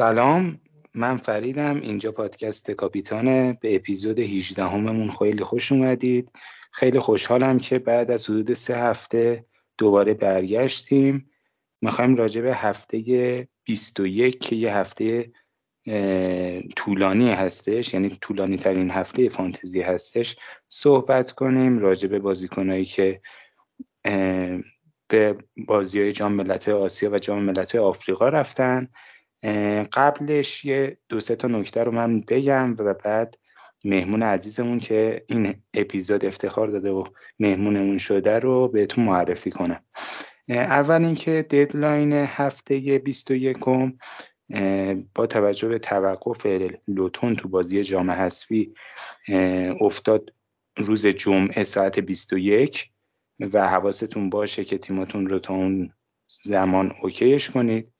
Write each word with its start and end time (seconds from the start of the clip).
سلام 0.00 0.60
من 0.94 1.16
فریدم. 1.16 1.80
اینجا 1.80 2.12
پادکست 2.12 2.70
کاپیتانه 2.70 3.58
به 3.60 3.76
اپیزود 3.76 4.18
18 4.18 4.64
هممون 4.64 5.10
خیلی 5.10 5.44
خوش 5.44 5.72
اومدید. 5.72 6.30
خیلی 6.72 6.98
خوشحالم 6.98 7.58
که 7.58 7.78
بعد 7.78 8.10
از 8.10 8.30
حدود 8.30 8.54
سه 8.54 8.76
هفته 8.76 9.44
دوباره 9.78 10.14
برگشتیم. 10.14 11.30
می‌خوایم 11.82 12.16
راجع 12.16 12.40
به 12.40 12.54
هفته 12.54 13.48
21 13.64 14.40
که 14.40 14.56
یه 14.56 14.74
هفته 14.76 15.32
طولانی 16.76 17.30
هستش 17.30 17.94
یعنی 17.94 18.08
طولانی 18.20 18.56
ترین 18.56 18.90
هفته 18.90 19.28
فانتزی 19.28 19.80
هستش 19.80 20.36
صحبت 20.68 21.30
کنیم 21.30 21.78
راجع 21.78 22.08
به 22.08 22.18
بازیکنهایی 22.18 22.84
که 22.84 23.20
به 25.08 25.36
بازی 25.56 26.00
های 26.00 26.12
جام 26.12 26.32
ملت 26.32 26.68
آسیا 26.68 27.10
و 27.10 27.18
جام 27.18 27.42
ملت 27.42 27.74
آفریقا 27.74 28.28
رفتن. 28.28 28.88
قبلش 29.92 30.64
یه 30.64 30.98
دو 31.08 31.20
سه 31.20 31.36
تا 31.36 31.48
نکته 31.48 31.84
رو 31.84 31.92
من 31.92 32.20
بگم 32.20 32.76
و 32.78 32.94
بعد 32.94 33.36
مهمون 33.84 34.22
عزیزمون 34.22 34.78
که 34.78 35.24
این 35.26 35.54
اپیزود 35.74 36.24
افتخار 36.24 36.68
داده 36.68 36.90
و 36.90 37.04
مهمونمون 37.38 37.98
شده 37.98 38.38
رو 38.38 38.68
بهتون 38.68 39.04
معرفی 39.04 39.50
کنم. 39.50 39.84
اول 40.48 41.04
اینکه 41.04 41.46
ددلاین 41.50 42.12
هفته 42.12 42.98
21 42.98 43.56
با 45.14 45.26
توجه 45.26 45.68
به 45.68 45.78
توقف 45.78 46.46
لوتون 46.88 47.36
تو 47.36 47.48
بازی 47.48 47.82
جام 47.82 48.10
حذفی 48.10 48.74
افتاد 49.80 50.32
روز 50.76 51.06
جمعه 51.06 51.62
ساعت 51.62 52.00
21 52.00 52.90
و 53.40 53.68
حواستون 53.68 54.30
باشه 54.30 54.64
که 54.64 54.78
تیماتون 54.78 55.26
رو 55.26 55.38
تا 55.38 55.54
اون 55.54 55.92
زمان 56.42 56.92
اوکیش 57.02 57.50
کنید. 57.50 57.92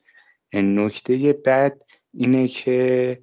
نکته 0.53 1.33
بعد 1.33 1.85
اینه 2.15 2.49
که 2.49 3.21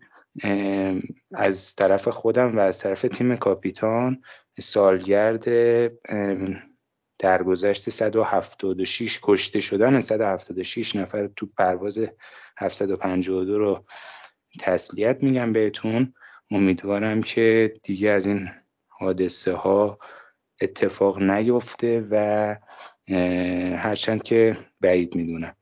از 1.34 1.76
طرف 1.76 2.08
خودم 2.08 2.58
و 2.58 2.60
از 2.60 2.80
طرف 2.80 3.02
تیم 3.02 3.36
کاپیتان 3.36 4.22
سالگرد 4.60 5.46
درگذشت 7.20 7.90
176 7.90 9.20
کشته 9.24 9.60
شدن 9.60 10.00
176 10.00 10.96
نفر 10.96 11.28
تو 11.28 11.46
پرواز 11.58 12.00
752 12.58 13.58
رو 13.58 13.86
تسلیت 14.60 15.24
میگم 15.24 15.54
بهتون. 15.54 16.14
امیدوارم 16.52 17.22
که 17.22 17.74
دیگه 17.84 18.10
از 18.10 18.28
این 18.28 18.48
حادثه 18.88 19.54
ها 19.54 20.00
اتفاق 20.62 21.22
نیفته 21.22 22.06
و 22.12 22.56
هرچند 23.78 24.24
که 24.24 24.58
بعید 24.82 25.16
می‌دونم. 25.16 25.56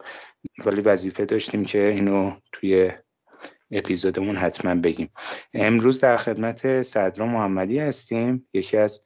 ولی 0.65 0.81
وظیفه 0.81 1.25
داشتیم 1.25 1.65
که 1.65 1.87
اینو 1.87 2.31
توی 2.51 2.91
اپیزودمون 3.71 4.35
حتما 4.35 4.75
بگیم. 4.75 5.09
امروز 5.53 6.01
در 6.01 6.17
خدمت 6.17 6.81
صدرا 6.81 7.25
محمدی 7.25 7.79
هستیم 7.79 8.47
یکی 8.53 8.77
از 8.77 9.01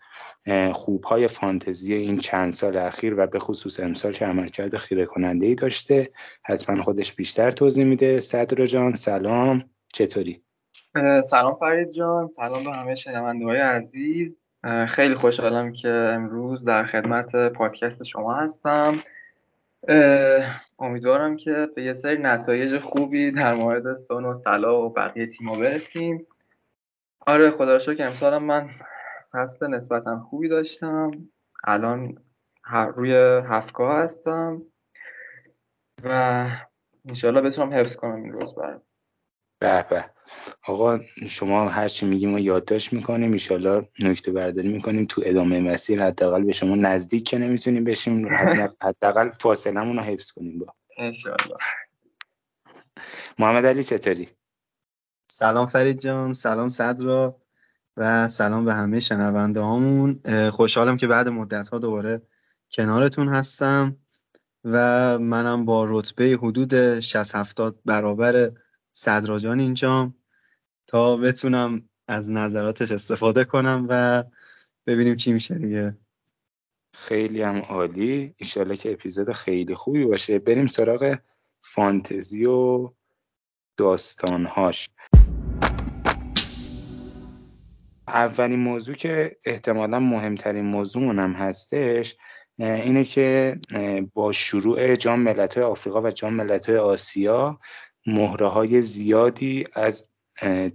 خوبهای 0.74 1.28
فانتزی 1.28 1.94
این 1.94 2.18
چند 2.18 2.54
سال 2.54 2.78
اخیر 2.78 3.20
و 3.20 3.28
به 3.28 3.40
خصوص 3.40 3.80
امسال 3.80 4.12
که 4.12 4.26
عملکرد 4.26 4.78
خیره 4.78 5.06
کننده 5.06 5.46
ای 5.46 5.56
داشته. 5.56 6.12
حتما 6.44 6.84
خودش 6.84 7.14
بیشتر 7.14 7.52
توضیح 7.52 7.86
میده. 7.86 8.20
صدرا 8.20 8.66
جان 8.66 8.94
سلام. 8.94 9.64
چطوری؟ 9.94 10.44
سلام 11.24 11.56
فرید 11.60 11.90
جان. 11.90 12.28
سلام 12.28 12.64
به 12.64 12.72
همه 12.72 12.96
شنونده 12.96 13.46
های 13.46 13.60
عزیز 13.60 14.36
خیلی 14.88 15.16
خوشحالم 15.16 15.74
که 15.74 15.90
امروز 15.90 16.66
در 16.66 16.86
خدمت 16.86 17.36
پادکست 17.54 18.04
شما 18.04 18.34
هستم. 18.34 19.00
امیدوارم 20.80 21.38
که 21.38 21.68
به 21.76 21.84
یه 21.84 21.94
سری 21.94 22.18
نتایج 22.22 22.80
خوبی 22.80 23.32
در 23.32 23.54
مورد 23.54 23.96
سون 23.96 24.26
و 24.26 24.40
سلا 24.44 24.82
و 24.82 24.94
بقیه 24.94 25.28
تیما 25.28 25.60
برسیم. 25.60 26.28
آره 27.28 27.52
خدا 27.52 27.78
رو 27.78 27.94
که 27.94 28.06
امسالم 28.06 28.44
من 28.44 28.70
فصل 29.32 29.68
نسبتا 29.68 30.20
خوبی 30.20 30.50
داشتم. 30.50 31.12
الان 31.64 32.18
روی 32.96 33.14
هفتگاه 33.46 33.98
هستم 33.98 34.62
و 36.04 36.48
انشالله 37.06 37.42
بتونم 37.42 37.74
حفظ 37.74 37.96
کنم 37.96 38.16
این 38.16 38.32
روز 38.32 38.56
برم 38.56 38.82
به 39.60 39.86
به. 39.90 40.06
آقا 40.68 41.00
شما 41.28 41.70
هر 41.70 41.88
چی 41.88 42.06
میگیم 42.06 42.34
و 42.34 42.40
یادداشت 42.40 42.94
می‌کنیم. 42.94 43.32
ایشالا 43.32 43.86
نکته 44.00 44.32
برداری 44.32 44.74
می‌کنیم 44.74 45.06
تو 45.06 45.22
ادامه 45.26 45.60
مسیر. 45.60 46.04
حداقل 46.04 46.44
به 46.44 46.54
شما 46.54 46.76
نزدیک 46.76 47.24
که 47.24 47.38
نمی‌تونیم 47.38 47.84
بشیم. 47.84 48.28
حداقل 48.82 49.30
فاصلمون 49.32 49.96
رو 49.96 50.02
حفظ 50.02 50.32
کنیم 50.32 50.60
با. 50.60 50.74
انشالله 50.98 51.58
محمد 53.40 53.66
علی 53.66 53.84
چطوری؟ 53.84 54.30
سلام 55.32 55.66
فرید 55.66 56.00
جان. 56.00 56.34
سلام 56.34 56.70
صدرا. 56.70 57.42
و 57.98 58.28
سلام 58.28 58.66
به 58.66 58.74
همه 58.74 59.00
شنونده 59.00 59.60
هامون 59.60 60.22
خوشحالم 60.50 60.98
که 60.98 61.08
بعد 61.08 61.28
مدت 61.28 61.70
ها 61.70 61.80
دوباره 61.80 62.22
کنارتون 62.72 63.28
هستم. 63.28 63.98
و 64.64 64.78
منم 65.20 65.66
با 65.66 65.86
رتبه 65.90 66.26
حدود 66.42 67.00
60 67.00 67.36
70 67.36 67.80
برابر 67.86 68.52
صدراجان 68.92 69.60
اینجام 69.60 70.16
تا 70.88 71.18
بتونم 71.18 71.90
از 72.08 72.32
نظراتش 72.32 72.92
استفاده 72.92 73.46
کنم 73.46 73.88
و 73.90 74.24
ببینیم 74.88 75.16
چی 75.16 75.34
میشه 75.34 75.56
دیگه. 75.56 75.98
خیلی 76.96 77.42
هم 77.42 77.58
عالی. 77.58 78.34
ایشالله 78.38 78.76
که 78.76 78.92
اپیزود 78.92 79.32
خیلی 79.32 79.76
خوبی 79.76 80.06
باشه. 80.06 80.40
بریم 80.40 80.68
سراغ 80.68 81.18
فانتزی 81.62 82.46
و 82.46 82.90
داستانهاش. 83.78 84.90
اولین 88.08 88.60
موضوع 88.60 88.96
که 88.96 89.38
احتمالا 89.46 90.00
مهمترین 90.00 90.66
موضوع 90.66 91.04
هم 91.04 91.34
هستش 91.34 92.16
اینه 92.58 93.04
که 93.04 93.60
با 94.14 94.32
شروع 94.32 94.96
جام 94.96 95.20
ملت‌های 95.20 95.64
آفریقا 95.64 96.02
و 96.02 96.12
جام 96.12 96.34
ملت‌های 96.34 96.78
آسیا 96.78 97.60
مهره 98.14 98.48
های 98.48 98.82
زیادی 98.82 99.66
از 99.74 100.10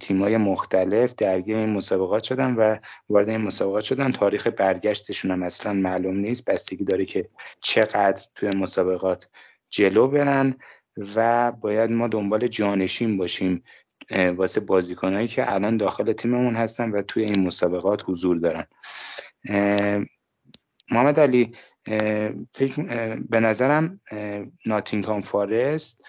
تیمای 0.01 0.37
مختلف 0.37 1.15
درگیر 1.15 1.57
این 1.57 1.71
مسابقات 1.71 2.23
شدن 2.25 2.55
و 2.55 2.77
وارد 3.09 3.29
این 3.29 3.41
مسابقات 3.41 3.85
شدن. 3.85 4.13
تاریخ 4.13 4.47
برگشتشون 4.47 5.31
هم 5.31 5.43
اصلا 5.43 5.73
معلوم 5.73 6.17
نیست. 6.17 6.45
بستگی 6.45 6.85
داره 6.85 7.05
که 7.05 7.29
چقدر 7.61 8.23
توی 8.35 8.49
مسابقات 8.49 9.29
جلو 9.71 10.09
برن 10.09 10.55
و 11.17 11.53
باید 11.53 11.93
ما 11.93 12.09
دنبال 12.09 12.47
جانشین 12.47 13.17
باشیم 13.17 13.65
واسه 14.11 14.61
بازیکنهایی 14.61 15.29
که 15.29 15.53
الان 15.53 15.77
داخل 15.77 16.13
تیممون 16.13 16.55
هستن 16.55 16.91
و 16.91 17.03
توی 17.03 17.25
این 17.25 17.47
مسابقات 17.47 18.05
حضور 18.07 18.37
دارن. 18.37 18.67
محمد 20.91 21.21
علی 21.21 21.53
فکر 22.53 22.83
به 23.29 23.41
نظرم 23.41 24.01
ناتینگهام 24.67 25.21
فارست 25.21 26.05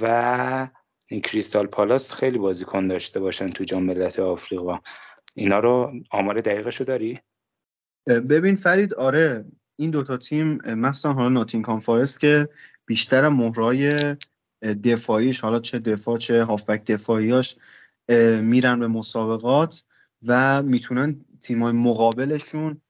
و 0.00 0.68
این 1.08 1.20
کریستال 1.20 1.66
پالاس 1.66 2.12
خیلی 2.12 2.38
بازیکن 2.38 2.88
داشته 2.88 3.20
باشن 3.20 3.50
تو 3.50 3.64
جام 3.64 3.82
ملت 3.82 4.18
آفریقا. 4.18 4.78
اینا 5.34 5.58
رو 5.58 5.92
آمار 6.10 6.40
دقیقشو 6.40 6.84
داری؟ 6.84 7.18
ببین 8.06 8.56
فرید 8.56 8.94
آره 8.94 9.44
این 9.76 9.90
دوتا 9.90 10.16
تیم 10.16 10.58
مخصوصا 10.66 11.12
حالا 11.12 11.28
ناتینگهام 11.28 11.78
فارست 11.78 12.20
که 12.20 12.48
بیشتر 12.86 13.28
مهرای 13.28 14.16
دفاعیش 14.84 15.40
حالا 15.40 15.60
چه 15.60 15.78
دفاع 15.78 16.18
چه 16.18 16.44
هافبک 16.44 16.84
دفاعیاش 16.84 17.56
میرن 18.40 18.80
به 18.80 18.88
مسابقات 18.88 19.84
و 20.26 20.62
می‌تونن 20.62 21.24
تیمای 21.40 21.72
مقابلشون 21.72 22.80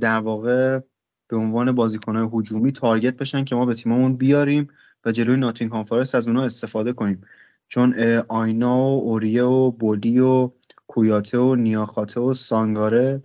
در 0.00 0.18
واقع 0.18 0.80
به 1.28 1.36
عنوان 1.36 1.72
بازیکنهای 1.72 2.28
هجومی 2.32 2.72
تارگت 2.72 3.16
بشن 3.16 3.44
که 3.44 3.54
ما 3.54 3.66
به 3.66 3.74
تیممون 3.74 4.16
بیاریم. 4.16 4.68
و 5.04 5.12
جلوی 5.12 5.36
ناتینگهام 5.36 5.84
فارست 5.84 6.14
از 6.14 6.28
اونها 6.28 6.44
استفاده 6.44 6.92
کنیم. 6.92 7.22
چون 7.68 7.94
آینا 8.28 8.78
و 8.78 9.02
اوریه 9.02 9.42
و 9.42 9.70
بولی 9.70 10.18
و 10.18 10.50
کویاته 10.86 11.38
و 11.38 11.54
نیاخاته 11.54 12.20
و 12.20 12.34
سانگاره 12.34 13.22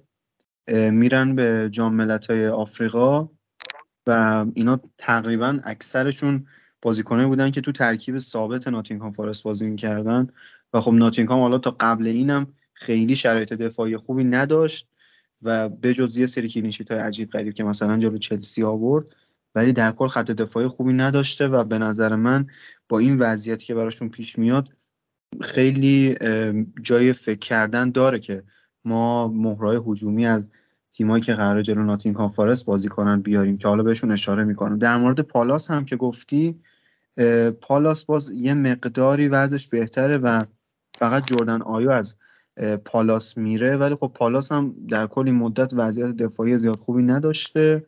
میرن 0.68 1.36
به 1.36 1.70
جام 1.72 2.12
های 2.30 2.48
آفریقا 2.48 3.30
و 4.08 4.46
اینا 4.54 4.80
تقریبا 4.98 5.60
اکثرشون 5.64 6.48
بازیکنایی 6.82 7.28
بودن 7.28 7.52
که 7.52 7.62
تو 7.62 7.72
ترکیب 7.72 8.18
ثابت 8.18 8.68
ناتینگهام 8.68 9.12
فارست 9.12 9.44
بازی 9.44 9.70
می‌کردن. 9.70 10.28
و 10.74 10.82
خب 10.82 10.92
ناتینگهام 10.92 11.42
حالا 11.42 11.58
تا 11.58 11.76
قبل 11.80 12.08
اینم 12.08 12.48
خیلی 12.74 13.16
شرایط 13.16 13.54
دفاعی 13.54 13.98
خوبی 13.98 14.24
نداشت 14.24 14.88
و 15.42 15.70
بجز 15.70 16.18
یه 16.18 16.26
سری 16.26 16.50
کلینشیت 16.50 16.92
های 16.92 17.00
عجیب 17.00 17.32
غریب 17.32 17.54
که 17.54 17.64
مثلا 17.64 17.98
جلو 17.98 18.18
چلسی 18.18 18.64
آورد 18.64 19.16
ولی 19.56 19.74
در 19.74 19.92
کل 19.92 20.08
خط 20.08 20.32
دفاعی 20.32 20.68
خوبی 20.68 20.94
نداشته 20.94 21.48
و 21.48 21.64
به 21.64 21.78
نظر 21.78 22.16
من 22.16 22.48
با 22.90 23.00
این 23.00 23.20
وضعیتی 23.20 23.66
که 23.66 23.76
براشون 23.76 24.10
پیش 24.10 24.40
میاد 24.40 24.70
خیلی 25.42 26.18
جای 26.82 27.14
فکر 27.14 27.40
کردن 27.40 27.90
داره 27.90 28.20
که 28.20 28.44
ما 28.86 29.28
مهرای 29.28 29.80
هجومی 29.88 30.26
از 30.26 30.50
تیمایی 30.92 31.24
که 31.24 31.34
قرار 31.34 31.62
جلو 31.62 31.84
ناتینگ 31.84 32.28
فارست 32.28 32.66
بازی 32.66 32.90
کنن 32.90 33.22
بیاریم 33.22 33.58
که 33.58 33.68
حالا 33.68 33.84
بهشون 33.84 34.12
اشاره 34.12 34.44
می‌کنم. 34.44 34.78
در 34.78 34.98
مورد 34.98 35.20
پالاس 35.20 35.72
هم 35.72 35.86
که 35.86 35.96
گفتی 35.96 36.60
پالاس 37.62 38.06
باز 38.06 38.30
یه 38.30 38.54
مقداری 38.54 39.28
وضعش 39.28 39.68
بهتره 39.68 40.18
و 40.18 40.44
فقط 40.98 41.26
جردن 41.26 41.62
آیو 41.62 41.90
از 41.90 42.16
پالاس 42.86 43.38
میره. 43.38 43.78
ولی 43.78 43.96
خب 43.96 44.12
پالاس 44.16 44.52
هم 44.52 44.76
در 44.90 45.08
کل 45.08 45.26
این 45.26 45.36
مدت 45.36 45.74
وضعیت 45.74 46.08
دفاعی 46.08 46.58
زیاد 46.58 46.80
خوبی 46.80 47.04
نداشته. 47.04 47.86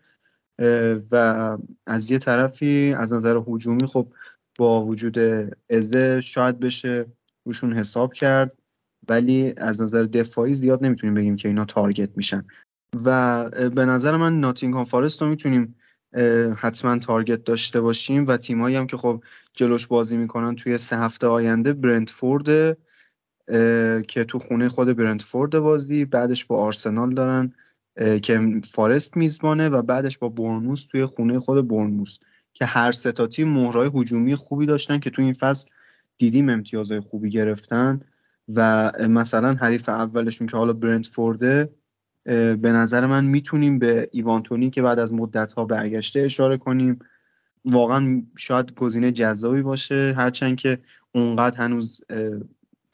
و 1.12 1.58
از 1.88 2.12
یه 2.12 2.18
طرفی 2.18 2.96
از 2.98 3.14
نظر 3.14 3.42
حجومی 3.46 3.88
خب 3.88 4.08
با 4.58 4.86
وجود 4.86 5.20
ازه 5.70 6.22
شاید 6.22 6.60
بشه 6.60 7.06
روشون 7.46 7.74
حساب 7.74 8.14
کرد 8.14 8.58
ولی 9.10 9.54
از 9.58 9.82
نظر 9.82 10.04
دفاعی 10.04 10.54
زیاد 10.54 10.86
نمی‌تونیم 10.86 11.14
بگیم 11.14 11.36
که 11.36 11.48
اینا 11.48 11.66
تارگت 11.66 12.10
میشن. 12.16 12.46
و 13.06 13.44
به 13.70 13.86
نظر 13.86 14.18
من 14.18 14.40
ناتینگهام 14.40 14.84
فارست 14.84 15.22
رو 15.22 15.28
می‌تونیم 15.28 15.76
حتما 16.58 16.98
تارگت 16.98 17.44
داشته 17.44 17.82
باشیم 17.82 18.28
و 18.28 18.38
تیمایی 18.38 18.76
هم 18.76 18.88
که 18.88 18.98
خب 18.98 19.24
جلوش 19.54 19.88
بازی 19.88 20.18
می‌کنن 20.18 20.56
توی 20.56 20.78
سه 20.78 20.98
هفته 20.98 21.28
آینده 21.28 21.74
برنتفورد 21.74 22.78
که 24.08 24.24
تو 24.28 24.40
خونه 24.40 24.70
خود 24.70 24.98
برنتفورد 24.98 25.60
بازی 25.60 26.06
بعدش 26.06 26.46
با 26.46 26.58
آرسنال 26.58 27.10
دارن. 27.10 27.54
که 28.24 28.62
فارست 28.64 29.18
میزبانه 29.18 29.70
و 29.70 29.82
بعدش 29.82 30.18
با 30.18 30.30
برنوس 30.30 30.86
توی 30.86 31.06
خونه 31.06 31.40
خود 31.40 31.68
برنوس 31.68 32.20
که 32.54 32.66
هر 32.66 32.92
سه 32.92 33.12
تا 33.12 33.28
تیم 33.28 33.50
مهرای 33.50 33.92
هجومی 33.94 34.36
خوبی 34.36 34.66
داشتن 34.66 35.00
که 35.00 35.10
تو 35.10 35.22
این 35.22 35.34
فصل 35.34 35.70
دیدیم 36.18 36.50
امتیازهای 36.50 37.00
خوبی 37.00 37.30
گرفتن 37.30 38.02
و 38.56 38.92
مثلا 39.10 39.54
حریف 39.54 39.90
اولشون 39.90 40.48
که 40.48 40.58
حالا 40.58 40.74
برنتفورده 40.74 41.70
به 42.26 42.72
نظر 42.72 43.06
من 43.06 43.26
می‌تونیم 43.26 43.80
به 43.80 44.10
ایوانتونی 44.12 44.70
که 44.70 44.82
بعد 44.82 45.00
از 45.00 45.14
مدت 45.14 45.54
ها 45.54 45.66
برگشته 45.66 46.20
اشاره 46.20 46.58
کنیم. 46.58 47.00
واقعا 47.66 48.24
شاید 48.38 48.74
گزینه 48.74 49.12
جذابی 49.12 49.62
باشه 49.62 50.14
هرچند 50.18 50.56
که 50.56 50.80
اونقدر 51.12 51.58
هنوز 51.58 52.02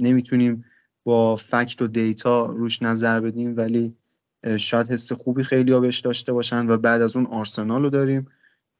نمی‌تونیم 0.01 0.65
با 1.03 1.35
فکت 1.35 1.81
و 1.81 1.87
دیتا 1.87 2.45
روش 2.45 2.81
نظر 2.81 3.19
بدیم 3.19 3.57
ولی 3.57 3.95
شاید 4.59 4.91
حس 4.91 5.11
خوبی 5.11 5.43
خیلی 5.43 5.79
بهش 5.79 5.99
داشته 5.99 6.33
باشن 6.33 6.69
و 6.69 6.77
بعد 6.77 7.01
از 7.01 7.15
اون 7.15 7.25
آرسنال 7.25 7.83
رو 7.83 7.89
داریم 7.89 8.27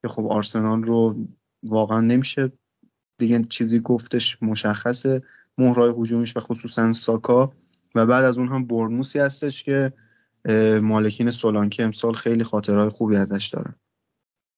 که 0.01 0.07
خب 0.07 0.27
آرسنال 0.27 0.83
رو 0.83 1.15
واقعا 1.63 2.01
نمیشه 2.01 2.51
دیگه 3.17 3.43
چیزی 3.49 3.79
گفتش 3.79 4.37
مشخصه 4.43 5.21
مهرای 5.57 5.93
هجومیش 5.97 6.37
و 6.37 6.39
خصوصا 6.39 6.91
ساکا 6.91 7.53
و 7.95 8.05
بعد 8.05 8.23
از 8.23 8.37
اون 8.37 8.47
هم 8.47 8.65
برنوسی 8.67 9.19
هستش 9.19 9.63
که 9.63 9.93
مالکین 10.81 11.31
سولانکه 11.31 11.83
امسال 11.83 12.13
خیلی 12.13 12.43
خاطرهای 12.43 12.89
خوبی 12.89 13.15
ازش 13.15 13.47
دارن. 13.47 13.75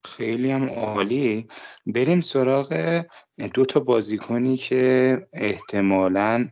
خیلی 0.06 0.52
هم 0.52 0.70
عالی. 0.70 1.48
بریم 1.86 2.22
سراغ 2.22 3.02
دو 3.54 3.66
تا 3.66 3.80
بازیکنی 3.80 4.58
که 4.58 5.28
احتمالا 5.34 6.48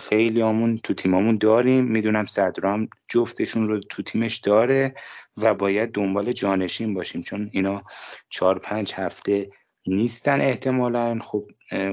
خیلی 0.00 0.40
همون 0.40 0.78
تو 0.78 0.94
تیممون 0.94 1.36
داریم. 1.38 1.84
می‌دونم 1.84 2.26
صدرام 2.26 2.88
جفتشون 3.08 3.68
رو 3.68 3.80
تو 3.80 4.02
تیمش 4.02 4.36
داره 4.36 4.94
و 5.36 5.54
باید 5.54 5.92
دنبال 5.92 6.32
جانشین 6.32 6.94
باشیم 6.94 7.22
چون 7.22 7.50
اینا 7.52 7.82
چهار 8.30 8.58
پنج 8.58 8.92
هفته 8.94 9.50
نیستن 9.86 10.40
احتمالا. 10.40 11.18
خب 11.22 11.46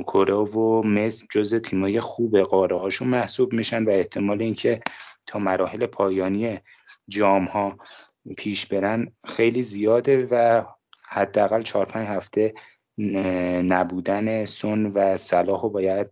کره 0.03 0.35
و 0.35 0.81
مصر 0.83 1.25
جز 1.31 1.55
تیمای 1.55 2.01
خوب 2.01 2.39
قاره 2.39 2.77
هاشون 2.77 3.07
محسوب 3.07 3.53
میشن 3.53 3.83
و 3.83 3.89
احتمال 3.89 4.41
اینکه 4.41 4.79
تا 5.27 5.39
مراحل 5.39 5.85
پایانی 5.85 6.59
جام 7.07 7.45
ها 7.45 7.77
پیش 8.37 8.65
برن 8.65 9.11
خیلی 9.27 9.61
زیاده 9.61 10.27
و 10.31 10.63
حداقل 11.07 11.61
چهار 11.61 11.85
پنج 11.85 12.07
هفته 12.07 12.53
نبودن 13.67 14.45
سون 14.45 14.85
و 14.85 15.17
صلاح 15.17 15.61
رو 15.61 15.69
باید 15.69 16.07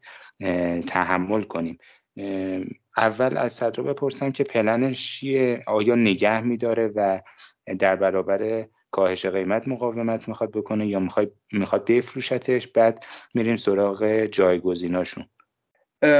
تحمل 0.87 1.41
کنیم. 1.41 1.77
اول 2.97 3.37
از 3.37 3.53
صدر 3.53 3.83
بپرسم 3.83 4.31
که 4.31 4.43
پلنش 4.43 5.19
چیه؟ 5.19 5.63
آیا 5.67 5.95
نگه 5.95 6.41
میداره 6.41 6.87
و 6.95 7.21
در 7.79 7.95
برابر 7.95 8.65
کاهش 8.91 9.25
قیمت 9.25 9.67
مقاومت 9.67 10.27
می‌خواد 10.27 10.51
بکنه 10.51 10.87
یا 10.87 11.07
می‌خواد 11.53 11.85
بفروشتش؟ 11.85 12.67
بعد 12.67 13.05
میریم 13.33 13.55
سراغ 13.55 14.25
جایگزیناشون. 14.25 15.25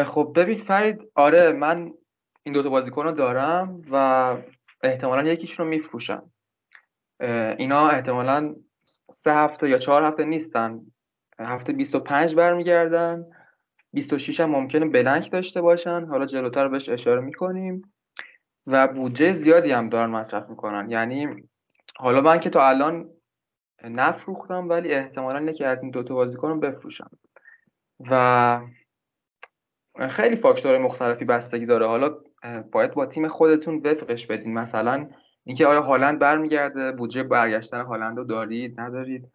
خب 0.05 0.33
ببین 0.35 0.63
فرید 0.63 0.99
آره 1.15 1.51
من 1.51 1.93
این 2.43 2.53
دوتا 2.53 2.69
بازیکن 2.69 3.03
رو 3.03 3.11
دارم 3.11 3.81
و 3.91 3.95
احتمالا 4.83 5.31
یکیشون 5.31 5.65
رو 5.65 5.69
میفروشم. 5.69 6.31
اینا 7.57 7.89
احتمالا 7.89 8.55
سه 9.23 9.33
هفته 9.33 9.69
یا 9.69 9.77
چهار 9.77 10.03
هفته 10.03 10.25
نیستن. 10.25 10.81
هفته 11.39 11.73
25 11.73 12.35
برمیگردن. 12.35 13.25
26 13.93 14.39
هم 14.39 14.49
ممکنه 14.49 14.85
بلنک 14.85 15.31
داشته 15.31 15.61
باشن. 15.61 16.05
حالا 16.05 16.25
جلوتر 16.25 16.67
بهش 16.67 16.89
اشاره 16.89 17.21
می‌کنیم. 17.21 17.93
و 18.67 18.87
بودجه 18.87 19.33
زیادی 19.33 19.71
هم 19.71 19.89
دارن 19.89 20.09
مصرف 20.09 20.49
می‌کنن. 20.49 20.89
یعنی 20.89 21.27
حالا 21.97 22.21
من 22.21 22.39
که 22.39 22.49
تا 22.49 22.69
الان 22.69 23.09
نفروختم 23.83 24.69
ولی 24.69 24.93
احتمالا 24.93 25.51
یکی 25.51 25.63
از 25.63 25.81
این 25.81 25.91
دوتا 25.91 26.15
بازیکن 26.15 26.49
رو 26.49 26.59
بفروشم. 26.59 27.09
و 28.11 28.61
خیلی 30.09 30.35
فاکتور 30.35 30.77
مختلفی 30.77 31.25
بستگی 31.25 31.65
داره. 31.65 31.87
حالا 31.87 32.17
باید 32.71 32.93
با 32.93 33.05
تیم 33.05 33.27
خودتون 33.27 33.75
وفقش 33.75 34.27
بدین. 34.27 34.53
مثلا 34.53 35.09
اینکه 35.43 35.67
آیا 35.67 35.81
هالند 35.81 36.19
برمیگرده؟ 36.19 36.91
بودجه 36.91 37.23
برگشتن 37.23 37.81
هالند 37.81 38.17
رو 38.17 38.23
دارید؟ 38.23 38.79
ندارید؟ 38.79 39.31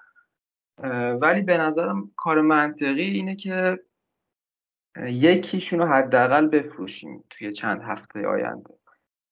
ولی 1.20 1.42
به 1.42 1.58
نظرم 1.58 2.10
کار 2.16 2.40
منطقی 2.40 3.02
اینه 3.02 3.36
که 3.36 3.78
یکیشون 4.96 5.78
رو 5.78 5.86
حداقل 5.86 6.46
بفروشیم 6.46 7.24
توی 7.30 7.52
چند 7.52 7.82
هفته 7.82 8.26
آینده. 8.26 8.74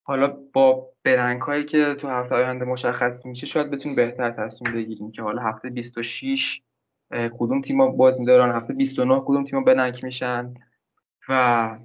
حالا 0.03 0.37
با 0.53 0.89
برنگ 1.05 1.41
هایی 1.41 1.65
که 1.65 1.95
تو 1.95 2.09
هفته 2.09 2.35
آینده 2.35 2.65
مشخص 2.65 3.27
میشه 3.27 3.47
شاید 3.47 3.71
بتونیم 3.71 3.97
بهتر 3.97 4.31
تصمیم 4.31 4.75
بگیریم 4.75 5.11
که 5.11 5.23
حالا 5.23 5.43
هفته 5.43 5.71
26 5.71 6.63
کدوم 7.11 7.61
تیم‌ها 7.61 7.87
بازی 7.87 8.25
دارن 8.25 8.57
هفته 8.57 8.75
29 8.75 9.21
کدوم 9.27 9.45
تیم‌ها 9.45 9.65
بلنک 9.65 10.05
میشن؟ 10.05 10.55
و 11.29 11.79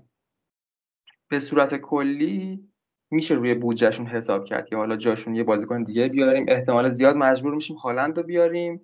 به 1.27 1.39
صورت 1.39 1.75
کلی 1.75 2.70
میشه 3.11 3.33
روی 3.33 3.53
بودجهشون 3.53 4.07
حساب 4.07 4.45
کرد 4.45 4.65
که 4.65 4.75
حالا 4.75 4.97
جاشون 4.97 5.35
یه 5.35 5.43
بازیکن 5.43 5.83
دیگه 5.83 6.07
بیاریم. 6.07 6.45
احتمال 6.47 6.89
زیاد 6.89 7.15
مجبور 7.15 7.55
میشیم 7.55 7.75
هالند 7.75 8.17
رو 8.17 8.23
بیاریم 8.23 8.83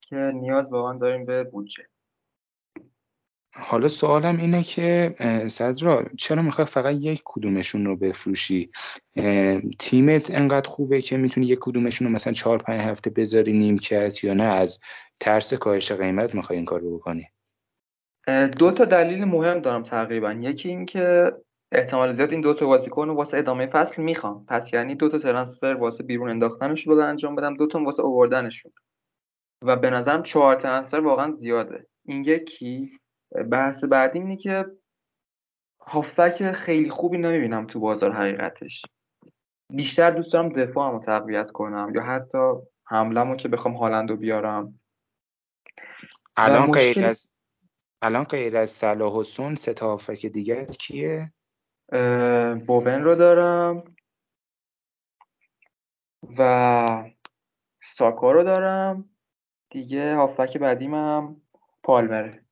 که 0.00 0.16
نیاز 0.16 0.72
واقعا 0.72 0.98
داریم 0.98 1.26
به 1.26 1.44
بودجه. 1.44 1.84
حالا 3.54 3.88
سوالم 3.88 4.36
اینه 4.36 4.62
که 4.62 5.14
صدرا 5.48 6.04
چرا 6.18 6.42
می‌خوای 6.42 6.66
فقط 6.66 6.94
یک 6.94 7.22
کدومشون 7.24 7.86
رو 7.86 7.96
بفروشی؟ 7.96 8.70
تیمت 9.78 10.30
انقدر 10.30 10.68
خوبه 10.68 11.00
که 11.00 11.16
می‌تونی 11.16 11.46
یک 11.46 11.58
کدومشون 11.60 12.08
رو 12.08 12.14
مثلا 12.14 12.32
چهار 12.32 12.58
پنج 12.58 12.80
هفته 12.80 13.10
بذاری 13.10 13.52
نیمکت 13.52 14.24
یا 14.24 14.34
نه؟ 14.34 14.44
از 14.44 14.80
ترس 15.20 15.54
کاهش 15.54 15.92
قیمت 15.92 16.34
می‌خوای 16.34 16.56
این 16.56 16.66
کار 16.66 16.80
رو 16.80 16.98
بکنی 16.98 17.26
دو 18.58 18.70
تا 18.70 18.84
دلیل 18.84 19.24
مهم 19.24 19.60
دارم 19.60 19.82
تقریبا. 19.82 20.32
یکی 20.32 20.68
اینکه 20.68 21.32
احتمال 21.72 22.14
زیاد 22.14 22.30
این 22.30 22.40
دو 22.40 22.54
تا 22.54 22.66
بازیکن 22.66 23.10
واسه 23.10 23.38
ادامه 23.38 23.66
فصل 23.66 24.02
می‌خوام 24.02 24.44
پس 24.46 24.72
یعنی 24.72 24.94
دو 24.94 25.08
تا 25.08 25.18
ترنسفر 25.18 25.76
واسه 25.80 26.02
بیرون 26.02 26.30
انداختنش 26.30 26.86
رو 26.86 26.98
انجام 26.98 27.36
بدم 27.36 27.56
دو 27.56 27.66
تا 27.66 27.84
واسه 27.84 28.02
آوردنشون. 28.02 28.72
و 29.62 29.76
به 29.76 29.90
نظرم 29.90 30.22
چهار 30.22 30.56
ترنسفر 30.56 31.00
واقعا 31.00 31.32
زیاده. 31.32 31.86
این 32.04 32.24
یکی 32.24 32.98
بحث 33.50 33.84
بعدی 33.84 34.18
اینه 34.18 34.36
که 34.36 34.66
هافبک 35.80 36.52
خیلی 36.52 36.90
خوبی 36.90 37.18
نمی‌بینم 37.18 37.66
تو 37.66 37.80
بازار 37.80 38.12
حقیقتش. 38.12 38.82
بیشتر 39.72 40.10
دوست 40.10 40.32
دارم 40.32 40.48
دفاعمو 40.48 41.00
تقویت 41.00 41.50
کنم 41.50 41.92
یا 41.94 42.02
حتی 42.02 42.52
حملمو 42.86 43.36
که 43.36 43.48
بخوام 43.48 43.74
هالندو 43.74 44.16
بیارم. 44.16 44.80
الان 46.36 46.72
غیر 46.72 47.04
از 47.04 47.32
الان 48.02 48.24
غیر 48.24 48.56
از 48.56 48.70
صلاح 48.70 49.12
و 49.12 49.22
سون 49.22 49.54
سه 49.54 49.74
تا 49.74 49.86
هافبک 49.86 50.26
دیگه 50.26 50.64
کیه؟ 50.64 51.32
بوون 52.66 53.04
رو 53.04 53.14
دارم 53.14 53.94
و 56.38 57.10
ساکا 57.82 58.32
رو 58.32 58.44
دارم. 58.44 59.10
دیگه 59.70 60.14
هافبک 60.14 60.56
بعدیم 60.56 60.94
هم 60.94 61.42
پالمره 61.82 62.44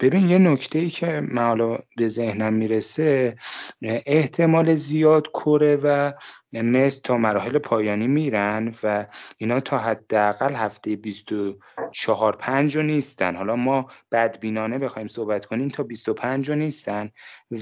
ببین 0.00 0.30
یه 0.30 0.38
نکته 0.38 0.78
ای 0.78 0.88
که 0.88 1.20
من 1.20 1.42
حالا 1.42 1.78
به 1.96 2.08
ذهنم 2.08 2.52
می‌رسه 2.52 3.36
احتمال 3.82 4.74
زیاد 4.74 5.26
کره 5.26 5.76
و 5.76 6.12
مثل 6.52 7.00
تا 7.02 7.18
مراحل 7.18 7.58
پایانی 7.58 8.08
میرن 8.08 8.72
و 8.82 9.06
اینا 9.38 9.60
تا 9.60 9.78
حداقل 9.78 10.54
هفته 10.54 10.96
24 10.96 12.36
5 12.36 12.76
رو 12.76 12.82
نیستن. 12.82 13.36
حالا 13.36 13.56
ما 13.56 13.90
بدبینانه 14.12 14.78
بخوایم 14.78 15.08
صحبت 15.08 15.46
کنیم 15.46 15.68
تا 15.68 15.82
25 15.82 16.48
رو 16.48 16.54
نیستن. 16.54 17.10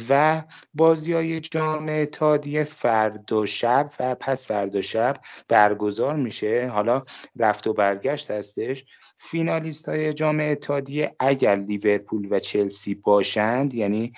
و 0.08 0.42
بازی 0.74 1.12
های 1.12 1.40
جام 1.40 2.04
تادی 2.04 2.64
فردا 2.64 3.46
شب 3.46 3.90
و 4.00 4.14
پس 4.14 4.46
فردا 4.46 4.82
شب 4.82 5.16
برگزار 5.48 6.16
میشه. 6.16 6.70
حالا 6.72 7.02
رفت 7.36 7.66
و 7.66 7.72
برگشت 7.72 8.30
هستش. 8.30 8.84
فینالیست 9.18 9.88
های 9.88 10.12
جام 10.12 10.40
اتحادیه 10.40 11.16
اگر 11.20 11.54
لیورپول 11.54 12.28
و 12.30 12.38
چلسی 12.38 12.94
باشند 12.94 13.74
یعنی 13.74 14.12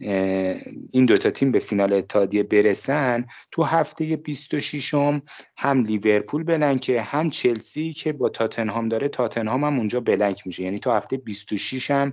این 0.00 1.04
دوتا 1.06 1.30
تیم 1.30 1.52
به 1.52 1.58
فینال 1.58 1.92
اتحادیه 1.92 2.42
برسن 2.42 3.26
تو 3.52 3.62
هفته 3.62 4.16
26 4.16 4.94
هم 4.94 5.22
هم 5.58 5.82
لیورپول 5.82 6.44
بلنکه 6.44 7.02
هم 7.02 7.30
چلسی 7.30 7.92
که 7.92 8.12
با 8.12 8.28
تاتنهام 8.28 8.88
داره 8.88 9.08
تاتنهام 9.08 9.64
هم 9.64 9.78
اونجا 9.78 10.00
بلنک 10.00 10.46
میشه 10.46 10.62
یعنی 10.62 10.78
تو 10.78 10.90
هفته 10.90 11.16
26 11.16 11.90
هم 11.90 12.12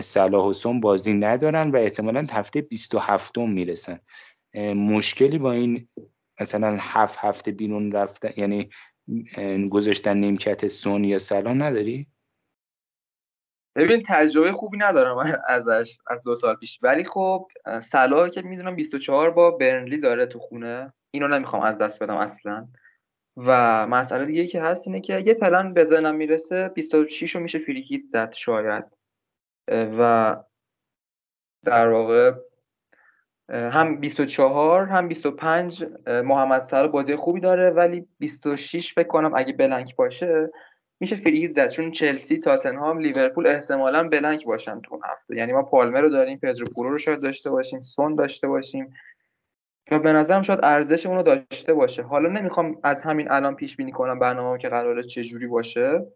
صلاح 0.00 0.52
بازی 0.82 1.12
ندارن 1.12 1.70
و 1.70 1.76
احتمالا 1.76 2.26
هفته 2.30 2.60
27 2.60 3.38
می‌رسن 3.38 4.00
مشکلی 4.74 5.38
با 5.38 5.52
این 5.52 5.88
مثلا 6.40 6.76
هفت 6.80 7.18
هفته 7.18 7.50
بیرون 7.50 7.92
رفتن 7.92 8.30
یعنی 8.36 8.70
گذاشتن 9.70 10.16
نیمکت 10.16 10.66
سون 10.66 11.04
یا 11.04 11.18
صلاح 11.18 11.54
نداری؟ 11.54 12.08
ببین 13.76 14.02
تجربه 14.06 14.52
خوبی 14.52 14.78
ندارم 14.78 15.16
ازش 15.48 15.98
از 16.06 16.22
دو 16.22 16.36
سال 16.36 16.56
پیش. 16.56 16.78
ولی 16.82 17.04
خب 17.04 17.48
صلاح 17.80 18.28
که 18.28 18.42
می‌دونم 18.42 18.76
24 18.76 19.30
با 19.30 19.50
برنلی 19.50 19.98
داره 20.00 20.26
تو 20.26 20.38
خونه. 20.38 20.92
اینو 21.10 21.28
نمی‌خوام 21.28 21.62
از 21.62 21.78
دست 21.78 22.02
بدم 22.02 22.16
اصلا. 22.16 22.68
و 23.36 23.86
مسئله 23.86 24.24
دیگه 24.24 24.46
که 24.46 24.62
هست 24.62 24.86
اینه 24.88 25.00
که 25.00 25.18
یه 25.26 25.34
پلن 25.34 25.74
به 25.74 25.84
ذهنم 25.84 26.14
می‌رسه 26.14 26.68
26 26.68 27.36
رو 27.36 27.42
میشه 27.42 27.58
فریکیت 27.58 28.02
زد 28.06 28.32
شاید. 28.32 28.84
و 29.68 30.36
در 31.64 31.88
واقع 31.88 32.32
هم 33.50 34.00
24 34.00 34.86
هم 34.86 35.08
25 35.08 35.84
محمد 36.06 36.68
صلاح 36.68 36.90
بازی 36.90 37.16
خوبی 37.16 37.40
داره. 37.40 37.70
ولی 37.70 38.06
26 38.18 38.92
فکر 38.94 39.08
کنم 39.08 39.32
اگه 39.34 39.52
بلنک 39.52 39.96
باشه 39.96 40.50
میشه 41.00 41.16
فریز 41.16 41.54
زد 41.54 41.70
چون 41.70 41.90
چلسی 41.90 42.38
تاتنهام 42.38 42.98
لیورپول 42.98 43.46
احتمالا 43.46 44.08
بلنک 44.08 44.44
باشن 44.44 44.80
تو 44.80 45.00
هفته. 45.04 45.36
یعنی 45.36 45.52
ما 45.52 45.62
پالمر 45.62 46.00
رو 46.00 46.08
داریم 46.08 46.38
پدرو 46.38 46.66
پورو 46.74 46.90
رو 46.90 46.98
شاید 46.98 47.20
داشته 47.20 47.50
باشیم 47.50 47.80
سون 47.80 48.14
داشته 48.14 48.48
باشیم. 48.48 48.94
و 49.90 49.98
به 49.98 50.12
نظرم 50.12 50.42
شاید 50.42 50.60
ارزش 50.62 51.06
اون 51.06 51.16
رو 51.16 51.22
داشته 51.22 51.74
باشه. 51.74 52.02
حالا 52.02 52.28
نمی‌خوام 52.28 52.80
از 52.82 53.00
همین 53.00 53.30
الان 53.30 53.56
پیش 53.56 53.76
بینی 53.76 53.92
کنم 53.92 54.18
برنامه 54.18 54.58
که 54.58 54.68
قراره 54.68 55.02
چه 55.02 55.24
جوری 55.24 55.46
باشه. 55.46 56.06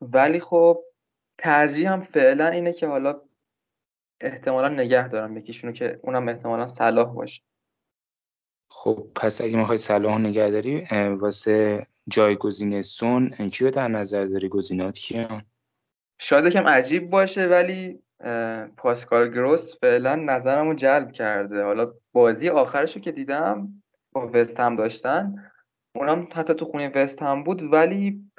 ولی 0.00 0.40
خب 0.40 0.84
ترجیح 1.38 1.92
هم 1.92 2.02
فعلا 2.02 2.48
اینه 2.48 2.72
که 2.72 2.86
حالا 2.86 3.20
احتمالا 4.20 4.68
نگه 4.68 5.08
دارم 5.08 5.36
یکیشونو 5.36 5.72
که 5.72 6.00
اونم 6.02 6.28
احتمالا 6.28 6.66
صلاح 6.66 7.14
باشه. 7.14 7.42
خب 8.68 9.06
پس 9.14 9.40
اگه 9.40 9.56
می‌خوای 9.56 9.78
صلاح 9.78 10.18
نگه 10.18 10.50
داری 10.50 10.82
واسه 11.20 11.86
جایگزین 12.08 12.82
سون 12.82 13.28
کیو 13.28 13.70
در 13.70 13.88
نظر 13.88 14.24
داری؟ 14.24 14.48
گزینات 14.48 14.98
کیان؟ 14.98 15.42
شاید 16.18 16.52
کم 16.52 16.66
عجیب 16.66 17.10
باشه 17.10 17.46
ولی 17.46 17.98
پاسکال 18.76 19.30
گروس 19.30 19.80
فعلا 19.80 20.14
نظرمو 20.14 20.74
جلب 20.74 21.12
کرده. 21.12 21.62
حالا 21.62 21.92
بازی 22.12 22.48
آخرشو 22.48 23.00
که 23.00 23.12
دیدم 23.12 23.68
با 24.12 24.30
وست 24.34 24.60
هم 24.60 24.76
داشتن 24.76 25.34
اونم 25.94 26.28
حتی 26.34 26.54
تو 26.54 26.64
خونه 26.64 26.92
وست 26.94 27.22
هم 27.22 27.44
بود 27.44 27.62
ولی 27.72 28.30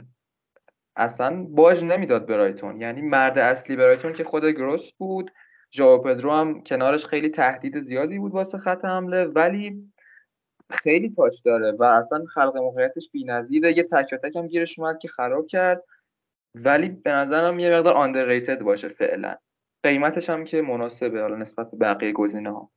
اصلا 0.95 1.43
باج 1.49 1.83
نمی‌داد 1.83 2.25
برایتون 2.25 2.81
یعنی 2.81 3.01
مرد 3.01 3.37
اصلی 3.37 3.75
برایتون 3.75 4.13
که 4.13 4.23
خود 4.23 4.45
گروس 4.45 4.91
بود 4.97 5.31
ژائو 5.71 6.01
پدرو 6.01 6.31
هم 6.31 6.63
کنارش 6.63 7.05
خیلی 7.05 7.29
تهدید 7.29 7.81
زیادی 7.81 8.19
بود 8.19 8.31
واسه 8.31 8.57
خط 8.57 8.85
حمله 8.85 9.25
ولی 9.25 9.91
خیلی 10.83 11.09
تاچ 11.09 11.43
داره 11.45 11.71
و 11.71 11.83
اصلا 11.83 12.25
خلق 12.25 12.57
موقعیتش 12.57 13.09
بی‌نظیره. 13.11 13.77
یه 13.77 13.83
تک 13.83 14.15
تک 14.23 14.35
هم 14.35 14.47
گیرش 14.47 14.79
اومد 14.79 14.99
که 14.99 15.07
خراب 15.07 15.47
کرد. 15.47 15.83
ولی 16.55 16.89
به 16.89 17.11
نظرم 17.11 17.59
یه 17.59 17.69
مقدار 17.69 17.93
آندرریتد 17.93 18.61
باشه 18.61 18.89
فعلا. 18.89 19.35
قیمتش 19.83 20.29
هم 20.29 20.45
که 20.45 20.61
مناسبه 20.61 21.21
حالا 21.21 21.35
نسبت 21.35 21.71
به 21.71 21.77
بقیه 21.77 22.11
گزینه 22.11 22.51
ها 22.51 22.71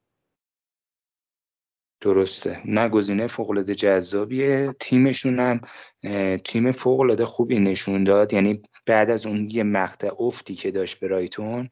درسته. 2.01 2.61
نه 2.65 2.89
گزینه 2.89 3.27
فوق 3.27 3.61
جذابیه. 3.63 4.75
تیمشون 4.81 5.39
هم 5.39 5.61
تیم 6.37 6.73
فوق 6.73 7.25
خوبی 7.25 7.59
نشون 7.59 8.05
داد. 8.05 8.33
یعنی 8.33 8.63
بعد 8.89 9.11
از 9.11 9.27
اون 9.27 9.49
یه 9.51 9.63
مقطع 9.63 10.23
افتی 10.23 10.55
که 10.55 10.71
داشت 10.71 11.01
به 11.01 11.07
رایتون 11.07 11.69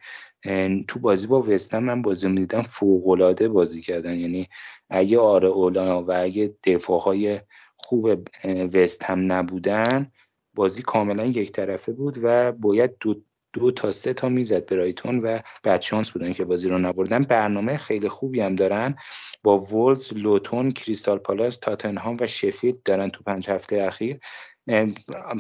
تو 0.89 0.99
بازی 0.99 1.27
با 1.27 1.43
وستن 1.43 1.79
من 1.79 2.03
بازی 2.03 2.29
می‌دیدم 2.29 2.63
فوق 2.63 3.09
العاده 3.09 3.49
بازی 3.49 3.81
کردن. 3.81 4.19
یعنی 4.19 4.49
اگه 4.91 5.19
آره 5.19 5.49
اولا 5.49 6.05
و 6.05 6.13
اگه 6.23 6.55
دفاع 6.65 7.01
های 7.01 7.41
خوب 7.77 8.29
وست 8.75 9.05
هم 9.05 9.33
نبودن 9.33 10.13
بازی 10.55 10.83
کاملا 10.83 11.25
یک 11.25 11.53
طرفه 11.53 11.93
بود 11.93 12.19
و 12.23 12.53
باید 12.53 12.91
دو, 13.01 13.15
دو 13.53 13.71
تا 13.71 13.93
سه 13.93 14.15
تا 14.15 14.29
می‌زد 14.29 14.67
برایتون 14.67 15.19
و 15.19 15.39
بعد 15.63 15.81
شانس 15.81 16.11
بودن 16.11 16.33
که 16.33 16.45
بازی 16.45 16.69
رو 16.69 16.79
نبردن. 16.79 17.23
برنامه 17.23 17.77
خیلی 17.77 18.09
خوبی 18.09 18.41
هم 18.41 18.55
دارن. 18.55 18.95
با 19.43 19.59
وولز، 19.59 20.13
لوتون، 20.13 20.71
کریستال 20.71 21.19
پالاس، 21.19 21.57
تاتنهام 21.57 22.17
و 22.21 22.27
شفیلد 22.27 22.83
دارن 22.83 23.11
تو 23.11 23.23
پنج 23.25 23.51
هفته 23.51 23.83
اخیر. 23.83 24.19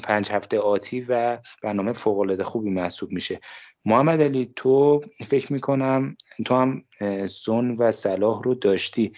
پنج 0.04 0.30
هفته 0.30 0.59
آتی 0.59 1.00
و 1.00 1.38
برنامه 1.62 1.92
فوق 1.92 2.18
العاده 2.18 2.45
خوبی 2.45 2.71
محسوب 2.71 3.12
میشه. 3.12 3.40
محمد 3.85 4.21
علی 4.21 4.52
تو 4.56 5.00
فکر 5.26 5.52
می‌کنم 5.52 6.16
تو 6.47 6.54
هم 6.54 6.85
سون 7.26 7.76
و 7.76 7.92
صلاح 7.92 8.42
رو 8.42 8.54
داشتی. 8.54 9.12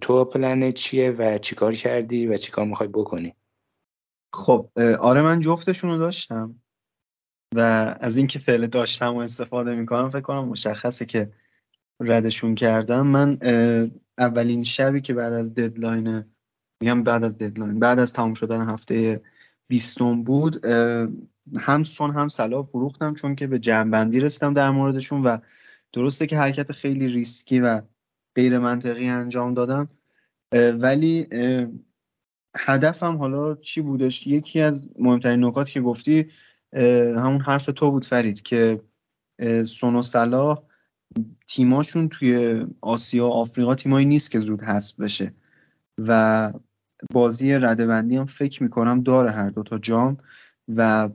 تو 0.00 0.24
پلن 0.24 0.72
چیه 0.72 1.10
و 1.10 1.38
چیکار 1.38 1.74
کردی 1.74 2.26
و 2.26 2.36
چیکار 2.36 2.64
می‌خوای 2.64 2.88
بکنی؟ 2.88 3.34
خب 4.34 4.70
آره 5.00 5.22
من 5.22 5.40
جفتشون 5.40 5.90
رو 5.90 5.98
داشتم 5.98 6.62
و 7.54 7.60
از 8.00 8.16
اینکه 8.16 8.38
فعل 8.38 8.66
داشتم 8.66 9.14
و 9.14 9.18
استفاده 9.18 9.74
می‌کنم 9.74 10.10
فکر 10.10 10.20
کنم 10.20 10.48
مشخصه 10.48 11.04
که 11.04 11.32
ردشون 12.00 12.54
کردم. 12.54 13.06
من 13.06 13.38
اولین 14.18 14.62
شبی 14.62 15.00
که 15.00 15.14
بعد 15.14 15.32
از 15.32 15.54
ددلاین 15.54 16.24
میگم 16.82 17.02
بعد 17.02 17.24
از 17.24 17.38
deadline 17.38 17.78
بعد 17.78 18.00
از 18.00 18.12
تموم 18.12 18.34
شدن 18.34 18.68
هفته 18.68 19.22
بیستم 19.68 20.24
بود 20.24 20.64
هم 21.58 21.82
سون 21.82 22.10
هم 22.10 22.28
صلاح 22.28 22.66
فروختم 22.66 23.14
چون 23.14 23.34
که 23.34 23.46
به 23.46 23.58
جمع‌بندی 23.58 24.20
رسیدم 24.20 24.54
در 24.54 24.70
موردشون 24.70 25.22
و 25.22 25.38
درسته 25.92 26.26
که 26.26 26.38
حرکت 26.38 26.72
خیلی 26.72 27.08
ریسکی 27.08 27.60
و 27.60 27.82
غیر 28.34 28.58
منطقی 28.58 29.08
انجام 29.08 29.54
دادم. 29.54 29.88
ولی 30.52 31.26
هدفم 32.56 33.16
حالا 33.16 33.54
چی 33.54 33.80
بودش؟ 33.80 34.26
یکی 34.26 34.60
از 34.60 34.88
مهمترین 34.98 35.44
نکات 35.44 35.68
که 35.68 35.80
گفتی 35.80 36.30
همون 37.16 37.40
حرف 37.40 37.66
تو 37.66 37.90
بود 37.90 38.04
فرید 38.04 38.42
که 38.42 38.80
سون 39.64 39.96
و 39.96 40.02
صلاح 40.02 40.62
تیماشون 41.46 42.08
توی 42.08 42.66
آسیا 42.80 43.28
و 43.28 43.32
آفریقا 43.32 43.74
تیمایی 43.74 44.06
نیست 44.06 44.30
که 44.30 44.40
زود 44.40 44.62
حذف 44.62 45.00
بشه 45.00 45.34
و 45.98 46.52
بازی 47.12 47.52
ردبندی 47.52 48.16
هم 48.16 48.24
فکر 48.24 48.62
می‌کنم 48.62 49.02
داره 49.02 49.30
هر 49.30 49.50
دو 49.50 49.62
تا 49.62 49.78
جام 49.78 50.16
و 50.76 51.10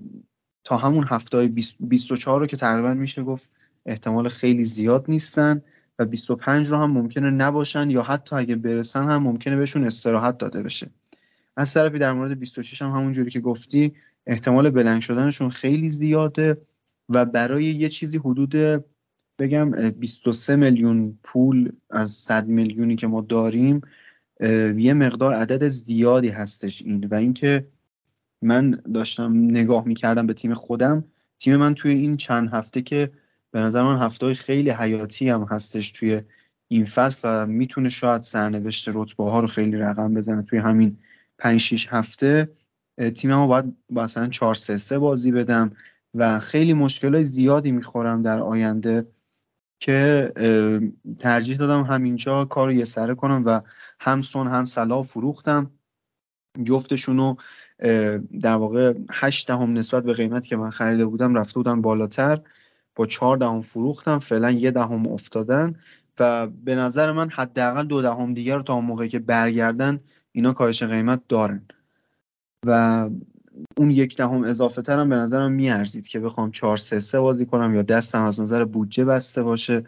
تا 0.64 0.78
همون 0.78 1.06
هفته 1.10 1.48
24 1.80 2.40
رو 2.40 2.48
که 2.48 2.58
تقریبا 2.58 2.94
میشه 2.94 3.24
گفت 3.24 3.52
احتمال 3.86 4.30
خیلی 4.30 4.64
زیاد 4.64 5.06
نیستن 5.08 5.62
و 6.00 6.06
25 6.06 6.68
رو 6.68 6.78
هم 6.78 6.92
ممکنه 6.92 7.30
نباشن 7.30 7.90
یا 7.90 8.02
حتی 8.02 8.36
اگه 8.36 8.56
برسن 8.56 9.10
هم 9.10 9.24
ممکنه 9.24 9.56
بهشون 9.56 9.84
استراحت 9.84 10.38
داده 10.38 10.64
بشه. 10.64 10.90
از 11.58 11.74
طرفی 11.74 12.00
در 12.00 12.14
مورد 12.14 12.40
26 12.40 12.82
هم 12.82 12.90
همون 12.90 13.12
جوری 13.12 13.32
که 13.32 13.40
گفتی 13.40 13.94
احتمال 14.28 14.70
بلنگ 14.70 15.02
شدنشون 15.02 15.50
خیلی 15.50 15.90
زیاده 15.90 16.58
و 17.10 17.26
برای 17.26 17.64
یه 17.64 17.90
چیزی 17.90 18.18
حدود 18.18 18.56
بگم 19.40 19.72
23 19.72 20.56
میلیون 20.56 21.20
پول 21.24 21.72
از 21.90 22.12
100 22.12 22.48
میلیونی 22.48 22.96
که 22.96 23.08
ما 23.08 23.22
داریم 23.22 23.82
یه 24.78 24.94
مقدار 24.94 25.34
عدد 25.34 25.68
زیادی 25.68 26.30
هستش 26.30 26.82
این 26.82 27.06
و 27.06 27.16
اینکه 27.16 27.68
من 28.42 28.72
داشتم 28.94 29.34
نگاه 29.34 29.88
می‌کردم 29.88 30.28
به 30.28 30.34
تیم 30.34 30.54
خودم. 30.54 31.04
تیم 31.40 31.56
من 31.56 31.74
توی 31.74 31.92
این 31.92 32.18
چند 32.18 32.50
هفته 32.50 32.82
که 32.82 33.12
به 33.52 33.62
نظر 33.62 33.84
من 33.84 34.02
هفته 34.02 34.34
خیلی 34.34 34.70
حیاتی 34.70 35.30
هم 35.30 35.44
هستش 35.44 35.92
توی 35.92 36.22
این 36.68 36.86
فصل 36.86 37.22
و 37.24 37.46
می‌تونه 37.46 37.90
شاید 37.90 38.22
سرنوشت 38.22 38.90
رتبه 38.94 39.24
ها 39.24 39.40
رو 39.40 39.48
خیلی 39.48 39.78
رقم 39.78 40.14
بزنه 40.14 40.42
توی 40.42 40.60
همین 40.60 40.98
5 41.38 41.60
6 41.60 41.88
هفته 41.92 42.50
تیممو 43.16 43.48
باید 43.48 43.66
مثلا 43.90 44.28
4 44.28 44.56
3 44.56 44.78
3 44.78 45.00
بازی 45.00 45.32
بدم 45.32 45.72
و 46.16 46.40
خیلی 46.40 46.74
مشکلات 46.74 47.24
زیادی 47.24 47.72
می‌خورم 47.72 48.22
در 48.22 48.40
آینده. 48.40 49.06
که 49.82 50.32
ترجیح 51.20 51.58
دادم 51.58 51.84
همینجا 51.84 52.46
کار 52.46 52.68
رو 52.68 52.74
یه 52.74 52.86
سره 52.86 53.16
کنم 53.16 53.44
و 53.46 53.62
هم 54.00 54.22
سون 54.22 54.48
هم 54.48 54.66
سلا 54.66 55.02
فروختم. 55.02 55.72
جفتشون 56.64 57.18
رو 57.18 57.38
در 58.42 58.56
واقع 58.56 58.94
8 59.12 59.48
دهم 59.48 59.74
نسبت 59.74 60.04
به 60.04 60.14
قیمت 60.14 60.46
که 60.46 60.56
من 60.56 60.70
خریده 60.70 61.06
بودم 61.06 61.36
رفته 61.36 61.54
بودم 61.54 61.82
بالاتر. 61.82 62.42
با 62.96 63.06
4 63.06 63.38
دهم 63.38 63.62
فروختم 63.62 64.20
فعلا 64.20 64.52
یه 64.52 64.72
دهم 64.72 65.08
افتادن 65.08 65.76
و 66.20 66.48
به 66.48 66.76
نظر 66.76 67.12
من 67.12 67.30
حداقل 67.30 67.84
دو 67.84 68.02
دهم 68.02 68.34
دیگر 68.34 68.56
رو 68.56 68.64
تا 68.64 68.82
موقعی 68.82 69.10
که 69.10 69.20
برگردن 69.20 70.00
اینا 70.32 70.54
کاهش 70.54 70.84
قیمت 70.84 71.22
دارن. 71.28 71.62
و 72.66 73.10
اون 73.78 73.92
یک 73.92 74.18
دهم 74.18 74.44
اضافه 74.44 74.82
ترم 74.82 75.10
به 75.10 75.16
نظرم 75.16 75.52
میارزید 75.52 76.08
که 76.08 76.20
بخوام 76.20 76.52
4 76.52 76.78
3 76.78 77.00
3 77.00 77.20
بازی 77.20 77.46
کنم 77.46 77.76
یا 77.76 77.82
دستم 77.82 78.24
از 78.24 78.42
نظر 78.42 78.66
بودجه 78.66 79.06
بسته 79.06 79.44
باشه 79.44 79.84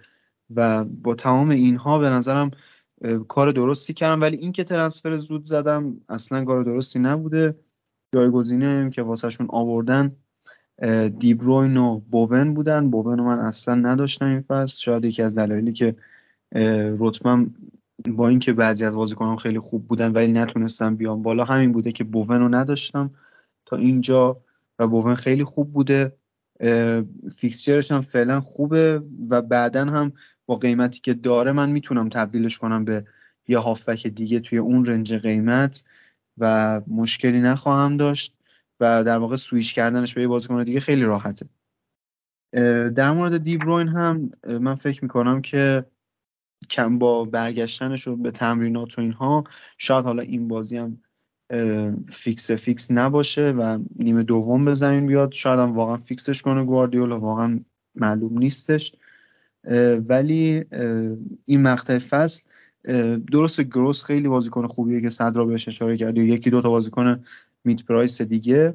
و 0.55 0.83
با 0.83 1.15
تمام 1.15 1.49
اینها 1.49 1.99
به 1.99 2.09
نظرم 2.09 2.51
کار 3.27 3.51
درستی 3.51 3.93
کردم. 3.93 4.21
ولی 4.21 4.37
این 4.37 4.51
که 4.51 4.63
ترنسفر 4.63 5.17
زود 5.17 5.45
زدم 5.45 5.97
اصلا 6.09 6.45
کار 6.45 6.63
درستی 6.63 6.99
نبوده. 6.99 7.55
جایگزینه 8.13 8.89
که 8.89 9.01
واسهشون 9.01 9.47
آوردن 9.49 10.11
دیبروین 11.19 11.77
و 11.77 11.99
بوون 11.99 12.53
بودن. 12.53 12.89
بوون 12.89 13.21
من 13.21 13.39
اصلا 13.39 13.75
نداشتم 13.75 14.25
این 14.25 14.41
فصل. 14.41 14.79
شاید 14.81 15.05
یکی 15.05 15.21
از 15.21 15.37
دلایلی 15.37 15.73
که 15.73 15.95
رتبم 16.99 17.53
با 18.09 18.27
اینکه 18.27 18.53
بعضی 18.53 18.85
از 18.85 18.95
بازیکنان 18.95 19.37
خیلی 19.37 19.59
خوب 19.59 19.87
بودن 19.87 20.11
ولی 20.11 20.31
نتونستم 20.31 20.95
بیام 20.95 21.21
بالا 21.21 21.43
همین 21.43 21.71
بوده 21.71 21.91
که 21.91 22.03
بوون 22.03 22.39
رو 22.39 22.55
نداشتم. 22.55 23.11
تا 23.65 23.75
اینجا 23.75 24.41
و 24.79 24.87
بوون 24.87 25.15
خیلی 25.15 25.43
خوب 25.43 25.73
بوده. 25.73 26.15
fixture 27.35 27.79
ش 27.79 27.91
هم 27.91 28.01
فعلا 28.01 28.41
خوبه 28.41 29.03
و 29.29 29.41
بعدا 29.41 29.85
هم 29.85 30.13
با 30.45 30.55
قیمتی 30.55 30.99
که 30.99 31.13
داره 31.13 31.51
من 31.51 31.69
می‌تونم 31.69 32.09
تبدیلش 32.09 32.57
کنم 32.57 32.85
به 32.85 33.05
یه 33.47 33.57
هافبک 33.57 34.07
دیگه 34.07 34.39
توی 34.39 34.57
اون 34.57 34.85
range 34.85 35.13
قیمت 35.13 35.83
و 36.37 36.81
مشکلی 36.87 37.41
نخواهم 37.41 37.97
داشت 37.97 38.35
و 38.79 39.03
در 39.03 39.17
واقع 39.17 39.35
سویش 39.35 39.73
کردنش 39.73 40.13
به 40.13 40.21
یه 40.21 40.27
بازیکن 40.27 40.63
دیگه 40.63 40.79
خیلی 40.79 41.03
راحته. 41.03 41.45
در 42.95 43.11
مورد 43.11 43.43
دی‌بروینه 43.43 43.87
هم 43.87 44.31
من 44.47 44.75
فکر 44.75 45.03
می‌کنم 45.03 45.41
که 45.41 45.85
کم 46.69 46.99
با 46.99 47.25
برگشتنش 47.25 48.07
رو 48.07 48.15
به 48.15 48.31
تمرینات 48.31 48.99
و 48.99 49.01
اینها 49.01 49.43
شاید 49.77 50.05
حالا 50.05 50.21
این 50.21 50.47
بازی 50.47 50.77
هم 50.77 51.01
فیکس 52.09 52.51
فیکس 52.51 52.91
نباشه 52.91 53.51
و 53.51 53.79
نیمه 53.95 54.23
دوم 54.23 54.65
به 54.65 54.73
زمین 54.73 55.07
بیاد. 55.07 55.31
شاید 55.31 55.59
هم 55.59 55.73
واقعا 55.73 55.97
فیکسش 55.97 56.41
کنه 56.41 56.63
گواردیولا 56.63 57.19
واقعا 57.19 57.59
معلوم 57.95 58.37
نیستش. 58.37 58.93
ولی 60.07 60.63
این 61.45 61.61
مقطع 61.61 61.97
فصل 61.97 62.45
درست 63.31 63.61
گروس 63.61 64.03
خیلی 64.03 64.27
بازیکن 64.27 64.67
خوبیه 64.67 65.01
که 65.01 65.09
صدرا 65.09 65.45
بهش 65.45 65.67
اشاره 65.67 65.97
کرد. 65.97 66.17
یکی 66.17 66.49
دو 66.49 66.61
تا 66.61 66.69
بازیکن 66.69 67.23
میت 67.63 67.83
پرایس 67.83 68.21
دیگه. 68.21 68.73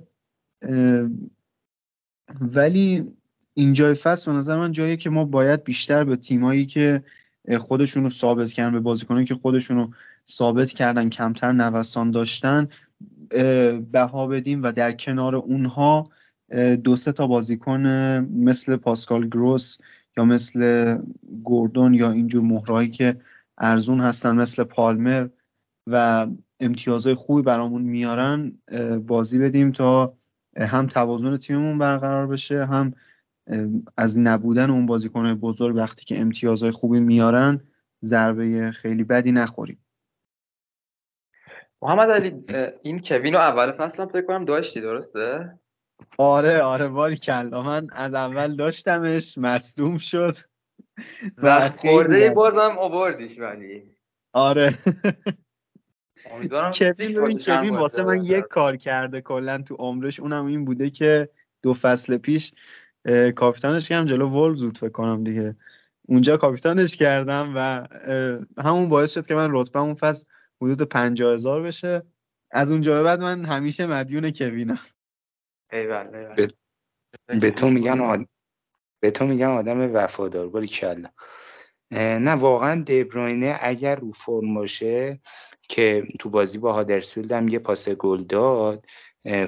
ولی 2.40 3.04
اینجای 3.54 3.94
فصل 3.94 4.32
به 4.32 4.38
نظر 4.38 4.58
من 4.58 4.72
جایی 4.72 4.96
که 4.96 5.10
ما 5.10 5.24
باید 5.24 5.64
بیشتر 5.64 6.04
به 6.04 6.16
تیمایی 6.16 6.66
که 6.66 7.02
خودشون 7.58 8.02
رو 8.02 8.10
ثابت 8.10 8.52
کردن 8.52 8.72
به 8.72 8.80
بازیکنان 8.80 9.24
که 9.24 9.34
خودشون 9.34 9.76
رو 9.76 9.90
ثابت 10.30 10.72
کردن 10.72 11.08
کمتر 11.08 11.52
نوسان 11.52 12.10
داشتن 12.10 12.68
بها 13.92 14.26
بدیم 14.26 14.62
و 14.62 14.72
در 14.72 14.92
کنار 14.92 15.36
اونها 15.36 16.10
دو 16.84 16.96
سه 16.96 17.12
تا 17.12 17.26
بازیکن 17.26 17.86
مثل 18.32 18.76
پاسکال 18.76 19.28
گروس 19.28 19.78
یا 20.16 20.24
مثل 20.24 20.98
گوردون 21.44 21.94
یا 21.94 22.10
اینجور 22.10 22.42
مهرهایی 22.42 22.88
که 22.88 23.20
ارزون 23.58 24.00
هستن 24.00 24.36
مثل 24.36 24.64
پالمر 24.64 25.28
و 25.86 26.26
امتیازهای 26.60 27.14
خوبی 27.14 27.42
برامون 27.42 27.82
میارن 27.82 28.52
بازی 29.06 29.38
بدیم 29.38 29.72
تا 29.72 30.14
هم 30.56 30.86
توازن 30.86 31.36
تیممون 31.36 31.78
برقرار 31.78 32.26
بشه 32.26 32.66
هم 32.66 32.92
از 33.96 34.18
نبودن 34.18 34.70
اون 34.70 34.86
بازیکن 34.86 35.34
بزرگ 35.34 35.76
وقتی 35.76 36.04
که 36.04 36.20
امتیازهای 36.20 36.72
خوبی 36.72 37.00
میارن 37.00 37.60
ضربه 38.04 38.70
خیلی 38.70 39.04
بدی 39.04 39.32
نخوریم. 39.32 39.78
محمد 41.82 42.10
علی 42.10 42.44
این 42.82 43.02
کوین 43.02 43.34
رو 43.34 43.40
اول 43.40 43.72
فصل 43.72 44.02
هم 44.02 44.08
فکر 44.08 44.22
کنم 44.22 44.44
داشتی 44.44 44.80
درسته؟ 44.80 45.58
آره 46.18 46.62
آره 46.62 46.88
باری 46.88 47.16
کلا. 47.16 47.62
من 47.62 47.86
از 47.92 48.14
اول 48.14 48.56
داشتمش 48.56 49.38
مصدوم 49.38 49.98
شد. 49.98 50.34
و 51.38 51.70
خورده 51.70 52.30
بازم 52.30 52.78
آوردیش 52.78 53.38
ولی. 53.38 53.82
آره. 54.32 54.74
کوین 56.78 57.38
کوین 57.38 57.76
واسه 57.76 58.02
من 58.02 58.24
یک 58.24 58.44
کار 58.44 58.76
کرده 58.76 59.20
کلا 59.20 59.58
تو 59.58 59.74
عمرش. 59.74 60.20
اونم 60.20 60.46
این 60.46 60.64
بوده 60.64 60.90
که 60.90 61.28
دو 61.62 61.74
فصل 61.74 62.16
پیش 62.16 62.52
کاپیتانش 63.36 63.88
کردم 63.88 64.06
جلو 64.06 64.28
ولز 64.28 64.64
فکر 64.64 64.88
کنم 64.88 65.24
دیگه. 65.24 65.56
اونجا 66.08 66.36
کاپیتانش 66.36 66.96
کردم 66.96 67.52
و 67.56 67.86
همون 68.62 68.88
باعث 68.88 69.14
شد 69.14 69.26
که 69.26 69.34
من 69.34 69.48
رتبه 69.52 69.80
اون 69.80 69.94
فصل 69.94 70.26
حدود 70.62 70.82
پنجاه 70.82 71.34
هزار 71.34 71.62
بشه. 71.62 72.02
از 72.50 72.70
اونجا 72.70 72.96
به 72.96 73.02
بعد 73.02 73.20
من 73.20 73.44
همیشه 73.44 73.86
مدیون 73.86 74.30
کوینم. 74.30 74.78
به, 76.36 76.48
به 77.40 77.50
تو 77.50 77.70
میگن 77.70 78.00
آد... 78.00 78.28
به 79.00 79.10
تو 79.10 79.26
میگن 79.26 79.46
آدم 79.46 79.94
وفادار 79.94 80.48
باری 80.48 80.68
کلا 80.68 81.08
نه 81.92 82.30
واقعا 82.30 82.82
دبروینه 82.82 83.58
اگر 83.60 83.96
رو 83.96 84.12
فرم 84.12 84.54
باشه 84.54 85.20
که 85.68 86.08
تو 86.18 86.30
بازی 86.30 86.58
با 86.58 86.72
هادرسفیلد 86.72 87.32
هم 87.32 87.48
یه 87.48 87.58
پاس 87.58 87.88
گل 87.88 88.22
داد 88.22 88.86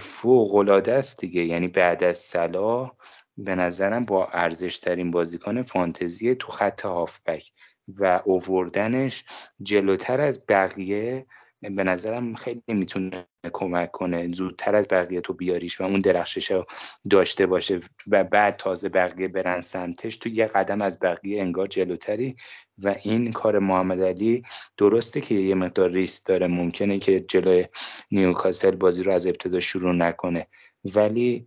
فوق 0.01 0.55
العاده 0.55 0.92
است 0.92 1.20
دیگه. 1.20 1.44
یعنی 1.44 1.68
بعد 1.68 2.05
از 2.05 2.18
صلاح 2.18 2.92
به 3.37 3.55
نظرم 3.55 4.05
با 4.05 4.27
ارزش 4.27 4.79
ترین 4.79 5.11
بازیکن 5.11 5.62
فانتزی 5.62 6.35
تو 6.35 6.53
خط 6.53 6.85
هافبک. 6.85 7.53
و 7.98 8.22
اووردنش 8.24 9.24
جلوتر 9.62 10.20
از 10.20 10.46
بقیه 10.48 11.26
به 11.61 11.85
نظرم 11.85 12.35
خیلی 12.35 12.62
می‌تونه 12.68 13.26
کمک 13.53 13.90
کنه. 13.90 14.33
زودتر 14.33 14.74
از 14.74 14.88
بقیه 14.90 15.20
تو 15.20 15.33
بیاریش 15.33 15.81
و 15.81 15.85
اون 15.85 16.00
درخشش 16.00 16.50
رو 16.50 16.66
داشته 17.11 17.46
باشه 17.46 17.81
و 18.07 18.24
بعد 18.24 18.57
تازه 18.57 18.88
بقیه 18.88 19.29
برن 19.29 19.61
سمتش 19.61 20.16
تو 20.16 20.29
یه 20.29 20.46
قدم 20.46 20.83
از 20.83 20.98
بقیه 20.98 21.42
انگار 21.42 21.66
جلوتری 21.66 22.37
و 22.79 22.94
این 23.03 23.33
کار 23.33 23.59
محمد 23.59 24.03
علی 24.03 24.42
درسته 24.76 25.20
که 25.20 25.35
یه 25.35 25.55
مقدار 25.55 25.90
ریست 25.90 26.26
داره. 26.26 26.46
ممکنه 26.46 26.98
که 26.98 27.20
جلوی 27.20 27.66
نیوکاسل 28.11 28.76
بازی 28.76 29.03
رو 29.03 29.12
از 29.12 29.26
ابتدا 29.26 29.61
شروع 29.61 29.94
نکنه. 29.94 30.46
ولی 30.95 31.47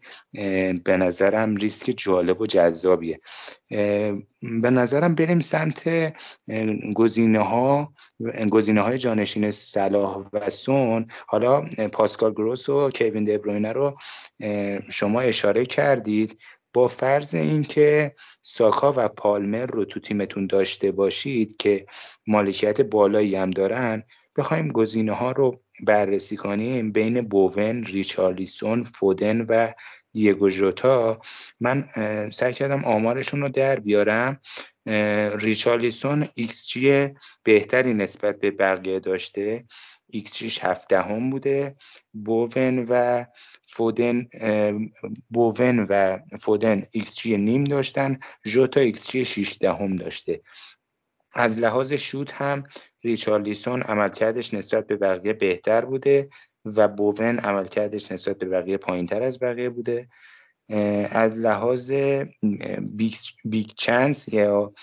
به 0.83 0.97
نظرم 0.97 1.55
ریسک 1.55 1.93
جالب 1.97 2.41
و 2.41 2.45
جذابیه. 2.45 3.19
به 4.61 4.69
نظرم 4.69 5.15
بریم 5.15 5.39
سمت 5.39 6.13
گزینه 6.95 7.39
ها 7.39 7.93
گزینه 8.49 8.81
های 8.81 8.97
جانشین 8.97 9.51
صلاح 9.51 10.29
و 10.33 10.49
سون 10.49 11.07
حالا 11.27 11.61
پاسکال 11.93 12.31
گروس 12.31 12.69
و 12.69 12.89
کوین 12.95 13.25
دبروینه 13.25 13.71
رو 13.71 13.97
شما 14.89 15.21
اشاره 15.21 15.65
کردید. 15.65 16.39
با 16.75 16.87
فرض 16.87 17.35
اینکه 17.35 18.15
ساکا 18.41 18.93
و 18.97 19.07
پالمر 19.07 19.65
رو 19.65 19.85
تو 19.85 19.99
تیمتون 19.99 20.47
داشته 20.47 20.91
باشید 20.91 21.57
که 21.57 21.85
مالکیت 22.27 22.81
بالایی 22.81 23.35
هم 23.35 23.51
دارن 23.51 24.03
بخوایم 24.37 24.67
گزینه 24.71 25.11
ها 25.11 25.31
رو 25.31 25.55
بررسی 25.87 26.37
کنیم 26.37 26.91
بین 26.91 27.21
بوون، 27.21 27.83
ریچارلیسون، 27.83 28.83
فودن 28.83 29.41
و 29.41 29.73
دیگو 30.11 30.49
ژوتا. 30.49 31.21
من 31.59 31.89
سعی 32.31 32.53
کردم 32.53 32.85
آمارشون 32.85 33.41
رو 33.41 33.49
در 33.49 33.79
بیارم. 33.79 34.39
ریچارلیسون 35.35 36.27
ایکس 36.33 36.67
جی 36.67 37.09
بهتری 37.43 37.93
نسبت 37.93 38.39
به 38.39 38.51
بقیه 38.51 38.99
داشته. 38.99 39.65
ایکس 40.09 40.37
جیش 40.37 40.59
هم 40.91 41.29
بوده. 41.29 41.75
بوون 42.13 42.85
و 42.89 43.25
فودن 43.63 44.27
بوون 45.29 45.79
و 45.89 46.17
فودن 46.41 46.83
ایکس 46.91 47.15
جی 47.15 47.37
نیم 47.37 47.63
داشتن. 47.63 48.19
ژوتا 48.45 48.81
ایکس 48.81 49.11
جی 49.11 49.25
6 49.25 49.57
دهم 49.61 49.95
داشته. 49.95 50.41
از 51.33 51.59
لحاظ 51.59 51.93
شوت 51.93 52.33
هم 52.33 52.63
ریچارلیسون 53.03 53.81
عملکردش 53.81 54.53
نسبت 54.53 54.87
به 54.87 54.95
بقیه 54.95 55.33
بهتر 55.33 55.85
بوده 55.85 56.29
و 56.65 56.87
بوون 56.87 57.39
عملکردش 57.39 58.11
نسبت 58.11 58.37
به 58.37 58.45
بقیه 58.45 58.77
پایینتر 58.77 59.23
از 59.23 59.39
بقیه 59.39 59.69
بوده. 59.69 60.07
از 61.11 61.39
لحاظ 61.39 61.91
big, 62.81 63.13
big 63.45 63.67
chance 63.75 64.27
یا 64.27 64.73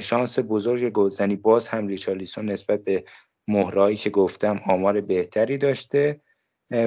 شانس 0.00 0.38
بزرگ 0.48 0.92
گلزنی 0.92 1.36
باز 1.36 1.68
هم 1.68 1.86
ریچارلیسون 1.86 2.50
نسبت 2.50 2.84
به 2.84 3.04
مهره‌هایی 3.48 3.96
که 3.96 4.10
گفتم 4.10 4.60
آمار 4.66 5.00
بهتری 5.00 5.58
داشته. 5.58 6.20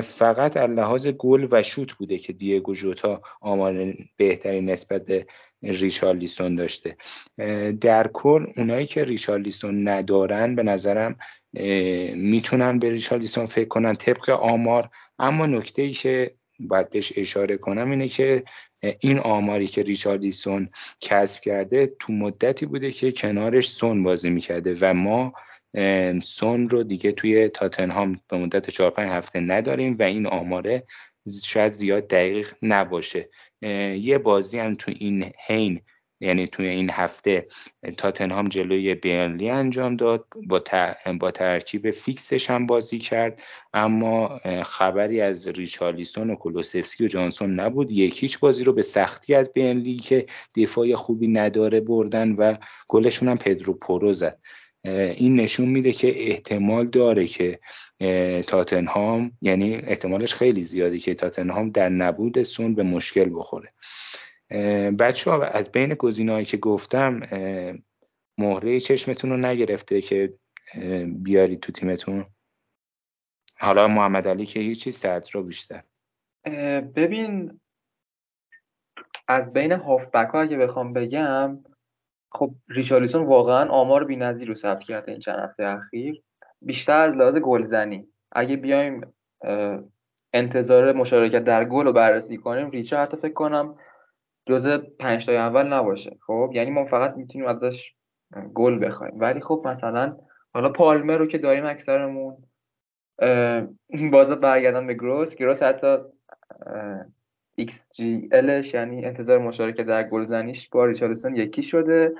فقط 0.04 0.58
از 0.58 0.69
لحاظ 0.69 1.08
گل 1.08 1.48
و 1.52 1.63
شوت 1.63 1.93
بوده 1.93 2.17
که 2.17 2.34
دیگو 2.34 2.74
جوتا 2.74 3.21
آمار 3.41 3.93
بهتری 4.17 4.62
نسبت 4.62 5.06
به 5.06 5.28
ریشارلیسون 5.65 6.56
داشته. 6.56 6.97
در 7.82 8.08
کل 8.08 8.45
اونایی 8.58 8.86
که 8.86 9.04
ریشارلیسون 9.04 9.88
ندارن 9.88 10.56
به 10.56 10.63
نظرم 10.63 11.15
می‌تونن 12.15 12.80
به 12.80 12.89
ریشارلیسون 12.89 13.45
فکر 13.45 13.67
کنن 13.67 13.93
طبق 13.95 14.30
آمار. 14.30 14.89
اما 15.19 15.45
نکته 15.45 15.82
ای 15.82 15.91
که 15.91 16.36
باید 16.60 16.89
بهش 16.89 17.13
اشاره 17.15 17.58
کنم 17.58 17.91
اینه 17.91 18.08
که 18.08 18.43
این 18.99 19.19
آماری 19.19 19.67
که 19.67 19.84
ریچاردیسون 19.84 20.69
کسب 21.01 21.41
کرده 21.41 21.93
تو 21.99 22.13
مدتی 22.13 22.65
بوده 22.65 22.91
که 22.91 23.12
کنارش 23.12 23.69
سون 23.69 24.04
بازی 24.04 24.30
می‌کرده 24.30 24.78
و 24.82 24.93
ما 24.93 25.34
سون 26.23 26.69
رو 26.69 26.84
دیگه 26.84 27.12
توی 27.12 27.49
تاتنهام 27.49 28.19
به 28.30 28.38
مدت 28.38 28.69
4 28.69 28.91
5 28.91 29.10
هفته 29.10 29.39
نداریم 29.39 29.95
و 29.99 30.04
این 30.04 30.28
آماره 30.28 30.84
شاید 31.45 31.71
زیاد 31.71 32.07
دقیق 32.07 32.53
نباشه. 32.61 33.29
یه 34.01 34.17
بازی 34.17 34.59
هم 34.59 34.75
تو 34.75 34.91
این 34.99 35.31
حین 35.47 35.81
یعنی 36.19 36.47
توی 36.47 36.67
این 36.67 36.89
هفته 36.89 37.47
تاتنهام 37.97 38.47
جلوی 38.47 38.95
برنلی 38.95 39.49
انجام 39.49 39.95
داد. 39.95 40.25
با, 40.47 40.63
با 41.19 41.31
ترکیب 41.31 41.91
فیکسش 41.91 42.49
هم 42.49 42.65
بازی 42.65 42.99
کرد. 42.99 43.41
اما 43.73 44.39
خبری 44.63 45.21
از 45.21 45.47
ریچارلیسون 45.47 46.29
و 46.29 46.35
کلوسفسکی 46.35 47.05
و 47.05 47.07
جانسون 47.07 47.59
نبود. 47.59 47.91
یک 47.91 48.12
هیچ 48.12 48.39
بازی 48.39 48.63
رو 48.63 48.73
به 48.73 48.81
سختی 48.81 49.35
از 49.35 49.53
برنلی 49.54 49.95
که 49.95 50.25
دفاع 50.55 50.95
خوبی 50.95 51.27
نداره 51.27 51.79
بردن 51.79 52.31
و 52.31 52.57
گلشون 52.88 53.29
هم 53.29 53.38
پدرو 53.38 53.73
پورو 53.73 54.13
زد. 54.13 54.39
این 54.88 55.36
نشون 55.36 55.69
میده 55.69 55.91
که 55.91 56.32
احتمال 56.32 56.88
داره 56.88 57.28
که 57.28 57.60
تاتنهام 58.48 59.32
یعنی 59.41 59.76
احتمالش 59.76 60.34
خیلی 60.34 60.63
زیاده 60.63 60.99
که 61.00 61.13
تاتنهام 61.13 61.69
در 61.69 61.89
نبود 61.89 62.43
سون 62.43 62.76
به 62.76 62.84
مشکل 62.84 63.30
بخوره. 63.36 63.74
بچه 65.00 65.32
ها 65.32 65.43
از 65.43 65.71
بین 65.71 65.93
گزینه‌هایی 65.93 66.45
که 66.45 66.58
گفتم 66.58 67.21
مهره 68.38 68.80
چشمتون 68.80 69.30
رو 69.30 69.38
نگرفته 69.38 70.02
که 70.02 70.34
بیارید 71.08 71.60
تو 71.60 71.71
تیمتون؟ 71.71 72.26
حالا 73.60 73.88
محمد 73.88 74.28
علی 74.28 74.45
که 74.45 74.60
هیچی 74.60 74.91
صد 74.91 75.26
رو 75.32 75.43
بیشتر. 75.43 75.84
ببین 76.95 77.60
از 79.28 79.54
بین 79.54 79.71
هافبک 79.71 80.30
ها 80.34 80.41
اگه 80.41 80.58
بخوام 80.58 80.93
بگم 80.93 81.63
خب 82.36 82.52
ریچارلیسون 82.69 83.26
واقعا 83.26 83.69
آمار 83.69 84.04
بی‌نظیر 84.04 84.48
رو 84.48 84.56
ثبت 84.56 84.84
کرده 84.84 85.12
این 85.12 85.21
چند 85.21 85.39
هفته 85.39 85.63
اخیر. 85.63 86.21
بیشتر 86.62 87.00
از 87.00 87.15
لحاظ 87.15 87.36
گلزنی. 87.36 88.08
اگه 88.32 88.56
بیایم 88.56 89.02
انتظار 90.34 90.93
مشارکت 90.93 91.43
در 91.43 91.65
گل 91.65 91.86
رو 91.86 91.93
بررسی 91.93 92.38
کنیم 92.38 92.69
ریچا 92.69 93.02
حتی 93.02 93.17
فکر 93.17 93.34
کنم 93.34 93.76
جزء 94.45 94.78
پنج 95.00 95.26
تای 95.26 95.38
اول 95.38 95.74
نباشه. 95.74 96.17
خب 96.28 96.52
یعنی 96.54 96.71
ما 96.71 96.86
فقط 96.86 97.17
می‌تونیم 97.17 97.48
ازش 97.48 97.93
گل 98.54 98.86
بخوایم. 98.86 99.13
ولی 99.19 99.41
خب 99.41 99.62
مثلا 99.65 100.17
حالا 100.54 100.69
پالمر 100.69 101.17
رو 101.17 101.28
که 101.28 101.38
داریم 101.38 101.65
اکثرمون 101.65 102.38
باز 104.12 104.30
برگردم 104.30 104.88
به 104.88 104.93
گروس. 104.93 105.36
گروس 105.36 105.63
حتی 105.63 105.98
XGLش 107.62 108.74
یعنی 108.74 109.06
انتظار 109.06 109.38
مشارکت 109.38 109.86
در 109.86 110.04
گلزنیش 110.04 110.70
با 110.70 110.86
ریچارلسون 110.86 111.36
یکی 111.36 111.63
شده. 111.63 112.13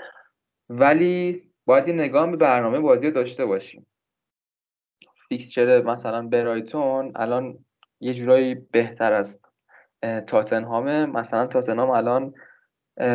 ولی 0.70 1.44
باید 1.66 1.88
یه 1.88 1.94
نگاه 1.94 2.32
به 2.32 2.38
برنامه 2.38 2.80
بازی 2.80 3.12
داشته 3.12 3.46
باشیم. 3.46 3.88
فیکسچر 5.30 5.82
مثلا 5.82 6.28
برایتون 6.28 7.12
الان 7.16 7.58
یه 8.00 8.14
جورایی 8.14 8.56
بهتر 8.56 9.14
از 9.14 9.40
تاتنهام 10.28 11.06
مثلا 11.06 11.48
تاتنهام 11.48 11.90
الان 11.90 12.34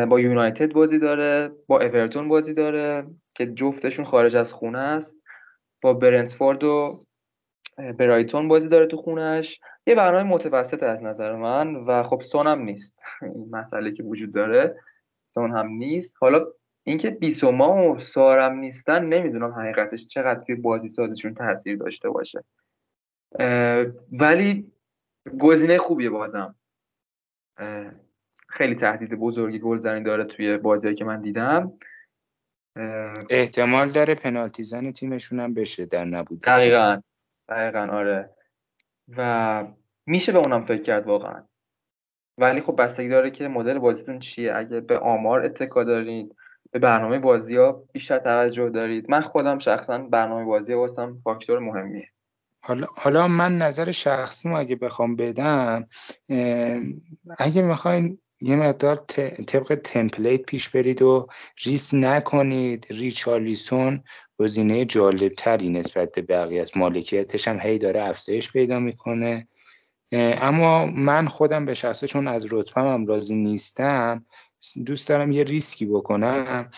با 0.09 0.19
یونایتد 0.19 0.73
بازی 0.73 0.99
داره 0.99 1.51
با 1.67 1.79
اورتون 1.79 2.27
بازی 2.27 2.53
داره 2.53 3.07
که 3.35 3.45
جفتشون 3.45 4.05
خارج 4.05 4.35
از 4.35 4.53
خونه 4.53 4.79
است. 4.79 5.15
با 5.81 5.93
برنتفورد 5.93 6.63
و 6.63 7.03
برایتون 7.77 8.47
بازی 8.47 8.67
داره 8.67 8.87
تو 8.87 8.97
خونهش 8.97 9.59
یه 9.87 9.95
برنامه 9.95 10.23
متوسط 10.23 10.83
از 10.83 11.03
نظر 11.03 11.35
من 11.35 11.75
و 11.75 12.03
خب 12.03 12.21
سون 12.21 12.47
هم 12.47 12.61
نیست. 12.61 12.99
این 13.35 13.49
مسئله 13.51 13.91
که 13.91 14.03
وجود 14.03 14.33
داره 14.33 14.75
سون 15.33 15.51
هم 15.51 15.67
نیست. 15.67 16.15
حالا 16.19 16.45
اینکه 16.83 17.09
بیسوما 17.09 17.91
و 17.91 17.99
سارم 17.99 18.59
نیستن 18.59 19.05
نمی‌دونم 19.05 19.51
حقیقتش 19.51 20.07
چقدر 20.07 20.43
توی 20.43 20.55
بازی 20.55 20.89
سازشون 20.89 21.33
تاثیر 21.33 21.77
داشته 21.77 22.09
باشه. 22.09 22.43
ولی 24.11 24.71
گزینه 25.39 25.77
خوبیه 25.77 26.09
بازم. 26.09 26.55
خیلی 28.49 28.75
تهدید 28.75 29.13
بزرگی 29.13 29.59
گلزنی 29.59 30.03
داره 30.03 30.23
توی 30.23 30.57
بازی 30.57 30.95
که 30.95 31.05
من 31.05 31.21
دیدم. 31.21 31.73
احتمال 33.29 33.89
داره 33.89 34.15
پنالتی 34.15 34.63
زن 34.63 34.91
تیمشون 34.91 35.39
هم 35.39 35.53
بشه 35.53 35.85
در 35.85 36.05
نبود. 36.05 36.41
دقیقا. 36.41 37.01
دقیقا 37.51 37.87
آره. 37.91 38.29
و 39.17 39.63
میشه 40.05 40.31
به 40.31 40.39
اونم 40.39 40.65
فکر 40.65 40.81
کرد 40.81 41.07
واقعا. 41.07 41.43
ولی 42.37 42.61
خب 42.61 42.75
بستگی 42.81 43.09
داره 43.09 43.31
که 43.31 43.47
مدل 43.47 43.79
بازیتون 43.79 44.19
چیه. 44.19 44.55
اگه 44.55 44.79
به 44.79 44.99
آمار 44.99 45.45
اتکا 45.45 45.83
دارید 45.83 46.35
به 46.71 46.79
برنامه 46.79 47.19
بازی 47.19 47.57
ها 47.57 47.83
بیشتر 47.93 48.19
توجه 48.19 48.69
دارید. 48.69 49.09
من 49.09 49.21
خودم 49.21 49.59
شخصا 49.59 49.97
برنامه 49.97 50.45
بازی 50.45 50.73
واسم 50.73 51.17
فاکتور 51.23 51.59
مهمیه. 51.59 52.07
حالا, 52.63 52.87
حالا 52.95 53.27
من 53.27 53.57
نظر 53.57 53.91
شخصی 53.91 54.49
اگه 54.49 54.75
بخوام 54.75 55.15
بدم 55.15 55.87
اگه 57.37 57.61
می‌خواین 57.61 58.17
یه 58.41 58.55
مقدار 58.55 58.95
طبق 59.47 59.79
template 59.83 60.41
پیش 60.41 60.69
برید 60.69 61.01
و 61.01 61.27
ریسک 61.65 61.93
نکنید. 61.93 62.87
ریچارلیسون 62.89 64.03
گزینه 64.39 64.85
جالب 64.85 65.33
تری 65.33 65.69
نسبت 65.69 66.11
به 66.11 66.21
بقیه 66.21 66.61
است. 66.61 66.77
مالکیتش 66.77 67.47
هم 67.47 67.59
هی 67.59 67.77
داره 67.77 68.03
افزایش 68.03 68.51
پیدا 68.51 68.79
می‌کنه. 68.79 69.47
اما 70.11 70.85
من 70.85 71.27
خودم 71.27 71.65
به 71.65 71.73
شخصه 71.73 72.07
چون 72.07 72.27
از 72.27 72.53
رتبم 72.53 72.93
هم 72.93 73.05
راضی 73.05 73.35
نیستم 73.35 74.25
دوست 74.85 75.09
دارم 75.09 75.31
یه 75.31 75.43
ریسکی 75.43 75.85
بکنم. 75.85 76.71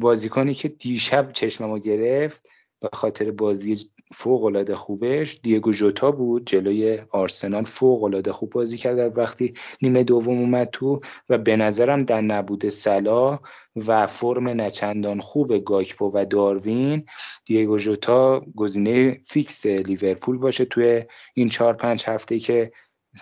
بازیکنی 0.00 0.54
که 0.54 0.68
دیشب 0.68 1.32
چشممو 1.32 1.78
گرفت 1.78 2.48
به 2.80 2.88
خاطر 2.92 3.30
بازی 3.30 3.76
فوق 4.12 4.74
خوبش 4.74 5.40
دیگو 5.42 5.72
جوتا 5.72 6.10
بود 6.10 6.46
جلوی 6.46 6.98
آرسنال 7.10 7.64
فوق 7.64 8.30
خوب 8.30 8.50
بازی 8.50 8.76
کرد. 8.76 9.18
وقتی 9.18 9.54
نیمه 9.82 10.04
دوم 10.04 10.38
اومد 10.38 10.68
تو 10.72 11.00
و 11.28 11.38
به 11.38 11.56
نظرم 11.56 12.02
در 12.02 12.20
نبود 12.20 12.68
سلا 12.68 13.38
و 13.86 14.06
فرم 14.06 14.48
نچندان 14.48 15.20
خوب 15.20 15.64
گاکپو 15.64 16.10
و 16.14 16.24
داروین 16.24 17.04
دیگو 17.44 17.78
جوتا 17.78 18.40
گزینه 18.56 19.20
فیکس 19.24 19.66
لیورپول 19.66 20.38
باشه 20.38 20.64
توی 20.64 21.04
این 21.34 21.48
چهار 21.48 21.74
پنج 21.74 22.04
هفته 22.06 22.38
که 22.38 22.72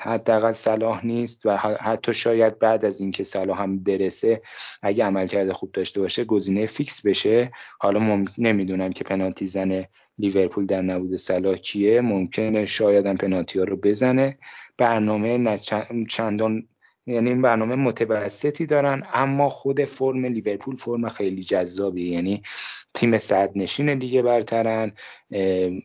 حداقل 0.01 0.53
صلاح 0.53 1.07
نیست 1.07 1.47
و 1.47 1.57
حتی 1.57 2.15
شاید 2.15 2.59
بعد 2.59 2.85
از 2.85 3.01
اینکه 3.01 3.25
صلاح 3.25 3.63
هم 3.63 3.79
برسه 3.79 4.43
اگه 4.83 5.05
عملکرد 5.05 5.53
خوب 5.53 5.73
داشته 5.73 6.01
باشه 6.01 6.25
گزینه 6.25 6.67
فیکس 6.67 7.07
بشه. 7.07 7.53
حالا 7.81 8.01
مم... 8.01 8.25
نمی‌دونم 8.39 8.91
که 8.91 9.05
پنالتی 9.05 9.47
زنه 9.47 9.89
لیورپول 10.19 10.67
در 10.67 10.83
نبود 10.83 11.17
صلاح 11.17 11.57
کیه 11.57 12.01
ممکنه 12.01 12.67
شاید 12.67 13.07
هم 13.07 13.17
پنالتی 13.17 13.59
ها 13.59 13.65
رو 13.65 13.77
بزنه. 13.77 14.39
برنامه 14.79 15.59
چندان 16.09 16.69
یعنی 17.07 17.29
این 17.29 17.43
برنامه 17.43 17.75
متوسطی 17.75 18.67
دارن 18.67 19.03
اما 19.15 19.49
خود 19.49 19.85
فرم 19.85 20.25
لیورپول 20.25 20.77
فرم 20.77 21.09
خیلی 21.09 21.43
جذابی 21.43 22.09
یعنی 22.09 22.43
تیم 22.95 23.19
صدرنشین 23.19 23.99
دیگه 23.99 24.23
برترن. 24.23 24.93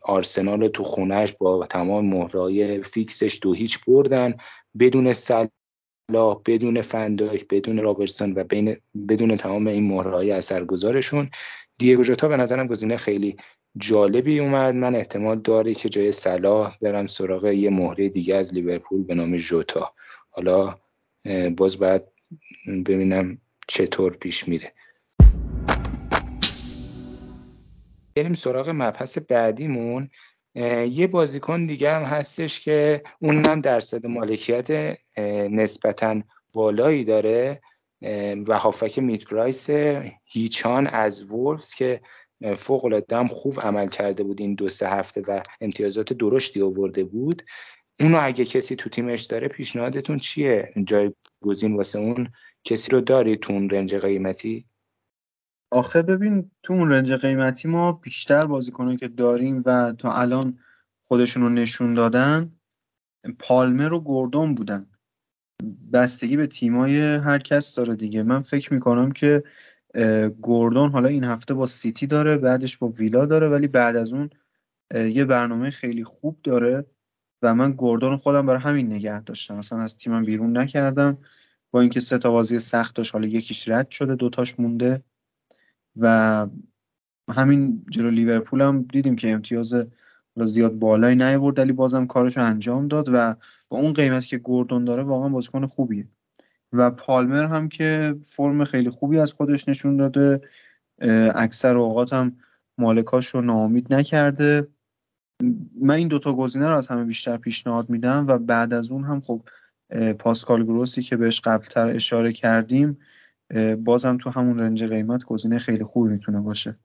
آرسنال 0.02 0.68
تو 0.68 0.84
خونش 0.84 1.32
با 1.32 1.66
تمام 1.66 2.06
مهره‌های 2.06 2.82
فیکسش 2.82 3.38
دو 3.42 3.52
هیچ 3.52 3.84
بردن. 3.84 4.34
بدون 4.78 5.12
صلاح 5.12 6.40
بدون 6.46 6.80
فنداک 6.80 7.48
بدون 7.48 7.78
رابرتسون 7.78 8.32
و 8.32 8.44
بین 8.44 8.76
بدون 9.08 9.36
تمام 9.36 9.66
این 9.66 9.88
مهرهای 9.88 10.30
اثرگذارشون 10.30 11.30
دیگو 11.78 12.02
جوتا 12.02 12.28
به 12.28 12.36
نظرم 12.36 12.66
گزینه 12.66 12.96
خیلی 12.96 13.36
جالبی 13.76 14.40
اومد. 14.40 14.74
من 14.74 14.94
احتمال 14.94 15.40
داره 15.40 15.74
که 15.74 15.88
جای 15.88 16.12
صلاح 16.12 16.76
برم 16.82 17.06
سراغ 17.06 17.44
یه 17.44 17.70
مهره 17.70 18.08
دیگه 18.08 18.34
از 18.34 18.54
لیورپول 18.54 19.02
به 19.02 19.14
نام 19.14 19.36
جوتا 19.36 19.92
حالا 20.30 20.78
باز 21.56 21.78
باید 21.78 22.02
ببینم 22.66 23.38
چطور 23.68 24.12
پیش 24.16 24.48
میره. 24.48 24.72
بریم 28.16 28.34
سراغ 28.34 28.68
مبحث 28.68 29.18
بعدیمون. 29.18 30.10
یه 30.90 31.06
بازیکن 31.06 31.66
دیگه 31.66 31.92
هم 31.92 32.02
هستش 32.02 32.60
که 32.60 33.02
اونم 33.18 33.60
درصد 33.60 34.06
مالکیت 34.06 34.98
نسبتا 35.50 36.22
بالایی 36.52 37.04
داره. 37.04 37.60
و 38.48 38.58
هافک 38.58 38.98
میت 38.98 39.24
پرایس 39.24 39.70
هیچان 40.24 40.86
از 40.86 41.22
وولفز 41.22 41.74
که 41.74 42.00
فوق 42.56 42.84
العاده 42.84 43.28
خوب 43.28 43.60
عمل 43.60 43.88
کرده 43.88 44.22
بود 44.22 44.40
این 44.40 44.54
دو 44.54 44.68
سه 44.68 44.88
هفته 44.88 45.22
و 45.28 45.42
امتیازات 45.60 46.12
درشتی 46.12 46.62
آورده 46.62 47.04
بود. 47.04 47.42
اونو 48.00 48.18
اگه 48.22 48.44
کسی 48.44 48.76
تو 48.76 48.90
تیمش 48.90 49.22
داره 49.22 49.48
پیشنهادتون 49.48 50.18
چیه؟ 50.18 50.72
جای 50.84 51.12
گزین 51.40 51.76
واسه 51.76 51.98
اون 51.98 52.28
کسی 52.64 52.90
رو 52.90 53.00
داری 53.00 53.36
تو 53.36 53.52
اون 53.52 53.70
رنج 53.70 53.94
قیمتی؟ 53.94 54.66
آخه 55.70 56.02
ببین 56.02 56.50
تو 56.62 56.72
اون 56.72 56.90
رنج 56.90 57.12
قیمتی 57.12 57.68
ما 57.68 57.92
بیشتر 57.92 58.46
بازیکنان 58.46 58.96
که 58.96 59.08
داریم 59.08 59.62
و 59.66 59.92
تا 59.98 60.12
الان 60.12 60.58
خودشون 61.02 61.42
رو 61.42 61.48
نشون 61.48 61.94
دادن 61.94 62.52
پالمر 63.38 63.92
و 63.92 64.00
گوردون 64.00 64.54
بودن. 64.54 64.86
بستگی 65.92 66.36
به 66.36 66.46
تیمای 66.46 67.00
هر 67.00 67.38
کس 67.38 67.74
داره 67.74 67.96
دیگه. 67.96 68.22
من 68.22 68.40
فکر 68.40 68.74
می‌کنم 68.74 69.12
که 69.12 69.42
گوردون 70.40 70.90
حالا 70.90 71.08
این 71.08 71.24
هفته 71.24 71.54
با 71.54 71.66
سیتی 71.66 72.06
داره 72.06 72.36
بعدش 72.36 72.76
با 72.76 72.88
ویلا 72.88 73.26
داره 73.26 73.48
ولی 73.48 73.66
بعد 73.66 73.96
از 73.96 74.12
اون 74.12 74.30
یه 74.94 75.24
برنامه 75.24 75.70
خیلی 75.70 76.04
خوب 76.04 76.38
داره 76.42 76.86
و 77.42 77.54
من 77.54 77.72
گوردون 77.72 78.16
خودم 78.16 78.46
برای 78.46 78.60
همین 78.60 78.92
نگه 78.92 79.20
داشتم. 79.20 79.56
مثلا 79.56 79.80
از 79.80 79.96
تیمم 79.96 80.24
بیرون 80.24 80.58
نکردم. 80.58 81.18
با 81.70 81.80
اینکه 81.80 82.00
سه 82.00 82.18
تا 82.18 82.30
بازی 82.30 82.58
سخت 82.58 82.96
داشت 82.96 83.14
حالا 83.14 83.26
یکیش 83.26 83.68
رد 83.68 83.90
شده 83.90 84.14
دوتاش 84.14 84.60
مونده 84.60 85.02
و 85.96 86.46
همین 87.30 87.84
جلو 87.90 88.10
لیورپول 88.10 88.62
هم 88.62 88.82
دیدیم 88.82 89.16
که 89.16 89.32
امتیاز 89.32 89.74
زیاد 90.36 90.72
بالایی 90.72 91.16
نیورد 91.16 91.58
ولی 91.58 91.72
بازم 91.72 92.06
کارش 92.06 92.36
رو 92.36 92.44
انجام 92.44 92.88
داد 92.88 93.08
و 93.12 93.34
با 93.68 93.78
اون 93.78 93.92
قیمتی 93.92 94.26
که 94.26 94.38
گوردون 94.38 94.84
داره 94.84 95.02
واقعا 95.02 95.28
بازیکن 95.28 95.66
خوبیه. 95.66 96.08
و 96.72 96.90
پالمر 96.90 97.44
هم 97.44 97.68
که 97.68 98.14
فرم 98.22 98.64
خیلی 98.64 98.90
خوبی 98.90 99.18
از 99.18 99.32
خودش 99.32 99.68
نشون 99.68 99.96
داده 99.96 100.40
اکثر 101.34 101.76
اوقات 101.76 102.12
هم 102.12 102.36
مالکاش 102.78 103.26
رو 103.26 103.40
ناامید 103.40 103.94
نکرده. 103.94 104.68
من 105.80 105.94
این 105.94 106.08
دوتا 106.08 106.32
گزینه 106.32 106.68
رو 106.68 106.76
از 106.76 106.88
همه 106.88 107.04
بیشتر 107.04 107.36
پیشنهاد 107.36 107.90
میدم 107.90 108.26
و 108.26 108.38
بعد 108.38 108.74
از 108.74 108.90
اون 108.90 109.04
هم 109.04 109.20
خب 109.20 109.42
پاسکال 110.18 110.64
گروسی 110.64 111.02
که 111.02 111.16
بهش 111.16 111.40
قبلتر 111.40 111.86
اشاره 111.86 112.32
کردیم 112.32 112.98
بازم 113.78 114.16
تو 114.16 114.30
همون 114.30 114.58
range 114.58 114.84
قیمت 114.84 115.24
گزینه 115.24 115.58
خیلی 115.58 115.84
خوبی 115.84 116.12
می‌تونه 116.12 116.40
باشه. 116.40 116.76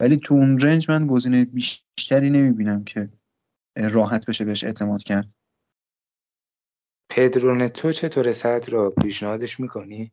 ولی 0.00 0.16
تو 0.16 0.34
اون 0.34 0.58
range 0.58 0.90
من 0.90 1.06
گزینه 1.06 1.44
بیشتری 1.44 2.30
نمی‌بینم 2.30 2.84
که 2.84 3.08
راحت 3.76 4.26
بشه 4.26 4.44
بهش 4.44 4.64
اعتماد 4.64 5.02
کرد. 5.02 5.28
پدرو 7.10 7.54
نتو 7.54 7.92
چطور 7.92 8.32
صدرا 8.32 8.90
پیشنهادش 9.02 9.60
می‌کنی؟ 9.60 10.12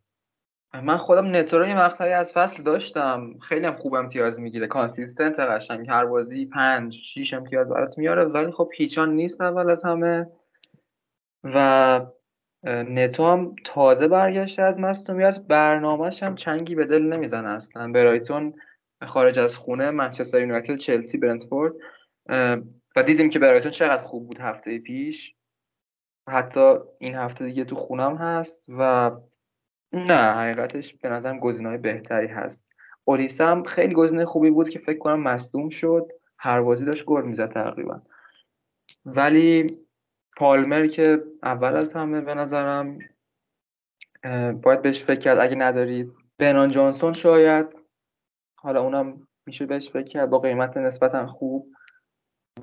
من 0.84 0.98
خودم 0.98 1.36
نتو 1.36 1.58
رو 1.58 1.68
یه 1.68 1.78
مقطعی 1.78 2.14
از 2.14 2.34
فصل 2.34 2.64
داشتم. 2.64 3.34
خیلی 3.40 3.66
هم 3.66 3.76
خوب 3.76 3.94
امتیاز 3.94 4.40
می‌گیره. 4.40 4.68
consistent 4.68 5.40
قشنگ. 5.40 5.90
هر 5.90 6.06
بازی 6.06 6.46
پنج 6.46 6.94
شیش 6.94 7.34
امتیاز 7.34 7.70
برات 7.70 7.98
میاره. 7.98 8.26
ولی 8.26 8.52
خب 8.52 8.70
پیچان 8.72 9.14
نیست 9.14 9.42
اول 9.42 9.70
از 9.70 9.86
همه. 9.86 10.28
و 11.44 12.02
نتو 12.64 13.26
هم 13.26 13.56
تازه 13.66 14.08
برگشته 14.08 14.62
از 14.62 14.80
مصدومیت 14.80 15.40
برنامهش 15.48 16.24
هم 16.24 16.36
چنگی 16.36 16.76
به 16.76 16.86
دل 16.86 17.02
نمی‌زنه 17.02 17.50
اصلا. 17.50 17.92
برایتون 17.92 18.54
خارج 19.08 19.40
از 19.40 19.56
خونه 19.56 19.92
منچستر 19.92 20.40
یونایتد 20.40 20.76
چلسی 20.76 21.18
برنتفورد. 21.18 21.74
و 22.96 23.04
دیدیم 23.06 23.30
که 23.30 23.40
برایتون 23.40 23.72
چقدر 23.72 24.04
خوب 24.04 24.28
بود 24.28 24.40
هفته 24.40 24.80
پیش. 24.80 25.37
حتی 26.28 26.76
این 27.00 27.16
هفته 27.16 27.46
دیگه 27.46 27.64
تو 27.64 27.76
خونم 27.76 28.16
هست 28.16 28.66
و 28.70 29.12
نه 29.94 30.32
حقیقتش 30.34 30.94
به 30.94 31.10
نظرم 31.10 31.40
گزینه‌های 31.40 31.78
بهتری 31.78 32.28
هست. 32.28 32.64
اولیسا 33.06 33.48
هم 33.48 33.64
خیلی 33.64 33.94
گزینه 33.94 34.26
خوبی 34.26 34.50
بود 34.50 34.70
که 34.70 34.80
فکر 34.80 34.98
کنم 34.98 35.20
مصدوم 35.20 35.70
شد. 35.70 36.08
هر 36.40 36.62
بازی 36.62 36.86
داشت 36.86 37.06
گل 37.06 37.26
می‌زد 37.26 37.52
تقریبا. 37.52 38.02
ولی 39.06 39.78
پالمر 40.38 40.88
که 40.88 41.24
اول 41.44 41.76
از 41.76 41.94
همه 41.94 42.22
به 42.22 42.34
نظرم 42.34 43.00
باید 44.64 44.82
بهش 44.82 45.04
فکر 45.04 45.20
کرد. 45.20 45.40
اگه 45.40 45.56
ندارید 45.56 46.12
بنان 46.38 46.72
جانسون 46.72 47.14
شاید. 47.14 47.68
حالا 48.56 48.82
اونم 48.82 49.28
میشه 49.46 49.66
بهش 49.66 49.90
فکر 49.90 50.08
کرد. 50.08 50.30
با 50.30 50.40
قیمت 50.40 50.78
نسبتا 50.78 51.28
خوب. 51.28 51.68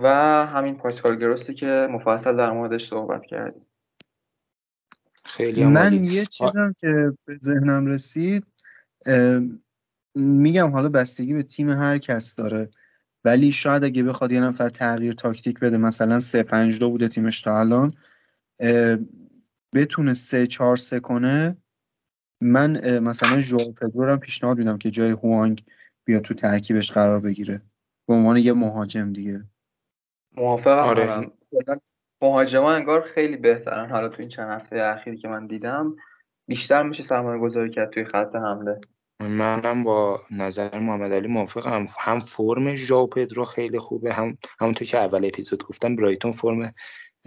و 0.00 0.08
همین 0.46 0.76
پاسکال 0.76 1.16
گروسی 1.16 1.54
که 1.54 1.88
مفصل 1.90 2.36
در 2.36 2.50
موردش 2.50 2.88
صحبت 2.88 3.26
کردیم. 3.26 3.66
خیلی 5.24 5.64
من 5.64 6.04
یه 6.04 6.26
چیزم 6.26 6.74
که 6.78 7.12
به 7.24 7.38
ذهنم 7.42 7.86
رسید 7.86 8.46
میگم 10.14 10.70
حالا 10.70 10.88
بستگی 10.88 11.34
به 11.34 11.42
تیم 11.42 11.70
هر 11.70 11.98
کس 11.98 12.34
داره 12.34 12.70
ولی 13.24 13.52
شاید 13.52 13.84
اگه 13.84 14.02
بخواد 14.02 14.32
یه 14.32 14.40
نفر 14.40 14.68
تغییر 14.68 15.12
تاکتیک 15.12 15.60
بده 15.60 15.76
مثلا 15.76 16.18
3 16.18 16.42
5 16.42 16.78
2 16.78 16.90
بوده 16.90 17.08
تیمش 17.08 17.42
تا 17.42 17.60
الان 17.60 17.92
بتونه 19.74 20.12
3 20.12 20.46
4 20.46 20.76
3 20.76 21.00
کنه 21.00 21.56
من 22.40 22.98
مثلا 22.98 23.40
ژو 23.40 23.72
پدرو 23.72 24.04
رو 24.04 24.16
پیشنهاد 24.16 24.58
میدم 24.58 24.78
که 24.78 24.90
جای 24.90 25.10
هوانگ 25.10 25.64
بیاد 26.04 26.22
تو 26.22 26.34
ترکیبش 26.34 26.92
قرار 26.92 27.20
بگیره. 27.20 27.62
به 28.08 28.14
عنوان 28.14 28.36
یه 28.36 28.52
مهاجم 28.52 29.12
دیگه. 29.12 29.44
موافقم 30.34 30.88
آره. 30.88 31.26
مهاجما 32.22 32.72
انگار 32.72 33.00
خیلی 33.00 33.36
بهترن. 33.36 33.90
حالا 33.90 34.08
تو 34.08 34.16
این 34.18 34.28
چند 34.28 34.60
هفته 34.60 34.76
اخیری 34.76 35.16
که 35.16 35.28
من 35.28 35.46
دیدم 35.46 35.96
بیشتر 36.46 36.82
میشه 36.82 37.02
سرمایه 37.02 37.40
گذاری 37.40 37.70
کرد 37.70 37.90
توی 37.90 38.04
خط 38.04 38.34
حمله. 38.34 38.80
منم 39.20 39.84
با 39.84 40.20
نظر 40.30 40.78
محمد 40.78 41.12
علی 41.12 41.28
موافقم. 41.28 41.86
هم 41.98 42.20
فرم 42.20 42.74
ژاو 42.74 43.06
پدرو 43.06 43.44
خیلی 43.44 43.78
خوبه. 43.78 44.12
هم 44.14 44.38
همونطور 44.60 44.88
که 44.88 44.98
اول 44.98 45.24
اپیزود 45.24 45.64
گفتم 45.64 45.96
برایتون 45.96 46.32
فرم 46.32 46.74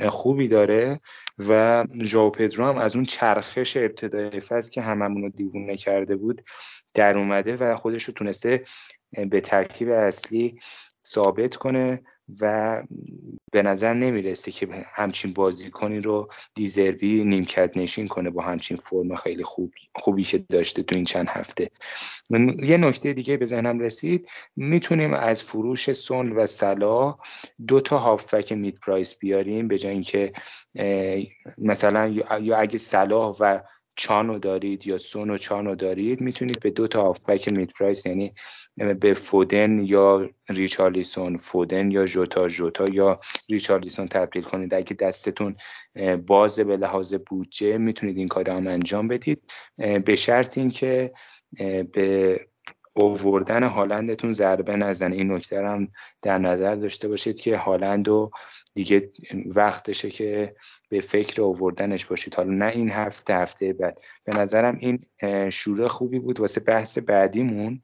خوبی 0.10 0.48
داره 0.48 1.00
و 1.50 1.86
ژاو 2.04 2.32
پدرو 2.32 2.65
هم 2.65 2.78
از 2.78 2.96
اون 2.96 3.06
چرخش 3.06 3.78
ابتدای 3.78 4.39
فصل 4.39 4.72
که 4.72 4.82
هممون 4.82 5.22
رو 5.22 5.30
دیوونه 5.30 5.78
کرده 5.78 6.15
بود 6.15 6.41
در 6.93 7.17
اومده 7.17 7.56
و 7.56 7.76
خودش 7.76 8.04
رو 8.04 8.13
تونسته 8.13 8.63
به 9.30 9.41
ترکیب 9.41 9.89
اصلی 9.89 10.60
ثابت 11.08 11.56
کنه. 11.56 12.02
و 12.42 12.84
به 13.52 13.62
نظر 13.62 13.94
نمی‌رسه 13.94 14.52
که 14.52 14.68
همچین 14.94 15.34
بازیکنی 15.34 16.00
رو 16.00 16.30
دیزربی 16.56 17.24
نیمکت 17.24 17.78
نشین 17.78 18.08
کنه 18.08 18.30
با 18.30 18.42
همچین 18.42 18.78
فرم 18.78 19.16
خیلی 19.16 19.44
خوب 19.44 19.74
خوبی 19.96 20.24
که 20.24 20.38
داشته 20.38 20.84
تو 20.84 20.96
این 20.96 21.06
چند 21.06 21.28
هفته. 21.30 21.72
یه 22.63 22.78
نکته 22.78 23.13
دیگه 23.13 23.38
به 23.38 23.46
ذهنم 23.46 23.80
رسید. 23.80 24.28
می‌تونیم 24.56 25.13
از 25.13 25.44
فروش 25.44 25.92
سون 25.92 26.32
و 26.32 26.46
سلا 26.46 27.18
دو 27.68 27.82
تا 27.82 27.98
هافبک 27.98 28.52
مید 28.52 28.80
پرایس 28.80 29.20
بیاریم 29.20 29.68
به 29.68 29.78
جای 29.78 29.92
اینکه 29.92 30.34
مثلا 31.58 32.08
یا 32.42 32.58
اگه 32.58 32.78
صلاح 32.78 33.36
و 33.40 33.60
چانو 33.98 34.40
دارید 34.40 34.88
یا 34.88 34.98
سون 34.98 35.30
و 35.30 35.38
چانو 35.38 35.76
دارید 35.76 36.22
می‌تونید 36.22 36.60
به 36.60 36.70
دو 36.70 36.88
تا 36.88 37.02
هافبک 37.02 37.48
مید 37.50 37.72
پرایس 37.80 38.06
یعنی 38.06 38.34
به 39.00 39.14
فودن 39.14 39.80
یا 39.86 40.30
ریچارلیسون 40.50 41.38
فودن 41.38 41.92
یا 41.92 42.06
جوتا 42.06 42.48
جوتا 42.48 42.86
یا 42.92 43.20
ریچارلیسون 43.50 44.08
تبدیل 44.08 44.44
کنید. 44.44 44.74
اگه 44.74 44.94
دستتون 44.94 45.56
باز 46.28 46.60
به 46.60 46.78
لحاظ 46.78 47.14
بودجه 47.14 47.78
می‌تونید 47.78 48.18
این 48.18 48.28
کار 48.28 48.50
هم 48.50 48.68
انجام 48.68 49.08
بدید. 49.08 49.52
به 50.06 50.16
شرط 50.16 50.58
اینکه 50.58 51.14
به 51.92 52.40
اووردن 53.00 53.64
هالندتون 53.64 54.32
ضربه 54.32 54.76
نزنه. 54.76 55.16
این 55.16 55.32
نکته 55.32 55.68
هم 55.68 55.88
در 56.22 56.38
نظر 56.38 56.76
داشته 56.76 57.08
باشید 57.08 57.40
که 57.40 57.58
هالند 57.58 58.08
و 58.08 58.32
دیگه 58.74 59.12
وقتشه 59.46 60.10
که 60.10 60.56
به 60.90 61.02
فکر 61.02 61.42
اووردنش 61.42 62.06
باشید. 62.06 62.36
حالا 62.36 62.54
نه 62.54 62.66
این 62.66 62.92
هفته 62.92 63.36
هفته 63.36 63.74
بعد. 63.74 64.00
به 64.24 64.38
نظرم 64.38 64.78
این 64.80 65.06
شوره 65.50 65.88
خوبی 65.88 66.20
بود. 66.20 66.40
واسه 66.40 66.62
بحث 66.62 66.98
بعدیمون 66.98 67.82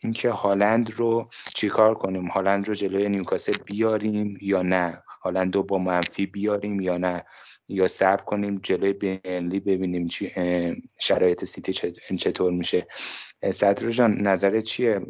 اینکه 0.00 0.30
هالند 0.30 0.90
رو 0.90 1.28
چیکار 1.54 1.94
کنیم؟ 1.94 2.26
هالند 2.26 2.68
رو 2.68 2.74
جلوی 2.74 3.08
نیوکاسل 3.08 3.56
بیاریم 3.66 4.38
یا 4.40 4.62
نه؟ 4.62 5.02
هالند 5.22 5.56
رو 5.56 5.62
با 5.62 5.78
منفی 5.78 6.26
بیاریم 6.26 6.80
یا 6.80 6.98
نه؟ 6.98 7.24
یا 7.68 7.86
صبر 7.86 8.22
کنیم 8.22 8.60
جلوی 8.62 8.92
برنلی 8.92 9.60
ببینیم 9.60 10.06
چی 10.06 10.32
شرایط 11.00 11.44
سیتی 11.44 11.72
چطور 12.18 12.52
میشه. 12.52 12.86
صدر 13.50 13.90
جان 13.90 14.14
نظرت 14.14 14.62
چیه؟ 14.62 15.00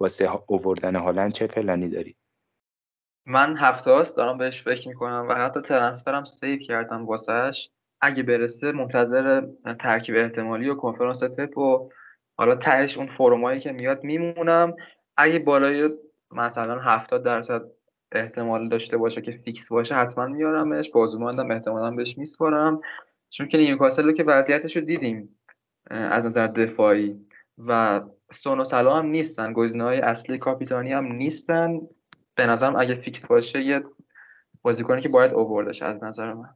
واسه 0.00 0.30
اووردن 0.46 0.96
هالند 0.96 1.32
چه 1.32 1.46
پلانی 1.46 1.88
داری؟ 1.88 2.16
من 3.26 3.56
هفته 3.58 3.90
هاست 3.90 4.16
دارم 4.16 4.38
بهش 4.38 4.62
فکر 4.62 4.88
می‌کنم 4.88 5.26
و 5.28 5.34
حتی 5.34 5.60
transfer 5.60 6.17
م 6.17 6.24
save 6.24 6.58
کردم 6.58 7.06
واسهش 7.06 7.70
اگه 8.00 8.22
برسه 8.22 8.72
منتظر 8.72 9.46
ترکیب 9.80 10.16
احتمالی 10.16 10.68
و 10.68 10.74
کنفرانس 10.74 11.18
پپ 11.18 11.58
و 11.58 11.90
حالا 12.38 12.56
تهش 12.56 12.96
اون 12.96 13.06
فرمایی 13.18 13.60
که 13.60 13.72
میاد 13.72 14.04
میمونم. 14.04 14.74
اگه 15.16 15.38
بالای 15.38 15.90
مثلا 16.30 16.78
70 16.78 17.24
درصد 17.24 17.62
احتمال 18.18 18.68
داشته 18.68 18.96
باشه 18.96 19.20
که 19.20 19.32
فیکس 19.32 19.68
باشه 19.68 19.94
حتما 19.94 20.26
میارمش. 20.26 20.90
بازوبندم 20.90 21.50
احتمالا 21.50 21.90
بهش 21.90 22.18
میسپارم. 22.18 22.80
چون 23.30 23.48
که 23.48 23.58
نیوکاسل 23.58 24.04
رو 24.04 24.12
که 24.12 24.24
وضعیتش 24.24 24.76
رو 24.76 24.82
دیدیم 24.82 25.38
از 25.90 26.24
نظر 26.24 26.46
دفاعی. 26.46 27.26
و 27.58 28.00
سون 28.32 28.60
و 28.60 28.64
صلاح 28.64 28.96
هم 28.96 29.06
نیستن 29.06 29.52
گزینه 29.52 29.84
های 29.84 30.00
اصلی 30.00 30.38
کاپیتانی 30.38 30.92
هم 30.92 31.12
نیستن. 31.12 31.80
به 32.34 32.46
نظرم 32.46 32.76
اگه 32.76 32.94
فیکس 32.94 33.26
باشه 33.26 33.62
یه 33.62 33.84
بازیکنی 34.62 35.00
که 35.02 35.08
باید 35.08 35.32
اووردش 35.32 35.82
از 35.82 36.04
نظر 36.04 36.32
من. 36.32 36.54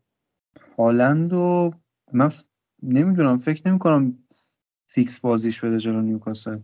هالند 0.79 1.33
و 1.33 1.73
من 2.13 2.29
ف... 2.29 2.45
نمی‌دونم 2.83 3.37
فکر 3.37 3.69
نمی 3.69 3.79
کنم 3.79 4.19
فیکس 4.89 5.21
بازیش 5.21 5.61
بده 5.61 5.79
جلو 5.79 6.01
نیوکاسل. 6.01 6.59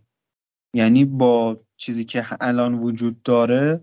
یعنی 0.74 1.04
با 1.04 1.58
چیزی 1.76 2.04
که 2.04 2.26
الان 2.40 2.74
وجود 2.74 3.22
داره 3.22 3.80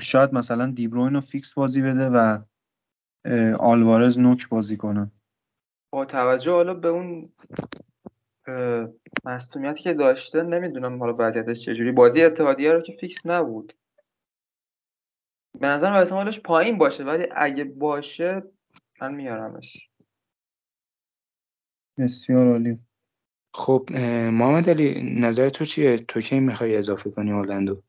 شاید 0.00 0.34
مثلا 0.34 0.66
دیبروین 0.66 1.14
رو 1.14 1.20
فیکس 1.20 1.54
بازی 1.54 1.82
بده 1.82 2.08
و 2.08 2.38
آلوارز 3.58 4.18
نوک 4.18 4.48
بازی 4.48 4.76
کنه. 4.76 5.10
با 5.92 6.04
توجه 6.04 6.52
حالا 6.52 6.74
به 6.74 6.88
اون 6.88 7.32
مصدومیتی 9.24 9.82
که 9.82 9.94
داشته 9.94 10.42
نمی‌دونم 10.42 10.98
حالا 10.98 11.16
وضعیتش 11.18 11.64
چجوری. 11.64 11.92
بازی 11.92 12.22
اتحادیه 12.22 12.72
رو 12.72 12.80
که 12.80 12.96
فیکس 13.00 13.26
نبود. 13.26 13.76
به 15.60 15.66
نظر 15.66 15.92
احتمالش 15.92 16.40
پایین 16.40 16.78
باشه 16.78 17.04
ولی 17.04 17.26
اگه 17.36 17.64
باشه 17.64 18.42
من 19.00 19.14
میارمش. 19.14 19.90
بسیار 21.98 22.48
عالی. 22.48 22.78
خب 23.54 23.88
محمد 24.32 24.70
علی 24.70 25.18
نظر 25.20 25.48
تو 25.48 25.64
چیه؟ 25.64 25.96
تو 25.96 26.20
کی 26.20 26.40
می‌خوای 26.40 26.76
اضافه 26.76 27.10
کنی 27.10 27.30
هالندو 27.30 27.82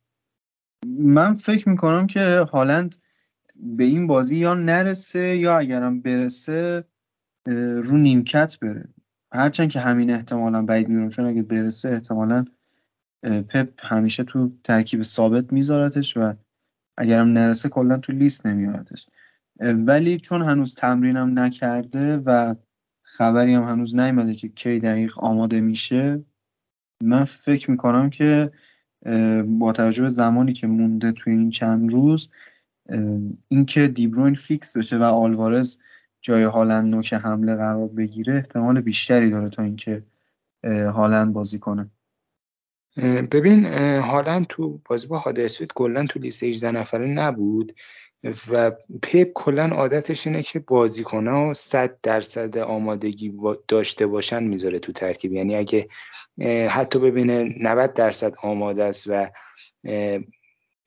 من 1.00 1.34
فکر 1.34 1.70
می‌کنم 1.70 2.08
که 2.08 2.46
هالند 2.54 2.96
به 3.56 3.84
این 3.84 4.08
بازی 4.08 4.36
یا 4.36 4.54
نرسه 4.54 5.38
یا 5.38 5.58
اگرم 5.58 6.02
برسه 6.02 6.84
رو 7.84 7.98
نیمکت 7.98 8.60
بره. 8.60 8.90
هرچند 9.34 9.70
که 9.70 9.80
همین 9.80 10.12
احتمالا 10.12 10.62
بعید 10.62 10.88
می‌دونم 10.90 11.10
چون 11.10 11.26
اگه 11.26 11.42
برسه 11.42 11.90
احتمالا 11.90 12.46
پپ 13.24 13.70
همیشه 13.80 14.24
تو 14.24 14.52
ترکیب 14.64 15.02
ثابت 15.02 15.54
میذارتش 15.54 16.18
و 16.18 16.34
اگرم 16.98 17.28
نرسه 17.28 17.70
کلا 17.70 17.98
تو 17.98 18.14
لیست 18.14 18.46
نمیارتش 18.46 19.10
ولی 19.60 20.18
چون 20.18 20.42
هنوز 20.42 20.76
تمرینم 20.76 21.40
نکرده 21.40 22.18
و 22.18 22.56
خبری 23.04 23.54
هم 23.54 23.64
هنوز 23.64 23.96
نیومده 23.96 24.36
که 24.36 24.48
کی 24.48 24.80
دقیق 24.80 25.20
آماده 25.20 25.62
میشه 25.62 26.24
من 27.04 27.24
فکر 27.24 27.72
می‌کنم 27.72 28.10
که 28.10 28.52
با 29.46 29.74
توجه 29.74 30.02
به 30.04 30.10
زمانی 30.10 30.54
که 30.54 30.68
مونده 30.68 31.12
توی 31.12 31.34
این 31.34 31.50
چند 31.50 31.92
روز 31.94 32.30
اینکه 33.48 33.88
دیبروین 33.88 34.36
فیکس 34.36 34.78
بشه 34.78 34.98
و 34.98 35.04
آلوارز 35.04 35.78
جای 36.22 36.44
هالند 36.44 36.96
نوک 36.96 37.14
حمله 37.14 37.56
قرار 37.56 37.88
بگیره 37.88 38.36
احتمال 38.36 38.82
بیشتری 38.82 39.30
داره 39.30 39.50
تا 39.50 39.64
اینکه 39.64 40.04
هالند 40.64 41.34
بازی 41.34 41.60
کنه. 41.60 41.90
ببین 43.32 43.66
هالند 44.00 44.46
تو 44.46 44.82
بازی 44.86 45.08
با 45.08 45.20
هادرسفیلد 45.20 45.74
کلا 45.74 46.06
تو 46.06 46.20
لیست 46.20 46.44
18 46.44 46.72
نفره 46.72 47.08
نبود. 47.08 47.76
و 48.50 48.72
پپ 49.02 49.32
کلا 49.34 49.66
عادتش 49.66 50.28
اینه 50.28 50.44
که 50.44 50.60
بازیکن‌ها 50.60 51.54
100 51.54 52.02
درصد 52.04 52.58
آمادگی 52.58 53.34
داشته 53.68 54.08
باشن 54.08 54.44
می‌ذاره 54.44 54.80
تو 54.80 54.92
ترکیب. 54.92 55.34
یعنی 55.34 55.56
اگه 55.56 55.88
حتی 56.70 57.00
ببینه 57.00 57.56
90 57.60 57.94
درصد 57.94 58.36
آماده 58.42 58.84
است 58.84 59.08
و 59.08 59.32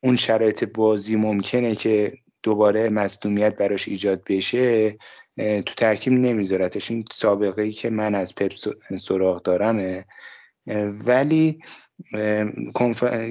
اون 0.00 0.16
شرایط 0.16 0.64
بازی 0.64 1.16
ممکنه 1.16 1.74
که 1.74 2.12
دوباره 2.42 2.88
مصدومیت 2.88 3.56
براش 3.56 3.88
ایجاد 3.88 4.24
بشه 4.28 4.98
تو 5.36 5.74
ترکیب 5.76 6.12
نمیذارتش. 6.12 6.90
این 6.90 7.04
سابقه 7.12 7.62
ای 7.62 7.72
که 7.72 7.90
من 7.90 8.14
از 8.14 8.34
پپ 8.34 8.52
سراغ 8.96 9.42
دارمه. 9.42 10.04
ولی 11.06 11.60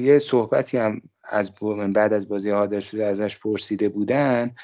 یه 0.01 0.19
صحبتی 0.19 0.77
هم 0.77 1.01
از 1.23 1.53
بعد 1.93 2.13
از 2.13 2.29
بازی 2.29 2.81
شده 2.81 3.05
ازش 3.05 3.37
پرسیده 3.37 3.89
بودن. 3.89 4.55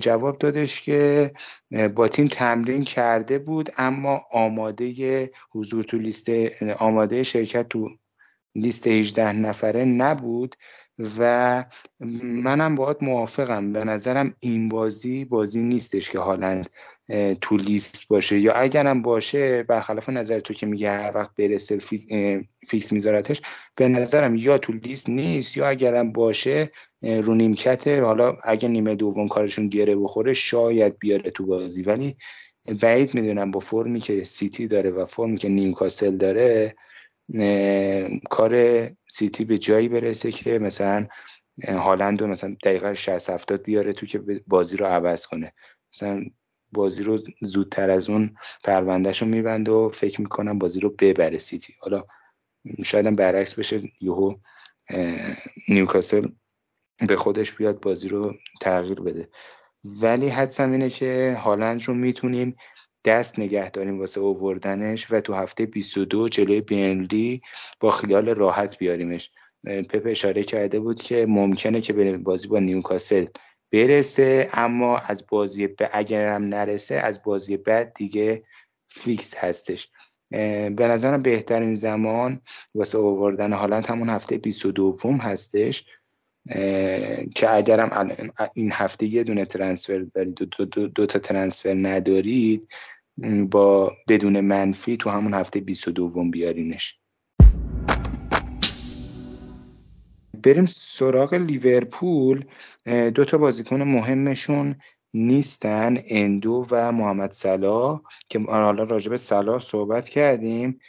جواب 0.00 0.38
دادش 0.38 0.82
که 0.82 1.32
با 1.94 2.08
تیم 2.08 2.26
تمرین 2.26 2.84
کرده 2.84 3.38
بود 3.38 3.70
اما 3.78 4.22
آماده 4.30 5.30
حضور 5.50 5.84
تو 5.84 5.98
لیست 5.98 6.28
آماده 6.78 7.22
شرکت 7.22 7.68
تو 7.68 7.90
لیست 8.54 8.86
18 8.86 9.32
نفره 9.32 9.84
نبود 9.84 10.56
و 11.18 11.64
منم 12.22 12.74
باید 12.74 12.96
موافقم. 13.00 13.72
به 13.72 13.84
نظرم 13.84 14.34
این 14.40 14.68
بازی 14.68 15.24
بازی 15.24 15.60
نیستش 15.60 16.10
که 16.10 16.18
هالند 16.18 16.70
تو 17.40 17.56
لیست 17.56 18.08
باشه. 18.08 18.40
یا 18.40 18.52
اگرم 18.52 19.02
باشه 19.02 19.62
برخلاف 19.62 20.08
نظر 20.08 20.40
تو 20.40 20.54
که 20.54 20.66
میگه 20.66 20.90
هر 20.90 21.12
وقت 21.14 21.30
برسه 21.34 21.78
فیکس 22.68 22.92
میذارتش 22.92 23.42
به 23.76 23.88
نظرم 23.88 24.36
یا 24.36 24.58
تو 24.58 24.72
لیست 24.72 25.08
نیست 25.08 25.56
یا 25.56 25.68
اگرم 25.68 26.12
باشه 26.12 26.70
رو 27.02 27.34
نیمکته 27.34 28.02
حالا 28.02 28.36
اگه 28.44 28.68
نیمه 28.68 28.94
دوم 28.94 29.28
کارشون 29.28 29.68
گیره 29.68 29.96
بخوره 29.96 30.32
شاید 30.32 30.98
بیاره 30.98 31.30
تو 31.30 31.46
بازی. 31.46 31.82
ولی 31.82 32.16
بعید 32.82 33.14
می‌دونم 33.14 33.50
با 33.50 33.60
فرمی 33.60 34.00
که 34.00 34.24
سیتی 34.24 34.66
داره 34.66 34.90
و 34.90 35.06
فرمی 35.06 35.36
که 35.36 35.48
نیوکاسل 35.48 36.16
داره 36.16 36.74
کار 38.30 38.82
سیتی 39.10 39.44
به 39.44 39.58
جایی 39.58 39.88
برسه 39.88 40.32
که 40.32 40.58
مثلا 40.58 41.06
هالند 41.68 42.20
رو 42.20 42.26
مثلا 42.26 42.56
دقیقه 42.64 42.94
60 42.94 43.30
70 43.30 43.62
بیاره 43.62 43.92
تو 43.92 44.06
که 44.06 44.20
بازی 44.46 44.76
رو 44.76 44.86
عوض 44.86 45.26
کنه. 45.26 45.52
مثلا 45.94 46.24
بازی 46.72 47.02
رو 47.02 47.18
زودتر 47.42 47.90
از 47.90 48.10
اون 48.10 48.36
پروندهش 48.64 49.22
رو 49.22 49.28
میبنده 49.28 49.72
و 49.72 49.88
فکر 49.88 50.20
می‌کنم 50.20 50.58
بازی 50.58 50.80
رو 50.80 50.90
ببره 50.90 51.38
سیتی. 51.38 51.74
حالا 51.80 52.04
شاید 52.84 53.06
هم 53.06 53.16
برعکس 53.16 53.54
بشه 53.54 53.82
یهو 54.00 54.34
نیوکاسل 55.68 56.28
به 57.08 57.16
خودش 57.16 57.52
بیاد 57.52 57.80
بازی 57.80 58.08
رو 58.08 58.34
تغییر 58.60 59.00
بده. 59.00 59.28
ولی 59.84 60.28
حدسم 60.28 60.72
اینه 60.72 60.90
که 60.90 61.36
هالند 61.40 61.82
رو 61.82 61.94
می‌تونیم 61.94 62.56
دست 63.04 63.38
نگه 63.38 63.70
داریم 63.70 63.98
واسه 64.00 64.20
اووردنش 64.20 65.06
و 65.10 65.20
تو 65.20 65.34
هفته 65.34 65.66
22 65.66 66.28
جلوی 66.28 66.60
بینلی 66.60 67.42
با 67.80 67.90
خیال 67.90 68.28
راحت 68.28 68.78
بیاریمش. 68.78 69.30
پپ 69.64 70.02
اشاره 70.06 70.42
کرده 70.42 70.80
بود 70.80 71.02
که 71.02 71.26
ممکنه 71.28 71.80
که 71.80 72.18
بازی 72.18 72.48
با 72.48 72.58
نیوکاسل. 72.58 73.26
برسه 73.72 74.50
اما 74.52 74.98
از 74.98 75.24
بازی 75.28 75.66
ب... 75.66 75.74
اگرم 75.92 76.42
نرسه 76.42 76.94
از 76.94 77.22
بازی 77.22 77.56
بعد 77.56 77.94
دیگه 77.94 78.44
فیکس 78.88 79.34
هستش. 79.36 79.90
به 80.30 80.88
نظرم 80.88 81.22
بهترین 81.22 81.74
زمان 81.74 82.40
واسه 82.74 82.98
اووردن 82.98 83.52
حالت 83.52 83.90
همون 83.90 84.08
هفته 84.08 84.38
22 84.38 84.98
هستش. 85.20 85.84
که 87.34 87.54
اگرم 87.54 88.10
این 88.54 88.72
هفته 88.72 89.06
یه 89.06 89.24
دونه 89.24 89.44
ترنسفر 89.44 89.98
دارید 89.98 90.34
دو, 90.34 90.44
دو, 90.46 90.64
دو, 90.64 90.88
دو 90.88 91.06
تا 91.06 91.18
ترنسفر 91.18 91.74
ندارید 91.74 92.68
با 93.50 93.96
بدون 94.08 94.40
منفی 94.40 94.96
تو 94.96 95.10
همون 95.10 95.34
هفته 95.34 95.60
22 95.60 96.30
بیارینش. 96.30 97.01
بریم 100.44 100.66
سراغ 100.66 101.34
لیورپول. 101.34 102.44
دو 102.86 103.24
تا 103.24 103.38
بازیکن 103.38 103.82
مهمشون 103.82 104.74
نیستن 105.14 105.98
اندو 106.06 106.66
و 106.70 106.92
محمد 106.92 107.30
صلاح 107.30 108.00
که 108.28 108.38
حالا 108.38 108.82
راجع 108.82 109.10
به 109.10 109.16
صلاح 109.16 109.60
صحبت 109.60 110.08
کردیم. 110.08 110.80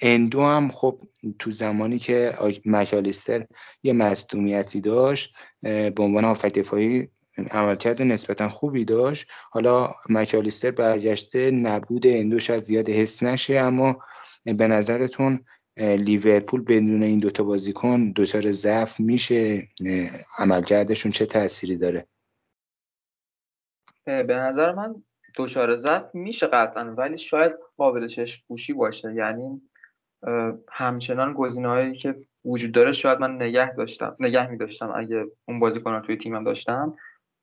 اندو 0.00 0.42
هم 0.42 0.68
خب 0.68 1.00
تو 1.38 1.50
زمانی 1.50 1.98
که 1.98 2.38
مکالیستر 2.64 3.46
یه 3.82 3.92
مصدومیتی 3.92 4.80
داشت 4.80 5.34
به 5.62 5.94
عنوان 5.98 6.24
هافک 6.24 6.52
دفاعی 6.52 7.08
عملکرد 7.50 8.02
نسبتا 8.02 8.48
خوبی 8.48 8.84
داشت. 8.84 9.26
حالا 9.50 9.94
مکالیستر 10.08 10.70
برگشته 10.70 11.50
نبود 11.50 12.06
اندو 12.06 12.38
شاید 12.38 12.62
زیاد 12.62 12.88
حس 12.88 13.22
نشه 13.22 13.54
اما 13.54 13.96
به 14.44 14.66
نظرتون 14.66 15.44
لیورپول 15.76 16.62
بدون 16.62 17.02
این 17.02 17.20
دوتا 17.20 17.44
بازیکن 17.44 18.12
دچار 18.16 18.50
ضعف 18.50 19.00
میشه. 19.00 19.68
عملکردشون 20.38 21.12
چه 21.12 21.26
تأثیری 21.26 21.76
داره؟ 21.76 22.06
به 24.04 24.36
نظر 24.36 24.72
من 24.72 24.94
دچار 25.36 25.80
ضعف 25.80 26.14
میشه 26.14 26.46
قطعا 26.46 26.84
ولی 26.84 27.18
شاید 27.18 27.52
قابل 27.76 28.08
چشم 28.08 28.42
پوشی 28.48 28.72
باشه. 28.72 29.14
یعنی 29.14 29.62
همچنان 30.68 31.36
هایی 31.64 31.96
که 31.96 32.14
وجود 32.44 32.72
داره 32.72 32.92
شاید 32.92 33.18
من 33.18 33.36
نگه 33.36 33.74
داشتم 33.74 34.16
نگه 34.20 34.50
می 34.50 34.56
داشتم 34.56 34.92
اگه 34.96 35.24
اون 35.48 35.60
بازیکن 35.60 36.00
توی 36.00 36.16
تیمم 36.16 36.44
داشتم 36.44 36.96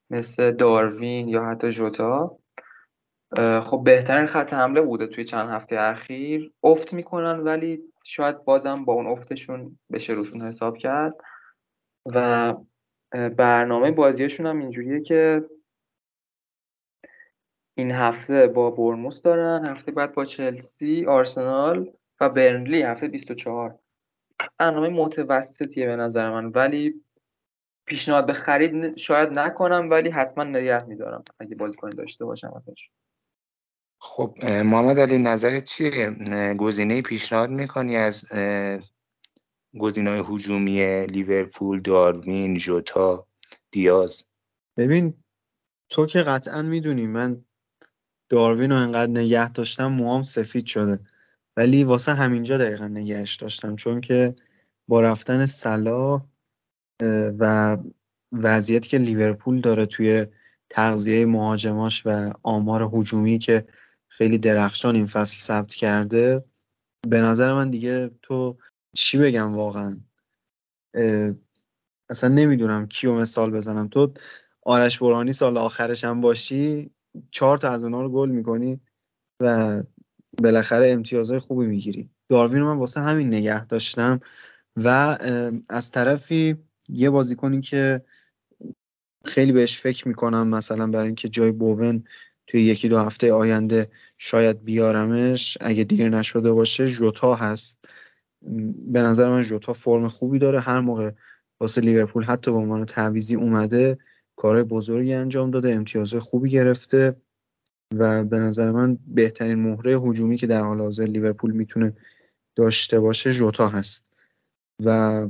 مثل 0.10 0.52
داروین 0.52 1.30
یا 1.30 1.46
حتی 1.46 1.72
جوتا. 1.72 2.38
خب 3.64 3.82
بهترین 3.86 4.28
خط 4.28 4.54
حمله 4.54 4.82
بوده 4.82 5.08
توی 5.08 5.26
چند 5.26 5.50
هفته 5.50 5.80
اخیر. 5.80 6.52
افت 6.64 6.94
می‌کنن 6.94 7.40
ولی 7.40 7.91
شاید 8.04 8.44
بازم 8.44 8.86
با 8.86 8.94
اون 8.94 9.08
افتشون 9.08 9.80
بشه 9.92 10.14
روشون 10.14 10.42
حساب 10.42 10.78
کرد. 10.78 11.16
و 12.06 12.54
برنامه 13.12 13.92
بازیشون 13.92 14.46
هم 14.46 14.60
اینجوریه 14.60 15.02
که 15.02 15.46
این 17.78 17.92
هفته 17.92 18.48
با 18.48 18.72
برموس 18.72 19.22
دارن 19.22 19.66
هفته 19.66 19.92
بعد 19.92 20.14
با 20.14 20.26
چلسی 20.26 21.06
آرسنال 21.06 21.92
و 22.22 22.30
برنلی 22.30 22.82
هفته 22.82 23.08
24 23.08 23.80
برنامه 24.58 24.90
متوسطیه 24.90 25.88
به 25.88 25.96
نظر 25.96 26.30
من 26.30 26.46
ولی 26.46 27.04
پیشنهاد 27.86 28.26
به 28.26 28.34
خرید 28.34 28.98
شاید 28.98 29.30
نکنم 29.30 29.90
ولی 29.90 30.10
حتما 30.10 30.44
نگه 30.44 30.86
میدارم 30.86 31.24
اگه 31.40 31.56
بازیکن 31.56 31.90
داشته 31.90 32.26
باشم 32.26 32.54
ازش. 32.56 32.90
خب 34.04 34.36
محمد 34.46 35.00
علی 35.00 35.18
نظرت 35.18 35.64
چیه؟ 35.64 36.10
گزینه 36.54 37.02
پیشنهاد 37.02 37.50
می‌کنی 37.50 37.98
از 37.98 38.26
گزینه‌های 39.80 40.24
هجومی 40.30 41.06
لیورپول 41.06 41.82
داروین 41.82 42.58
ژوتا 42.58 43.28
دیاز؟ 43.72 44.24
ببین 44.78 45.14
تو 45.90 46.06
که 46.06 46.20
قطعا 46.20 46.62
می‌دونی 46.62 47.08
من 47.08 47.46
داروین 48.30 48.72
رو 48.72 48.78
انقدر 48.78 49.12
نگه 49.12 49.52
داشتم 49.52 49.88
موام 49.88 50.24
سفید 50.24 50.66
شده. 50.66 51.00
ولی 51.58 51.84
واسه 51.84 52.14
همینجا 52.14 52.58
دقیقا 52.58 52.88
نگهش 52.88 53.36
داشتم 53.36 53.76
چون 53.76 54.02
که 54.02 54.36
با 54.88 55.02
رفتن 55.02 55.46
سلا 55.46 56.22
و 57.40 57.78
وضعیتی 58.32 58.90
که 58.90 58.98
لیورپول 58.98 59.62
داره 59.62 59.86
توی 59.86 60.26
تغذیه 60.70 61.26
مهاجماش 61.26 62.04
و 62.06 62.34
آمار 62.44 62.90
هجومی 62.94 63.40
که 63.40 63.66
خیلی 64.22 64.38
درخشان 64.38 64.96
این 64.96 65.06
فصل 65.06 65.36
ثبت 65.36 65.74
کرده. 65.74 66.46
به 67.08 67.22
نظر 67.22 67.54
من 67.54 67.70
دیگه 67.70 68.12
تو 68.22 68.58
چی 68.96 69.18
بگم 69.18 69.56
واقعا؟ 69.56 69.98
اصلا 72.10 72.30
نمی‌دونم 72.30 72.88
کیو 72.88 73.14
مثال 73.14 73.52
بزنم. 73.52 73.88
تو 73.88 74.14
آرش 74.66 75.00
برانی 75.00 75.34
سال 75.34 75.58
آخرش 75.58 76.04
هم 76.04 76.22
باشی 76.22 76.92
چهار 77.32 77.58
تا 77.58 77.72
از 77.72 77.84
اونها 77.84 78.02
رو 78.02 78.10
گل 78.10 78.30
می‌کنی 78.30 78.80
و 79.40 79.84
بالاخره 80.44 80.90
امتیازهای 80.90 81.40
خوبی 81.40 81.66
می‌گیری. 81.66 82.10
داروین 82.30 82.64
من 82.64 82.78
واسه 82.78 83.02
همین 83.02 83.28
نگه 83.28 83.66
داشتم 83.66 84.20
و 84.76 85.18
از 85.70 85.92
طرفی 85.92 86.58
یه 86.90 87.10
بازیکنی 87.10 87.62
که 87.62 88.02
خیلی 89.26 89.52
بهش 89.52 89.82
فکر 89.82 90.08
می‌کنم 90.08 90.48
مثلا 90.48 90.88
برای 90.88 91.06
اینکه 91.06 91.30
جای 91.30 91.52
بوون 91.52 92.04
توی 92.52 92.62
یکی 92.62 92.90
دو 92.90 92.98
هفته 92.98 93.34
آینده 93.34 93.90
شاید 94.18 94.64
بیارمش. 94.64 95.58
اگه 95.62 95.84
دیر 95.84 96.10
نشده 96.10 96.52
باشه 96.52 96.88
جوتا 96.88 97.36
هست. 97.36 97.86
به 98.88 99.02
نظر 99.02 99.30
من 99.30 99.42
جوتا 99.42 99.74
فرم 99.74 100.08
خوبی 100.08 100.40
داره. 100.40 100.60
هر 100.60 100.80
موقع 100.80 101.12
واسه 101.60 101.82
لیورپول 101.82 102.24
حتی 102.24 102.52
به 102.52 102.58
عنوان 102.58 102.86
تعویزی 102.86 103.36
اومده 103.36 103.98
کارهای 104.36 104.64
بزرگی 104.64 105.14
انجام 105.14 105.52
داده 105.52 105.72
امتیازهای 105.72 106.20
خوبی 106.20 106.50
گرفته 106.50 107.16
و 107.96 108.24
به 108.24 108.40
نظر 108.40 108.72
من 108.72 108.98
بهترین 109.08 109.60
مهره 109.60 110.02
هجومی 110.02 110.38
که 110.38 110.48
در 110.48 110.62
حال 110.62 110.82
حاضر 110.82 111.06
لیورپول 111.06 111.52
می‌تونه 111.52 111.94
داشته 112.56 113.00
باشه 113.00 113.34
جوتا 113.34 113.68
هست. 113.68 114.14
و 114.86 115.28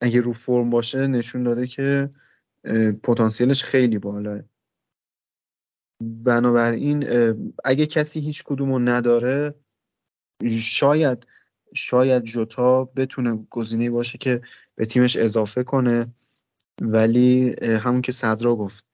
اگه 0.00 0.20
رو 0.20 0.32
فرم 0.32 0.70
باشه 0.70 1.06
نشون 1.06 1.42
داده 1.42 1.66
که 1.66 2.10
پتانسیلش 3.02 3.64
خیلی 3.64 3.98
بالاه 3.98 4.40
بنابراین 6.00 7.04
اگه 7.64 7.86
کسی 7.86 8.20
هیچ 8.20 8.44
کدومو 8.44 8.78
نداره 8.78 9.54
شاید 10.60 11.26
شاید 11.74 12.22
جوتا 12.22 12.84
بتونه 12.84 13.46
گزینه 13.50 13.90
باشه 13.90 14.18
که 14.18 14.40
به 14.74 14.86
تیمش 14.86 15.16
اضافه 15.16 15.62
کنه. 15.62 16.06
ولی 16.82 17.54
همون 17.62 18.02
که 18.02 18.12
صدرا 18.12 18.56
گفت 18.56 18.84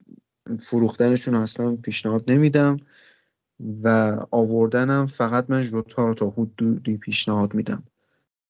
فروختنشون 0.59 1.35
اصلا 1.35 1.75
پیشنهاد 1.75 2.31
نمیدم 2.31 2.77
و 3.83 4.17
آوردنم 4.31 5.05
فقط 5.05 5.45
من 5.49 5.61
جوتا 5.61 6.07
رو 6.07 6.13
تا 6.13 6.29
حدودی 6.29 6.97
پیشنهاد 6.97 7.53
میدم 7.53 7.83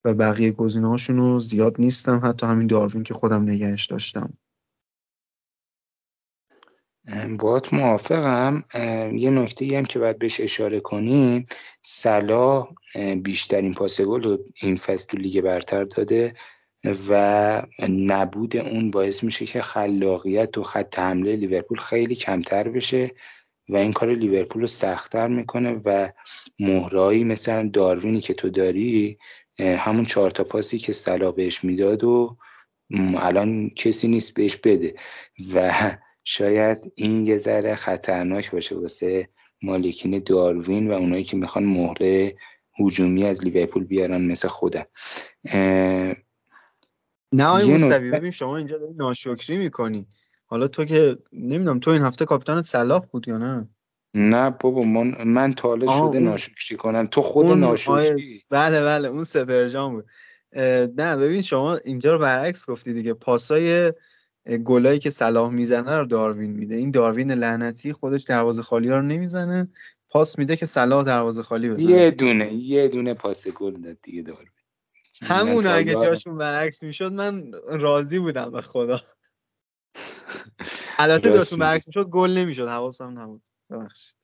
و 0.05 0.13
بقیه 0.13 0.51
گزینه 0.51 0.97
رو 1.15 1.39
زیاد 1.39 1.75
نیستم. 1.79 2.21
حتی 2.23 2.45
همین 2.45 2.67
داروین 2.67 3.03
که 3.03 3.13
خودم 3.13 3.43
نگهش 3.43 3.85
داشتم. 3.85 4.33
باید 7.39 7.67
موافقم. 7.71 8.63
یه 9.13 9.29
نکته 9.29 9.77
هم 9.77 9.85
که 9.85 9.99
باید 9.99 10.19
بهش 10.19 10.41
اشاره 10.41 10.79
کنیم 10.79 11.47
صلاح 11.81 12.67
بیشترین 13.23 13.73
پاس 13.73 14.01
گل 14.01 14.23
رو 14.23 14.43
این 14.61 14.75
فصل 14.75 15.17
لیگ 15.17 15.41
برتر 15.41 15.83
داده 15.83 16.33
و 17.09 17.63
نبود 17.89 18.57
اون 18.57 18.91
باعث 18.91 19.23
میشه 19.23 19.45
که 19.45 19.61
خلاقیت 19.61 20.57
و 20.57 20.63
خط 20.63 20.99
حمله 20.99 21.35
لیورپول 21.35 21.77
خیلی 21.77 22.15
کمتر 22.15 22.69
بشه 22.69 23.11
و 23.69 23.75
این 23.75 23.93
کار 23.93 24.09
لیورپول 24.09 24.61
رو 24.61 24.67
سختتر 24.67 25.27
می‌کنه 25.27 25.81
و 25.85 26.09
مهرایی 26.59 27.23
مثل 27.23 27.69
داروینی 27.69 28.21
که 28.21 28.33
تو 28.33 28.49
داری 28.49 29.17
همون 29.59 30.05
چهار 30.05 30.29
تا 30.31 30.43
پاسی 30.43 30.77
که 30.77 30.93
صلاح 30.93 31.33
بهش 31.33 31.63
می‌داد 31.63 32.03
و 32.03 32.37
الان 33.17 33.69
کسی 33.69 34.07
نیست 34.07 34.33
بهش 34.33 34.55
بده. 34.55 34.95
و 35.55 35.73
شاید 36.29 36.91
این 36.95 37.27
یه 37.27 37.37
ذره 37.37 37.75
خطرناک 37.75 38.51
باشه 38.51 38.75
واسه 38.75 39.29
مالکین 39.63 40.23
داروین 40.25 40.91
و 40.91 40.93
اونایی 40.93 41.23
که 41.23 41.37
می‌خوان 41.37 41.65
مهره 41.65 42.35
هجومی 42.79 43.25
از 43.25 43.43
لیورپول 43.43 43.83
بیارن 43.83 44.31
مثل 44.31 44.47
خودم. 44.47 44.85
نه 47.31 47.45
آقای 47.45 47.65
موسوی 47.65 48.11
ببین 48.11 48.31
شما 48.31 48.57
اینجا 48.57 48.77
داری 48.77 48.93
ناشکری 48.93 49.57
می‌کنی. 49.57 50.07
حالا 50.45 50.67
تو 50.67 50.85
که 50.85 51.17
نمی‌دونم 51.33 51.79
تو 51.79 51.91
این 51.91 52.01
هفته 52.01 52.25
کاپیتان 52.25 52.61
صلاح 52.61 53.05
بود 53.05 53.27
یا 53.27 53.37
نه؟ 53.37 53.69
نه 54.13 54.49
بابا 54.49 54.81
من 54.81 55.23
من 55.23 55.53
تا 55.53 55.79
شده 55.79 56.19
ناشکری 56.19 56.77
کنم. 56.77 57.07
تو 57.07 57.21
خود 57.21 57.51
ناشکری؟ 57.51 58.43
بله 58.49 58.83
بله 58.83 59.07
اون 59.07 59.23
سپرجان 59.23 59.91
بود. 59.93 60.05
نه 60.97 61.17
ببین 61.17 61.41
شما 61.41 61.75
اینجا 61.75 62.13
رو 62.13 62.19
برعکس 62.19 62.69
گفتی 62.69 62.93
دیگه. 62.93 63.13
پاسای 63.13 63.93
گلایی 64.47 64.99
که 64.99 65.09
صلاح 65.09 65.53
می‌زنه 65.53 65.97
رو 65.97 66.05
داروین 66.05 66.51
میده. 66.51 66.75
این 66.75 66.91
داروین 66.91 67.31
لعنتی 67.31 67.93
خودش 67.93 68.23
دروازه 68.23 68.61
خالی 68.61 68.89
رو 68.89 69.01
نمی‌زنه. 69.01 69.67
پاس 70.09 70.39
میده 70.39 70.55
که 70.55 70.65
صلاح 70.65 71.03
دروازه 71.03 71.43
خالی 71.43 71.69
بزنه. 71.69 71.91
یه 71.91 72.11
دونه 72.11 72.53
یه 72.53 72.87
دونه 72.87 73.13
پاس 73.13 73.47
گل 73.47 73.73
داد 73.73 73.97
دیگه 74.01 74.21
داروین. 74.21 74.51
همون 75.21 75.67
اگه 75.67 75.93
جاشون 75.93 76.37
برعکس 76.37 76.83
می‌شد 76.83 77.13
من 77.13 77.51
راضی 77.67 78.19
بودم 78.19 78.51
به 78.51 78.61
خدا. 78.61 79.01
البته 80.99 81.33
جاشون 81.33 81.59
برعکس 81.59 81.87
می‌شد 81.87 82.09
گل 82.09 82.31
نمی‌شد 82.31 82.67
حواسم 82.67 83.19
نبود. 83.19 83.41
ببخشید. 83.69 84.15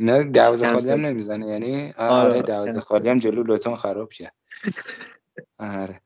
نه 0.00 0.24
دروازه 0.24 0.72
خالی 0.72 0.90
هم 0.90 1.00
نمی‌زنه 1.00 1.46
یعنی؟ 1.46 1.92
آره, 1.96 2.30
آره 2.30 2.42
دروازه 2.42 2.80
خالی 2.80 3.08
هم 3.08 3.18
جلو 3.18 3.42
لوتون 3.42 3.76
خراب 3.76 4.12
کرد. 4.12 4.34
آره. 5.58 6.00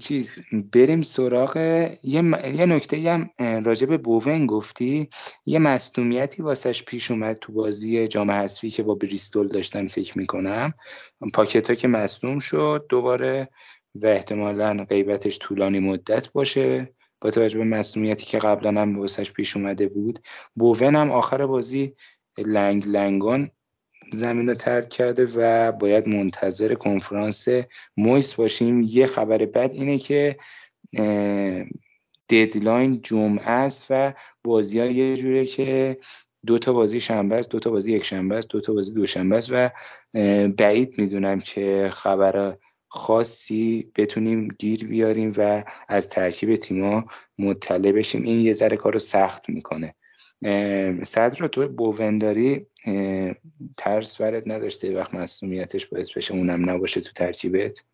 چیز 0.00 0.38
بریم 0.72 1.02
سراغ 1.02 1.56
یه, 2.02 2.22
یه 2.54 2.66
نکته 2.66 3.10
هم 3.10 3.30
راجع 3.64 3.86
به 3.86 3.98
بوون 3.98 4.46
گفتی. 4.46 5.08
یه 5.46 5.58
مصدومیتی 5.58 6.42
واسش 6.42 6.84
پیش 6.84 7.10
اومد 7.10 7.36
تو 7.36 7.52
بازی 7.52 8.08
جام 8.08 8.30
حذفی 8.30 8.70
که 8.70 8.82
با 8.82 8.94
بریستول 8.94 9.48
داشتن 9.48 9.86
فکر 9.86 10.18
می‌کنم. 10.18 10.74
پاکتا 11.34 11.74
که 11.74 11.88
مصدوم 11.88 12.38
شد 12.38 12.86
دوباره 12.88 13.48
و 13.94 14.06
احتمالا 14.06 14.84
غیبتش 14.84 15.38
طولانی 15.38 15.78
مدت 15.78 16.32
باشه. 16.32 16.94
با 17.20 17.30
توجه 17.30 17.58
به 17.58 17.64
مصدومیتی 17.64 18.26
که 18.26 18.38
قبلا 18.38 18.80
هم 18.80 18.98
واسش 18.98 19.32
پیش 19.32 19.56
اومده 19.56 19.88
بود. 19.88 20.18
بوون 20.54 20.96
هم 20.96 21.10
آخر 21.10 21.46
بازی 21.46 21.94
لنگ 22.38 22.86
لنگان 22.86 23.50
زمین 24.12 24.48
رو 24.48 24.54
ترک 24.54 24.88
کرده 24.88 25.28
و 25.34 25.72
باید 25.72 26.08
منتظر 26.08 26.74
کنفرانس 26.74 27.46
مویس 27.96 28.34
باشیم. 28.34 28.86
یه 28.88 29.06
خبر 29.06 29.38
بد 29.38 29.70
اینه 29.72 29.98
که 29.98 30.36
ددلاین 32.30 33.00
جمعه 33.02 33.50
است 33.50 33.86
و 33.90 34.14
بازی 34.44 34.80
ها 34.80 34.86
یه 34.86 35.16
جوره 35.16 35.46
که 35.46 35.98
دو 36.46 36.58
تا 36.58 36.72
بازی 36.72 37.00
شنبه 37.00 37.36
است 37.36 37.50
دو 37.50 37.58
تا 37.58 37.70
بازی 37.70 37.92
یک 37.92 38.04
شنبه 38.04 38.36
است 38.36 38.48
دو 38.48 38.60
تا 38.60 38.72
بازی 38.72 38.94
دوشنبه 38.94 39.36
است 39.36 39.48
و 39.52 39.70
بعید 40.48 40.98
می‌دونم 40.98 41.40
که 41.40 41.88
خبر 41.92 42.56
خاصی 42.88 43.92
بتونیم 43.96 44.48
گیر 44.58 44.86
بیاریم 44.86 45.32
و 45.36 45.64
از 45.88 46.08
ترکیب 46.08 46.54
تیما 46.54 47.04
مطلع 47.38 47.92
بشیم. 47.92 48.22
این 48.22 48.40
یه 48.40 48.52
ذره 48.52 48.76
کار 48.76 48.92
رو 48.92 48.98
سخت 48.98 49.48
می‌کنه. 49.48 49.94
صدر 51.04 51.46
تو 51.46 51.68
بوونداری 51.68 52.66
ترس 53.78 54.20
ورد 54.20 54.52
نداشته 54.52 54.96
وقت 54.96 55.14
مصومیتش 55.14 55.86
باعث 55.86 56.16
بشه 56.16 56.34
اونم 56.34 56.70
نباشه 56.70 57.00
تو 57.00 57.12
ترکیبت؟ 57.12 57.84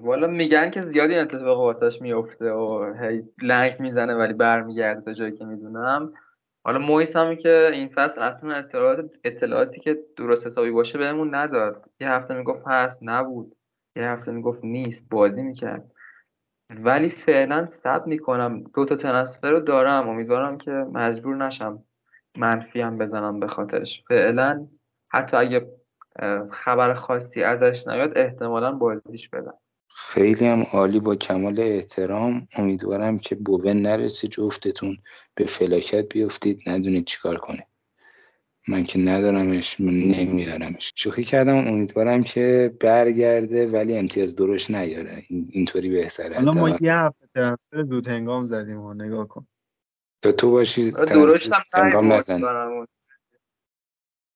والا 0.00 0.26
میگن 0.26 0.70
که 0.70 0.82
زیادی 0.82 1.14
اتفاق 1.14 1.58
واسش 1.58 2.02
میفته 2.02 2.50
و 2.50 2.94
هی 3.00 3.22
لنگ 3.42 3.80
می‌زنه 3.80 4.14
ولی 4.14 4.32
برمیگرده 4.32 5.00
تا 5.00 5.12
جایی 5.12 5.32
که 5.32 5.44
می‌دونم. 5.44 6.12
حالا 6.64 6.78
مویس 6.78 7.16
هم 7.16 7.36
که 7.36 7.70
این 7.72 7.88
فصل 7.88 8.20
اصلا 8.20 8.54
اطلاعات 8.54 9.10
اطلاعاتی 9.24 9.80
که 9.80 9.98
درست 10.16 10.46
حسابی 10.46 10.70
باشه 10.70 10.98
بهمون 10.98 11.34
نداد. 11.34 11.90
یه 12.00 12.10
هفته 12.10 12.34
می‌گفت 12.34 12.62
هست 12.66 12.98
نبود. 13.02 13.56
یه 13.96 14.08
هفته 14.08 14.30
می‌گفت 14.30 14.64
نیست 14.64 15.04
بازی 15.10 15.42
می‌کرد. 15.42 15.91
ولی 16.84 17.10
فعلا 17.26 17.66
سب 17.66 18.06
می‌کنم. 18.06 18.64
دو 18.74 18.84
تا 18.84 18.96
ترنسفر 18.96 19.50
رو 19.50 19.60
دارم. 19.60 20.08
امیدوارم 20.08 20.58
که 20.58 20.70
مجبور 20.70 21.36
نشم 21.36 21.84
منفی 22.36 22.80
هم 22.80 22.98
بزنم 22.98 23.40
به 23.40 23.46
خاطرش. 23.46 24.02
فعلا 24.08 24.66
حتی 25.08 25.36
اگه 25.36 25.66
خبر 26.50 26.94
خاصی 26.94 27.42
ازش 27.42 27.86
نیاد 27.86 28.18
احتمالا 28.18 28.72
بازیش 28.72 29.28
بدم. 29.28 29.54
خیلی 29.96 30.46
هم 30.46 30.62
عالی. 30.72 31.00
با 31.00 31.16
کمال 31.16 31.60
احترام 31.60 32.48
امیدوارم 32.58 33.18
که 33.18 33.34
بوون 33.34 33.82
نرسه 33.82 34.28
جفتتون 34.28 34.96
به 35.34 35.44
فلاکت 35.44 36.12
بیفتید. 36.12 36.60
ندونید 36.66 37.04
چیکار 37.04 37.36
کنید 37.36 37.66
من 38.68 38.84
که 38.84 38.98
ندارمش 38.98 39.80
من 39.80 39.92
نمیارمش. 39.92 40.92
شوخی 40.96 41.24
کردم 41.24 41.56
امیدوارم 41.56 42.22
که 42.22 42.76
برگرده 42.80 43.66
ولی 43.66 43.98
امتیاز 43.98 44.36
درش 44.36 44.70
نیاره. 44.70 45.22
اینطوری 45.28 45.90
بهتره. 45.90 46.34
حالا 46.34 46.52
ما 46.52 46.78
یه 46.80 46.94
هفته 46.94 47.26
ترنسفر 47.34 47.82
دو 47.82 48.00
تنگام 48.00 48.44
زدیم 48.44 48.80
و 48.80 48.94
نگاه 48.94 49.28
کن. 49.28 49.46
تو 50.22 50.32
تو 50.32 50.50
باشی 50.50 50.90
درشت 50.90 51.50
تنگام 51.72 52.12
نزن. 52.12 52.40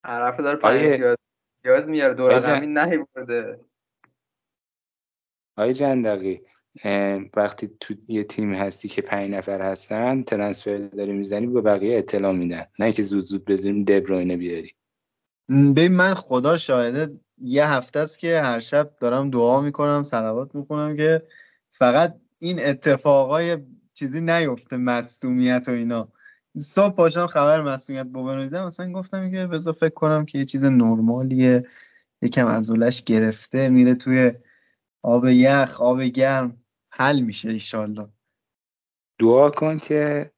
حرف 0.04 0.40
داره 0.40 0.56
پنج 0.58 1.00
یاد 1.64 1.86
میاره. 1.88 2.14
دور 2.14 2.40
زمین 2.40 2.78
نهی 2.78 3.04
آقای 5.58 5.74
جندقی 5.74 6.40
وقتی 7.36 7.70
تو 7.80 7.94
یه 8.08 8.24
تیم 8.24 8.54
هستی 8.54 8.88
که 8.88 9.02
پنج 9.02 9.30
نفر 9.30 9.62
هستن 9.62 10.22
ترنسفر 10.22 10.76
داری 10.76 11.12
می‌زنی 11.12 11.46
به 11.46 11.60
بقیه 11.60 11.98
اطلاع 11.98 12.32
میدن. 12.32 12.66
نه 12.78 12.92
که 12.92 13.02
زود 13.02 13.24
زود 13.24 13.44
بزنیم 13.44 13.84
دبروینه 13.84 14.36
بیاری. 14.36 14.74
ببین 15.48 15.92
من 15.92 16.14
خدا 16.14 16.56
شاهده 16.56 17.20
یه 17.38 17.66
هفته 17.66 17.98
است 17.98 18.18
که 18.18 18.40
هر 18.40 18.58
شب 18.60 18.90
دارم 19.00 19.30
دعا 19.30 19.60
می‌کنم 19.60 20.02
صلوات 20.02 20.54
می‌کنم 20.54 20.96
که 20.96 21.22
فقط 21.72 22.14
این 22.38 22.60
اتفاقای 22.60 23.56
چیزی 23.94 24.20
نیفته 24.20 24.76
مصدومیت 24.76 25.64
و 25.68 25.72
اینا. 25.72 26.08
صبح 26.58 26.94
پاشم 26.94 27.26
خبر 27.26 27.62
مصدومیت 27.62 28.06
بابن 28.06 28.44
دیدم 28.44 28.66
مثلا 28.66 28.92
گفتم 28.92 29.30
که 29.30 29.46
بذار 29.46 29.74
فکر 29.74 29.94
کنم 29.94 30.26
که 30.26 30.38
یه 30.38 30.44
چیز 30.44 30.64
نرمالیه. 30.64 31.66
یکم 32.22 32.46
از 32.46 33.04
گرفته 33.04 33.68
میره 33.68 33.94
توی 33.94 34.32
آب 35.02 35.26
یخ 35.26 35.80
آب 35.80 36.02
گرم. 36.02 36.62
حل 36.98 37.20
میشه 37.20 37.50
ایشالله 37.50 38.08
دعا 39.20 39.50
کن 39.50 39.78
که 39.78 40.32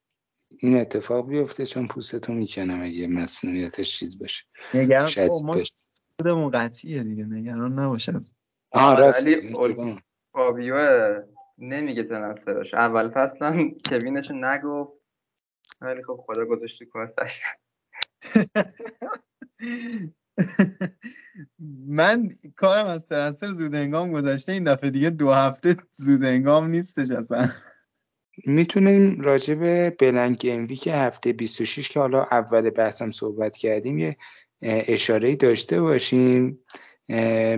این 0.59 0.77
اتفاق 0.81 1.29
بیفته 1.29 1.67
چون 1.67 1.89
پوستتو 1.89 2.33
می‌کنم 2.33 2.81
اگه 2.83 3.07
مصنوعیتش 3.07 3.99
چیز 3.99 4.19
باشه. 4.19 4.45
نگران 4.75 5.07
خودمون 6.17 6.51
قطعیه 6.51 7.03
دیگه 7.03 7.25
نگران 7.25 7.79
نباشد 7.79 8.21
آه 8.71 8.99
راست 8.99 9.25
فابیو 10.33 10.77
نمیگه 11.59 12.03
تنسفراش 12.03 12.75
اول 12.75 13.11
فصل 13.11 13.45
هم 13.45 13.71
کوینشو 13.89 14.35
نگفت. 14.35 14.93
ولی 15.81 16.03
خب 16.03 16.25
خدا 16.27 16.45
گذاشتی 16.45 16.87
کارتش 16.87 17.41
من 21.87 22.29
کارم 22.57 22.87
از 22.87 23.07
ترنسفر 23.07 23.51
زودنگام 23.51 24.13
گذشته 24.13 24.53
این 24.53 24.65
دفعه 24.65 24.91
دیگه 24.91 25.11
دو 25.11 25.31
هفته 25.31 25.77
زودنگام 25.93 26.71
نیستش 26.71 27.11
اصلا. 27.11 27.49
می‌تونیم 28.47 29.21
راجع 29.21 29.55
به 29.55 29.97
بلنک 29.99 30.47
اموی 30.51 30.77
که 30.77 30.95
هفته 30.95 31.33
26 31.33 31.89
که 31.89 32.01
حالا 32.01 32.23
اول 32.23 32.71
بحثم 32.71 33.11
صحبت 33.11 33.57
کردیم 33.57 33.99
یه 33.99 34.17
اشاره 34.63 35.37
داشته 35.37 35.81
باشیم. 35.81 36.59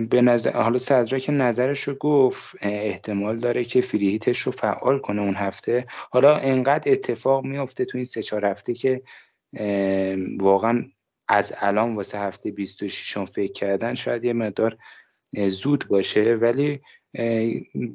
به 0.09 0.21
نظر 0.23 0.51
حالا 0.51 0.77
صدرا 0.77 1.19
که 1.19 1.31
نظرش 1.31 1.79
رو 1.79 1.93
گفت 1.93 2.55
احتمال 2.61 3.39
داره 3.39 3.63
که 3.63 3.81
فریهیتش 3.81 4.39
رو 4.39 4.51
فعال 4.51 4.99
کنه 4.99 5.21
اون 5.21 5.35
هفته. 5.35 5.85
حالا 6.11 6.35
انقدر 6.35 6.91
اتفاق 6.91 7.45
میفته 7.45 7.85
تو 7.85 7.97
این 7.97 8.05
سه 8.05 8.23
چهار 8.23 8.45
هفته 8.45 8.73
که 8.73 9.01
واقعا 10.39 10.83
از 11.33 11.53
الان 11.57 11.95
واسه 11.95 12.19
هفته 12.19 12.51
26 12.51 13.17
فکر 13.17 13.51
کردن 13.51 13.93
شاید 13.93 14.23
یه 14.23 14.33
مقدار 14.33 14.77
زود 15.49 15.87
باشه. 15.87 16.35
ولی 16.35 16.81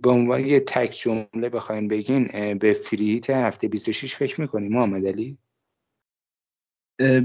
به 0.03 0.11
عنوان 0.11 0.47
یه 0.47 0.61
تک 0.61 0.91
جمله 1.03 1.49
بخواین 1.49 1.89
بگین 1.89 2.59
به 2.59 2.72
فریهیت 2.72 3.30
هفته 3.30 3.68
26 3.68 4.14
فکر 4.14 4.41
می‌کنیم 4.41 4.72
محمد 4.72 5.07
علی؟ 5.07 5.39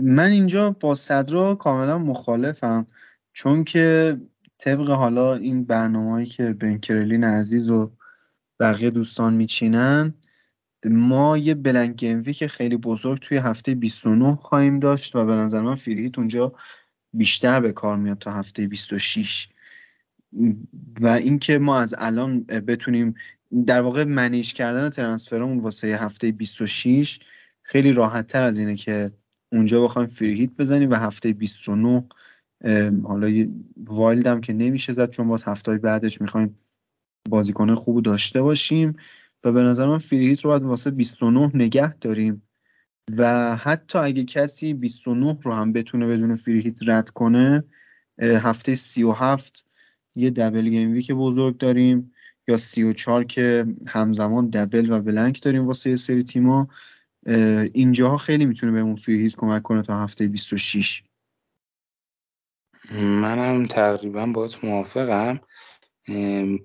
من 0.01 0.31
اینجا 0.31 0.71
با 0.71 0.95
صدرا 0.95 1.55
کاملا 1.55 1.97
مخالفم. 1.97 2.87
چون 3.33 3.63
که 3.63 4.17
طبق 4.57 4.89
حالا 4.89 5.35
این 5.35 5.63
برنامه‌ای 5.63 6.25
که 6.25 6.43
بنکرلین 6.43 7.23
عزیز 7.23 7.69
و 7.69 7.91
بقیه 8.59 8.89
دوستان 8.89 9.33
میچینن 9.33 10.13
ما 10.85 11.37
یه 11.37 11.53
blank 11.53 11.95
که 12.33 12.47
خیلی 12.47 12.77
بزرگ 12.77 13.19
توی 13.19 13.37
هفته 13.37 13.75
29 13.75 14.35
خواهیم 14.35 14.79
داشت 14.79 15.15
و 15.15 15.25
به 15.25 15.35
نظر 15.35 15.61
من 15.61 15.75
free 15.75 15.99
hit 15.99 16.17
اونجا 16.17 16.53
بیشتر 17.13 17.59
به 17.59 17.73
کار 17.73 17.97
میاد 17.97 18.17
تا 18.17 18.31
هفته 18.31 18.67
26 18.67 19.49
و 21.01 21.07
اینکه 21.07 21.57
ما 21.57 21.79
از 21.79 21.95
الان 21.97 22.43
بتونیم 22.43 23.15
در 23.65 23.81
واقع 23.81 24.03
manage 24.03 24.53
کردن 24.53 24.89
transfer 24.89 25.40
مون 25.40 25.59
واسه 25.59 25.87
هفته 25.87 26.31
26 26.31 27.19
خیلی 27.61 27.91
راحت 27.91 28.27
تر 28.27 28.43
از 28.43 28.57
اینه 28.57 28.75
که 28.75 29.11
اونجا 29.51 29.83
بخوایم 29.83 30.07
free 30.07 30.31
hit 30.31 30.49
بزنیم 30.49 30.89
و 30.89 30.95
هفته 30.95 31.33
29 31.33 32.07
حالا 33.03 33.47
wild 33.77 34.27
هم 34.27 34.41
که 34.41 34.53
نمیشه 34.53 34.93
زد 34.93 35.09
چون 35.09 35.27
باز 35.27 35.43
هفته 35.43 35.77
بعدش 35.77 36.21
می‌خوایم 36.21 36.59
بازیکن 37.29 37.75
خوب 37.75 38.03
داشته 38.03 38.41
باشیم. 38.41 38.95
و 39.43 39.51
به 39.51 39.63
نظر 39.63 39.87
من 39.87 39.97
فریهیت 39.97 40.41
رو 40.41 40.49
باید 40.49 40.63
واسه 40.63 40.91
29 40.91 41.51
نگه 41.53 41.93
داریم. 41.93 42.47
و 43.17 43.55
حتی 43.55 43.99
اگه 43.99 44.23
کسی 44.23 44.73
29 44.73 45.37
رو 45.43 45.53
هم 45.53 45.73
بتونه 45.73 46.07
بدون 46.07 46.35
فریهیت 46.35 46.79
رد 46.87 47.09
کنه 47.09 47.63
هفته 48.21 48.75
37 48.75 49.65
یه 50.15 50.29
دبل 50.29 50.69
گیم 50.69 50.91
ویک 50.91 51.11
بزرگ 51.11 51.57
داریم 51.57 52.13
یا 52.47 52.57
34 52.57 53.23
که 53.23 53.65
همزمان 53.87 54.49
دبل 54.49 54.91
و 54.91 55.01
بلنک 55.01 55.43
داریم 55.43 55.67
واسه 55.67 55.89
یه 55.89 55.95
سری 55.95 56.23
تیما 56.23 56.67
اینجاها 57.73 58.17
خیلی 58.17 58.45
می‌تونه 58.45 58.71
بهمون 58.71 58.95
فریهیت 58.95 59.35
کمک 59.35 59.61
کنه 59.63 59.81
تا 59.81 60.03
هفته 60.03 60.27
26 60.27 61.03
منم 62.91 63.65
تقریبا 63.65 64.25
باید 64.25 64.55
موافقم. 64.63 65.39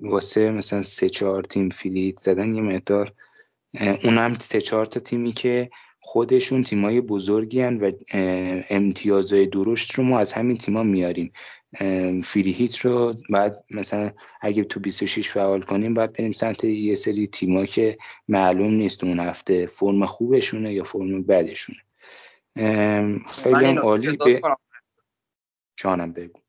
واسه 0.00 0.50
مثلا 0.50 0.82
سه 0.82 1.08
چهار 1.08 1.42
تیم 1.42 1.68
فیلیت 1.68 2.18
زدن 2.18 2.54
یه 2.54 2.62
مقدار 2.62 3.12
اونم 4.04 4.34
سه 4.34 4.60
چهار 4.60 4.86
تا 4.86 5.00
تیمی 5.00 5.32
که 5.32 5.70
خودشون 6.00 6.62
تیمای 6.62 7.00
بزرگی 7.00 7.60
هن 7.60 7.80
و 7.80 7.92
امتیازهای 8.70 9.46
درشت 9.46 9.94
رو 9.94 10.04
ما 10.04 10.18
از 10.18 10.32
همین 10.32 10.56
تیما 10.56 10.82
میاریم. 10.82 11.32
فریهیت 12.24 12.78
رو 12.78 13.14
بعد 13.30 13.64
مثلا 13.70 14.10
اگه 14.40 14.64
تو 14.64 14.80
26 14.80 15.30
فعال 15.30 15.62
کنیم 15.62 15.94
باید 15.94 16.12
بریم 16.12 16.32
سمت 16.32 16.64
یه 16.64 16.94
سری 16.94 17.26
تیما 17.26 17.64
که 17.64 17.98
معلوم 18.28 18.70
نیست 18.70 19.04
اون 19.04 19.20
هفته 19.20 19.66
فرم 19.66 20.06
خوبشونه 20.06 20.72
یا 20.72 20.84
فرم 20.84 21.22
بدشونه. 21.22 21.78
خیلی 23.28 23.76
عالی 23.76 24.16
به 24.16 24.40
جانم 25.76 26.12
بگو. 26.12 26.40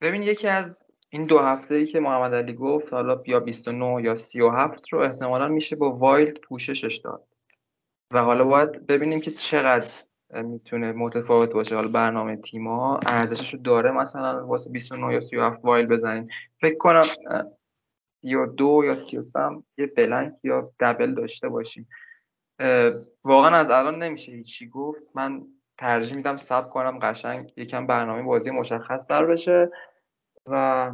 ببین 0.00 0.22
یکی 0.22 0.48
از 0.48 0.81
این 1.14 1.24
دو 1.24 1.38
هفته 1.38 1.74
ای 1.74 1.86
که 1.86 2.00
محمد 2.00 2.34
علی 2.34 2.54
گفت 2.54 2.92
حالا 2.92 3.22
یا 3.26 3.40
29 3.40 4.02
یا 4.02 4.16
37 4.16 4.88
رو 4.92 4.98
احتمالا 4.98 5.48
میشه 5.48 5.76
با 5.76 5.96
wild 5.96 6.38
پوششش 6.40 6.96
داد. 6.96 7.26
و 8.10 8.22
حالا 8.22 8.44
باید 8.44 8.86
ببینیم 8.86 9.20
که 9.20 9.30
چقدر 9.30 9.90
می‌تونه 10.42 10.92
متفاوت 10.92 11.52
باشه. 11.52 11.74
حالا 11.74 11.88
برنامه 11.88 12.36
تیما 12.36 13.00
ارزشش 13.06 13.54
رو 13.54 13.60
داره 13.60 13.90
مثلا 13.90 14.46
واسه 14.46 14.70
29 14.70 15.14
یا 15.14 15.20
37 15.20 15.64
wild 15.64 15.88
بزنیم. 15.88 16.28
فکر 16.60 16.76
کنم 16.76 17.04
32 18.22 18.82
یا 18.84 18.94
33 18.94 19.40
یه 19.78 19.86
blank 19.86 20.34
یا 20.44 20.72
double 20.80 21.14
داشته 21.14 21.48
باشیم. 21.48 21.88
واقعا 23.24 23.56
از 23.56 23.70
الان 23.70 24.02
نمیشه 24.02 24.32
هیچی 24.32 24.68
گفت. 24.68 25.16
من 25.16 25.42
ترجیح 25.78 26.16
میدم 26.16 26.36
سب 26.36 26.68
کنم 26.68 26.98
قشنگ 26.98 27.52
یکم 27.56 27.86
برنامه 27.86 28.22
بازی 28.22 28.50
مشخص 28.50 29.06
در 29.06 29.26
بشه. 29.26 29.70
و 30.46 30.92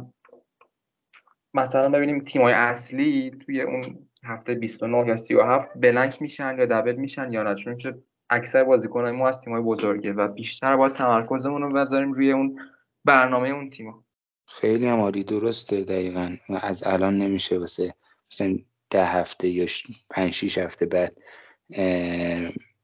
مثلا 1.53 1.89
ببینیم 1.89 2.19
تیمای 2.19 2.53
اصلی 2.53 3.31
توی 3.45 3.61
اون 3.61 4.07
هفته 4.23 4.53
29 4.53 5.07
یا 5.07 5.15
37 5.15 5.69
بلنک 5.75 6.21
میشن 6.21 6.55
یا 6.59 6.65
دبل 6.65 6.95
میشن 6.95 7.31
یا 7.31 7.43
نه. 7.43 7.55
چون 7.55 7.77
که 7.77 7.95
اکثر 8.29 8.63
بازیکنان 8.63 9.15
ما 9.15 9.29
از 9.29 9.41
تیمای 9.41 9.61
بزرگه 9.61 10.13
و 10.13 10.27
بیشتر 10.27 10.75
باید 10.75 10.93
تمرکزمون 10.93 11.61
رو 11.61 11.73
بذاریم 11.73 12.13
روی 12.13 12.31
اون 12.31 12.59
برنامه 13.05 13.49
اون 13.49 13.69
تیما 13.69 14.03
خیلی 14.47 14.87
هم 14.87 14.99
عالی 14.99 15.23
درسته 15.23 15.83
دقیقا. 15.83 16.37
و 16.49 16.59
از 16.61 16.83
الان 16.85 17.17
نمیشه 17.17 17.57
واسه 17.57 17.93
مثلا 18.31 18.57
ده 18.89 19.05
هفته 19.05 19.47
یا 19.47 19.65
پنج 20.09 20.33
شیش 20.33 20.57
هفته 20.57 20.85
بعد 20.85 21.17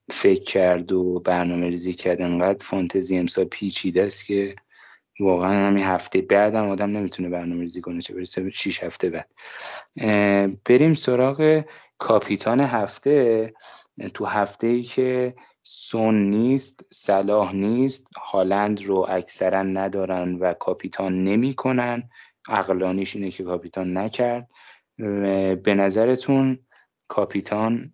فکر 0.10 0.44
کرد 0.44 0.92
و 0.92 1.20
برنامه 1.20 1.70
ریزی 1.70 1.94
کرد. 1.94 2.22
انقدر 2.22 2.66
فانتزی 2.66 3.18
امسال 3.18 3.46
پیچیده 3.46 4.04
است 4.04 4.28
که 4.28 4.56
واقعا 5.20 5.68
همین 5.68 5.84
هفته 5.84 6.22
بعدم 6.22 6.68
آدم 6.68 6.90
نمی‌تونه 6.90 7.30
برنامه 7.30 7.62
ریزی 7.62 7.82
کنه 7.82 8.02
چه 8.02 8.14
برسه 8.14 8.50
6 8.50 8.84
هفته 8.84 9.10
بعد. 9.10 9.30
بریم 10.66 10.94
سراغ 10.94 11.64
کاپیتان 11.98 12.60
هفته. 12.60 13.54
تو 14.14 14.26
هفته 14.26 14.68
ای 14.68 14.84
که 14.84 15.36
سون 15.64 16.30
نیست 16.30 16.86
صلاح 16.92 17.56
نیست 17.56 18.08
هالند 18.18 18.84
رو 18.84 19.06
اکثرا 19.10 19.64
ندارن 19.64 20.36
و 20.36 20.54
کاپیتان 20.54 21.24
نمی‌کنن. 21.24 22.10
عقلانیش 22.48 23.16
اینه 23.16 23.32
که 23.32 23.44
کاپیتان 23.44 23.98
نکرد. 23.98 24.52
به 25.64 25.74
نظرتون 25.78 26.60
کاپیتان 27.08 27.94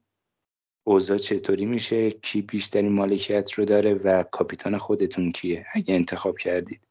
اوضاع 0.84 1.18
چطوری 1.18 1.66
میشه؟ 1.66 2.12
کی 2.12 2.42
بیشترین 2.42 2.92
مالکیت 2.92 3.54
رو 3.54 3.66
داره 3.66 3.94
و 3.94 4.24
کاپیتان 4.24 4.78
خودتون 4.78 5.32
کیه؟ 5.32 5.66
اگه 5.74 5.96
انتخاب 5.96 6.38
کردید. 6.38 6.88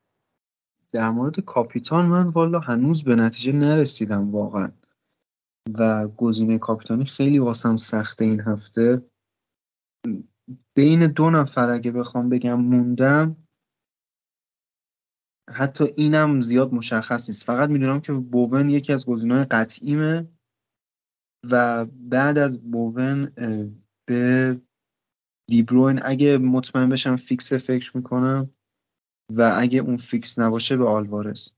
در 0.93 1.11
مورد 1.11 1.41
کاپیتان 1.41 2.07
من 2.07 2.29
والا 2.29 2.61
هنوز 2.61 3.05
به 3.05 3.17
نتیجه 3.17 3.53
نرسیدم 3.53 4.31
واقعا. 4.31 4.73
و 5.79 6.09
گزینه 6.09 6.59
کاپیتانی 6.59 7.05
خیلی 7.05 7.39
واسم 7.39 7.77
سخته 7.77 8.25
این 8.25 8.41
هفته. 8.41 9.11
بین 10.77 11.07
دو 11.07 11.31
نفر 11.31 11.71
اگه 11.71 11.93
بخوام 11.93 12.29
بگم 12.29 12.61
موندم 12.61 13.37
حتی 15.51 15.85
اینم 15.97 16.41
زیاد 16.41 16.75
مشخص 16.75 17.29
نیست. 17.29 17.45
فقط 17.45 17.71
می‌دونم 17.71 18.01
که 18.01 18.13
بوون 18.13 18.71
یکی 18.71 18.93
از 18.93 19.07
گزینه‌های 19.07 19.45
قطعیمه 19.45 20.29
و 21.51 21.85
بعد 21.85 22.39
از 22.39 22.71
بوون 22.71 23.25
به 24.09 24.61
دیبروین 25.49 26.01
اگه 26.05 26.39
مطمئن 26.39 26.89
بشم 26.89 27.17
فیکس 27.17 27.53
فکر 27.53 27.97
می‌کنم 27.97 28.51
و 29.31 29.57
اگه 29.59 29.81
اون 29.81 29.97
فیکس 29.97 30.39
نباشه 30.39 30.77
به 30.77 30.89
آلوارز. 30.89 31.51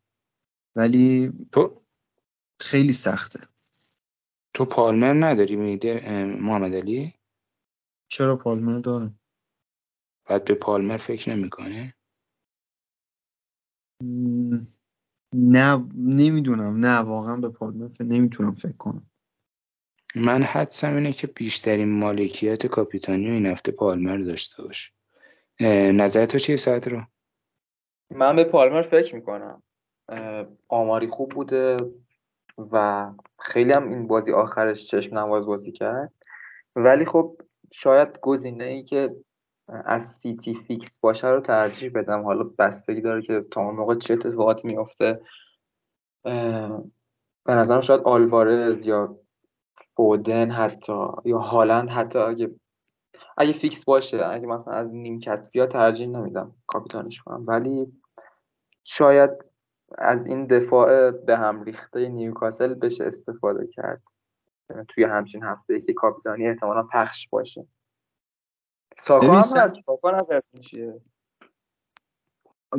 ولی 0.76 1.32
تو؟ 1.52 1.82
خیلی 2.60 2.92
سخته. 2.92 3.40
تو 4.54 4.64
پالمر 4.64 5.12
نداری 5.26 5.56
میده 5.56 6.24
محمد 6.40 6.74
علی؟ 6.74 7.14
چرا 8.08 8.36
پالمر 8.36 8.78
داره 8.78 9.10
بعد 10.28 10.44
به 10.44 10.54
پالمر 10.54 10.96
فکر 10.96 11.36
نمی‌کنه 11.36 11.94
نه 15.34 15.88
نمی‌دونم. 15.96 16.86
نه 16.86 16.98
واقعا 16.98 17.36
به 17.36 17.48
پالمر 17.48 17.88
نمی‌تونم 18.00 18.52
فکر 18.52 18.76
کنم. 18.76 19.10
من 20.14 20.42
حدسم 20.42 20.94
اینه 20.94 21.12
که 21.12 21.26
بیشترین 21.26 21.98
مالکیت 21.98 22.66
کاپیتانی 22.66 23.30
این 23.30 23.46
هفته 23.46 23.72
پالمر 23.72 24.16
داشته 24.18 24.62
باشه 24.62 24.92
نظر 25.92 26.26
تو 26.26 26.38
چیه 26.38 26.56
ساعت 26.56 26.88
رو؟ 26.88 27.02
من 28.14 28.36
به 28.36 28.44
پالمر 28.44 28.82
فکر 28.82 29.14
می‌کنم. 29.14 29.62
آماری 30.68 31.06
خوب 31.06 31.28
بوده 31.30 31.76
و 32.72 33.06
خیلی 33.38 33.72
هم 33.72 33.88
این 33.88 34.06
بازی 34.06 34.32
آخرش 34.32 34.86
چشم 34.86 35.18
نواز 35.18 35.46
بازی 35.46 35.72
کرد. 35.72 36.12
ولی 36.76 37.04
خب 37.04 37.36
شاید 37.72 38.20
گزینه 38.20 38.64
ای 38.64 38.82
که 38.82 39.16
از 39.68 40.06
سیتی 40.06 40.54
فیکس 40.54 40.98
باشه 40.98 41.28
رو 41.28 41.40
ترجیح 41.40 41.90
بدم. 41.94 42.22
حالا 42.22 42.50
بستگی 42.58 43.00
داره 43.00 43.22
که 43.22 43.44
تا 43.50 43.60
اون 43.60 43.74
موقع 43.74 43.94
چه 43.94 44.14
اتفاقاتی 44.14 44.68
میفته 44.68 45.20
به 47.44 47.54
نظرم 47.54 47.80
شاید 47.80 48.00
آلوارز 48.00 48.86
یا 48.86 49.16
فودن 49.96 50.50
حتی 50.50 51.06
یا 51.24 51.38
هالند 51.38 51.88
حتی 51.88 52.18
اگه 52.18 52.50
اگه 53.36 53.52
فیکس 53.52 53.84
باشه 53.84 54.26
اگه 54.26 54.46
مثلا 54.46 54.74
از 54.74 54.94
نیمکت 54.94 55.48
بیاد 55.52 55.66
ترجیح 55.66 56.06
نمیدم 56.06 56.54
کاپیتانش 56.66 57.22
کنم. 57.22 57.44
ولی 57.46 57.92
شاید 58.84 59.30
از 59.98 60.26
این 60.26 60.46
دفاع 60.46 61.10
به 61.10 61.36
هم 61.36 61.62
ریخته 61.62 62.08
نیوکاسل 62.08 62.74
بشه 62.74 63.04
استفاده 63.04 63.66
کرد. 63.66 64.02
توی 64.88 65.04
همچین 65.04 65.42
هفته 65.42 65.80
که 65.80 65.92
کاپیتانی 65.92 66.48
احتمالا 66.48 66.82
پخش 66.82 67.28
باشه. 67.30 67.66
ساکا 68.98 69.32
هم 69.32 69.38
هست. 69.38 69.74
ساکا 69.86 70.40
چیه؟ 70.60 71.00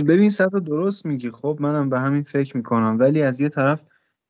ببین 0.07 0.29
سطح 0.29 0.59
درست 0.59 1.05
میگی. 1.05 1.31
خب 1.31 1.57
منم 1.59 1.89
به 1.89 1.99
همین 1.99 2.23
فکر 2.23 2.57
می‌کنم. 2.57 2.97
ولی 2.99 3.21
از 3.21 3.41
یه 3.41 3.49
طرف 3.49 3.81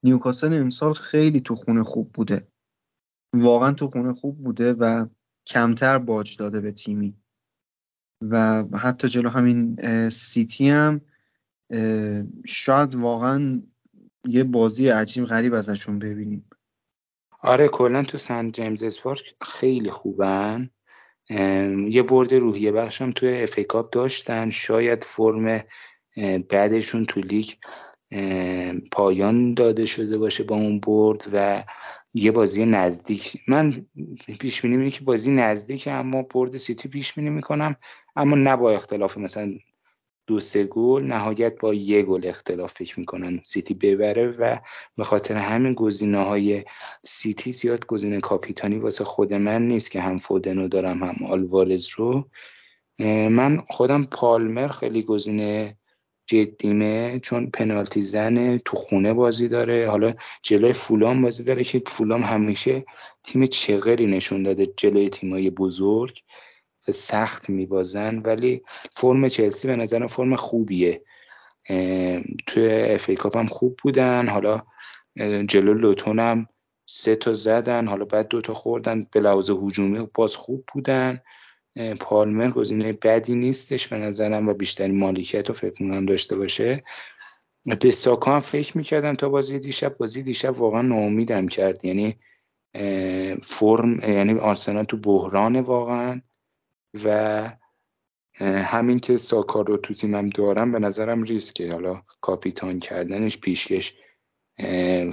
نیوکاسل 0.04 0.54
امسال 0.54 0.94
خیلی 0.94 1.42
تو 1.42 1.56
خونه 1.56 1.84
خوب 1.84 2.12
بوده. 2.12 2.48
واقعا 3.34 3.72
تو 3.72 3.88
خونه 3.88 4.14
خوب 4.14 4.44
بوده 4.44 4.74
و 4.74 5.06
کمتر 5.48 5.98
باج 5.98 6.38
داده 6.38 6.62
به 6.62 6.72
تیمی. 6.72 7.18
و 8.22 8.64
حتی 8.78 9.08
جلو 9.08 9.30
همین 9.30 9.80
سیتی 10.10 10.70
هم 10.70 11.02
شاید 12.46 12.96
واقعا 12.96 13.62
یه 14.28 14.44
بازی 14.44 14.88
عجیب 14.88 15.26
غریب 15.26 15.54
ازشون 15.54 16.00
ببینیم. 16.00 16.50
آره 17.42 17.68
کلا 17.68 18.04
تو 18.04 18.18
سنت 18.18 18.54
جیمز 18.54 18.84
پارک 18.84 19.36
خیلی 19.42 19.90
خوبن. 19.90 20.70
یه 21.90 22.04
برد 22.04 22.34
روحیه 22.34 22.72
بخشم 22.72 23.12
توی 23.12 23.44
FA 23.44 23.60
Cup 23.60 23.94
داشتن. 23.94 24.50
شاید 24.50 25.04
فرم 25.04 25.64
بعدشون 26.50 27.06
تو 27.06 27.20
لیگ 27.20 27.50
پایان 28.92 29.54
داده 29.54 29.86
شده 29.86 30.18
باشه 30.18 30.44
با 30.44 30.56
اون 30.56 30.80
برد 30.80 31.30
و 31.34 31.64
یه 32.14 32.32
بازی 32.32 32.66
نزدیک. 32.66 33.38
من 33.48 33.86
پیش 34.40 34.62
بینی 34.62 34.92
که 34.92 35.04
بازی 35.04 35.32
نزدیک 35.32 35.88
اما 35.92 36.22
برد 36.22 36.58
سیتی 36.58 36.90
پیش 36.90 37.14
بینی 37.14 37.30
می‌کنم 37.30 37.76
اما 38.16 38.36
نه 38.36 38.56
با 38.56 38.72
اختلاف 38.72 39.18
مثلا 39.18 39.54
دو 40.28 40.40
سه 40.40 40.64
گل 40.64 41.04
نهایت 41.04 41.60
با 41.60 41.74
یه 41.74 42.04
گل 42.04 42.28
اختلاف 42.28 42.74
فکر 42.74 43.00
می‌کنن 43.00 43.42
سیتی 43.44 43.74
ببره 43.74 44.28
و 44.28 44.60
به 44.98 45.04
خاطر 45.04 45.36
همین 45.36 45.74
گزینه 45.74 46.18
های 46.26 46.64
سیتی 47.04 47.52
زیاد 47.52 47.86
گزینه 47.86 48.20
کاپیتانی 48.22 48.78
واسه 48.78 49.04
خود 49.04 49.34
من 49.34 49.68
نیست 49.68 49.92
که 49.92 50.02
هم 50.02 50.20
فودنو 50.20 50.68
دارم 50.68 51.04
هم 51.04 51.26
آلوارز 51.26 51.88
رو. 51.96 52.30
من 53.30 53.64
خودم 53.70 54.04
پالمر 54.04 54.68
خیلی 54.68 55.04
گزینه 55.04 55.78
جدیمه 56.26 57.20
چون 57.20 57.50
پنالتی 57.50 58.02
زنه 58.02 58.58
تو 58.66 58.78
خونه 58.78 59.14
بازی 59.14 59.48
داره. 59.48 59.90
حالا 59.90 60.14
جلوی 60.44 60.74
فولام 60.74 61.22
بازی 61.22 61.44
داره 61.44 61.64
که 61.64 61.82
فولام 61.88 62.24
همیشه 62.24 62.86
تیم 63.24 63.46
چغری 63.46 64.08
نشون 64.08 64.44
داده 64.44 64.66
جلوی 64.78 65.10
تیمای 65.10 65.50
بزرگ. 65.50 66.20
سخت 66.92 67.50
میبازن 67.50 68.18
ولی 68.20 68.62
فرم 68.92 69.28
چلسی 69.30 69.68
به 69.68 69.76
نظر 69.76 70.08
فرم 70.08 70.36
خوبیه. 70.36 71.02
توی 72.48 72.82
اف 72.82 73.10
کاپ 73.10 73.38
هم 73.38 73.48
خوب 73.48 73.80
بودن. 73.84 74.28
حالا 74.28 74.62
جلو 75.48 75.74
لوتون 75.74 76.20
هم 76.20 76.48
سه 76.86 77.16
تا 77.16 77.34
زدن. 77.34 77.88
حالا 77.88 78.06
بعد 78.06 78.28
دو 78.28 78.42
تا 78.42 78.54
خوردن. 78.54 79.08
به 79.12 79.20
لحاظ 79.20 79.50
هجومی 79.50 80.08
باز 80.14 80.36
خوب 80.36 80.66
بودن. 80.74 81.22
پالمر 82.00 82.50
گزینه 82.50 82.94
بدی 82.94 83.36
نیستش 83.36 83.88
به 83.88 83.98
نظرم 83.98 84.50
و 84.50 84.54
بیشترین 84.54 85.00
مالکیت 85.00 85.48
رو 85.50 85.56
فکر 85.56 85.84
می‌کنم 85.84 86.06
داشته 86.06 86.36
باشه. 86.36 86.84
به 87.66 87.92
ساکا 87.92 88.34
هم 88.34 88.40
فکر 88.40 88.78
می‌کردم 88.78 89.16
تا 89.16 89.30
بازی 89.30 89.60
دیشب. 89.60 89.98
بازی 89.98 90.24
دیشب 90.24 90.60
واقعا 90.60 90.82
ناامیدم 90.82 91.48
کرد. 91.48 91.86
یعنی 91.86 92.20
فرم 93.44 94.00
یعنی 94.00 94.40
آرسنال 94.40 94.84
تو 94.84 94.98
بحران 94.98 95.60
واقعا. 95.60 96.22
و 97.06 97.50
همین 98.42 99.00
که 99.00 99.18
ساکا 99.18 99.62
رو 99.62 99.78
تو 99.78 99.94
تیمم 99.94 100.30
دارم 100.30 100.72
به 100.72 100.80
نظرم 100.80 101.24
ریسکه. 101.24 101.72
حالا 101.72 102.04
کاپیتان 102.22 102.80
کردنش 102.80 103.38
پیشکش 103.38 103.96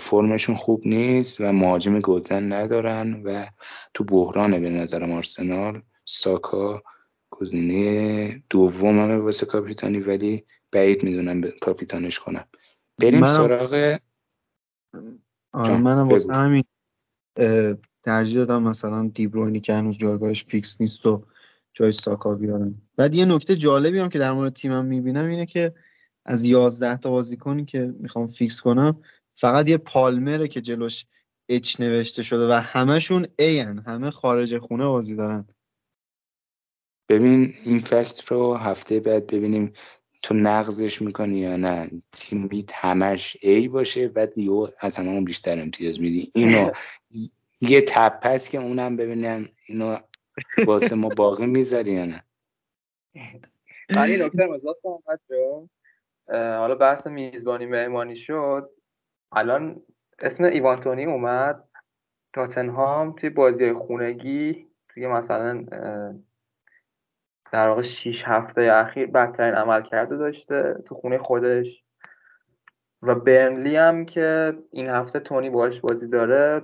فرمشون 0.01 0.57
خوب 0.57 0.83
نیست 0.87 1.41
و 1.41 1.53
مهاجم 1.53 2.01
گلزن 2.01 2.53
ندارن 2.53 3.23
و 3.25 3.47
تو 3.95 4.05
بحرانه 4.05 4.61
به 4.61 4.71
نظرم 4.71 5.13
آرسنال. 5.13 5.83
ساکا 6.05 6.83
گزینه 7.31 8.43
دوممه 8.51 9.17
واسه 9.17 9.47
کاپیتانی 9.47 10.01
ولی 10.01 10.45
بعید 10.73 11.05
می‌دونم 11.05 11.51
کاپیتانش 11.61 12.19
کنم. 12.19 12.45
بریم 12.99 13.27
سراغ 13.27 13.99
آره 15.53 15.77
منم 15.77 16.09
واسه 16.09 16.35
همین 16.35 16.65
ترجیح 18.03 18.39
دادم 18.39 18.63
مثلا 18.63 19.11
دیبروینی 19.15 19.61
که 19.61 19.75
هنوز 19.75 19.99
جایگاهش 19.99 20.45
فیکس 20.45 20.81
نیست 20.81 21.07
و 21.07 21.25
جای 21.73 21.93
ساکا 21.93 22.35
بیارم. 22.35 22.83
بعد 22.97 23.15
یه 23.15 23.25
نکته 23.25 23.57
جالبی 23.57 23.99
هم 23.99 24.09
که 24.09 24.19
در 24.19 24.33
مورد 24.33 24.55
تیمم 24.55 24.85
می‌بینم 24.85 25.27
اینه 25.27 25.47
که 25.47 25.75
از 26.25 26.45
11 26.45 26.97
تا 26.97 27.11
بازیکنی 27.11 27.65
که 27.65 27.95
می‌خوام 27.99 28.27
فیکس 28.27 28.61
کنم 28.61 29.03
فقط 29.35 29.69
یه 29.69 29.77
پالمره 29.77 30.49
که 30.49 30.61
جلوش 30.61 31.05
H 31.49 31.81
نوشته 31.81 32.23
شده 32.23 32.49
و 32.49 32.53
همشون 32.53 33.27
این 33.39 33.83
همه 33.87 34.11
خارج 34.11 34.59
خونه 34.59 34.87
بازی 34.87 35.17
دارن. 35.17 35.47
ببین 37.09 37.55
این 37.65 37.79
fact 37.79 38.33
رو 38.33 38.55
هفته 38.55 39.01
بعد 39.01 39.27
ببینیم 39.27 39.73
تو 40.23 40.35
نقضش 40.35 41.03
می‌کنی 41.03 41.39
یا 41.39 41.57
نه. 41.57 41.91
تیمیت 42.13 42.73
همش 42.75 43.37
A 43.43 43.69
باشه 43.69 44.09
بعد 44.09 44.39
یو 44.39 44.69
از 44.81 44.97
همه 44.97 45.21
بیشتر 45.21 45.59
امتیاز 45.59 46.01
میدی. 46.01 46.31
اینو 46.35 46.71
یه 47.61 47.81
تپس 47.81 48.49
که 48.49 48.59
اونم 48.59 48.97
ببینم 48.97 49.49
اینو 49.67 49.97
واسه 50.67 50.97
ما 50.97 51.09
باقی 51.17 51.47
می‌ذاری 51.47 51.93
یا 51.93 52.05
نه؟ 52.05 52.25
نکته 53.97 54.49
حالا 56.33 56.75
بحث 56.75 57.07
میزبانی 57.07 57.67
مهمانی 57.67 58.17
شد. 58.17 58.71
الان 59.33 59.83
اسم 60.19 60.45
ایوانتونی 60.45 61.05
اومد. 61.05 61.65
تاتنهام 62.33 63.13
توی 63.13 63.31
بازی 63.31 63.73
خونگی 63.73 64.69
توی 64.89 65.07
مثلا 65.07 65.67
در 67.53 67.69
واقع 67.69 67.83
6 67.83 68.23
هفته 68.27 68.63
اخیر 68.63 69.07
بدترین 69.07 69.55
عمل 69.55 69.83
کرده 69.83 70.17
داشته 70.17 70.75
تو 70.87 70.95
خونه 70.95 71.19
خودش. 71.19 71.85
و 73.03 73.15
برنلی 73.15 73.77
هم 73.77 74.07
که 74.07 74.59
این 74.71 74.89
هفته 74.89 75.21
تونی 75.21 75.51
باش 75.51 75.81
بازی 75.81 76.09
داره 76.09 76.63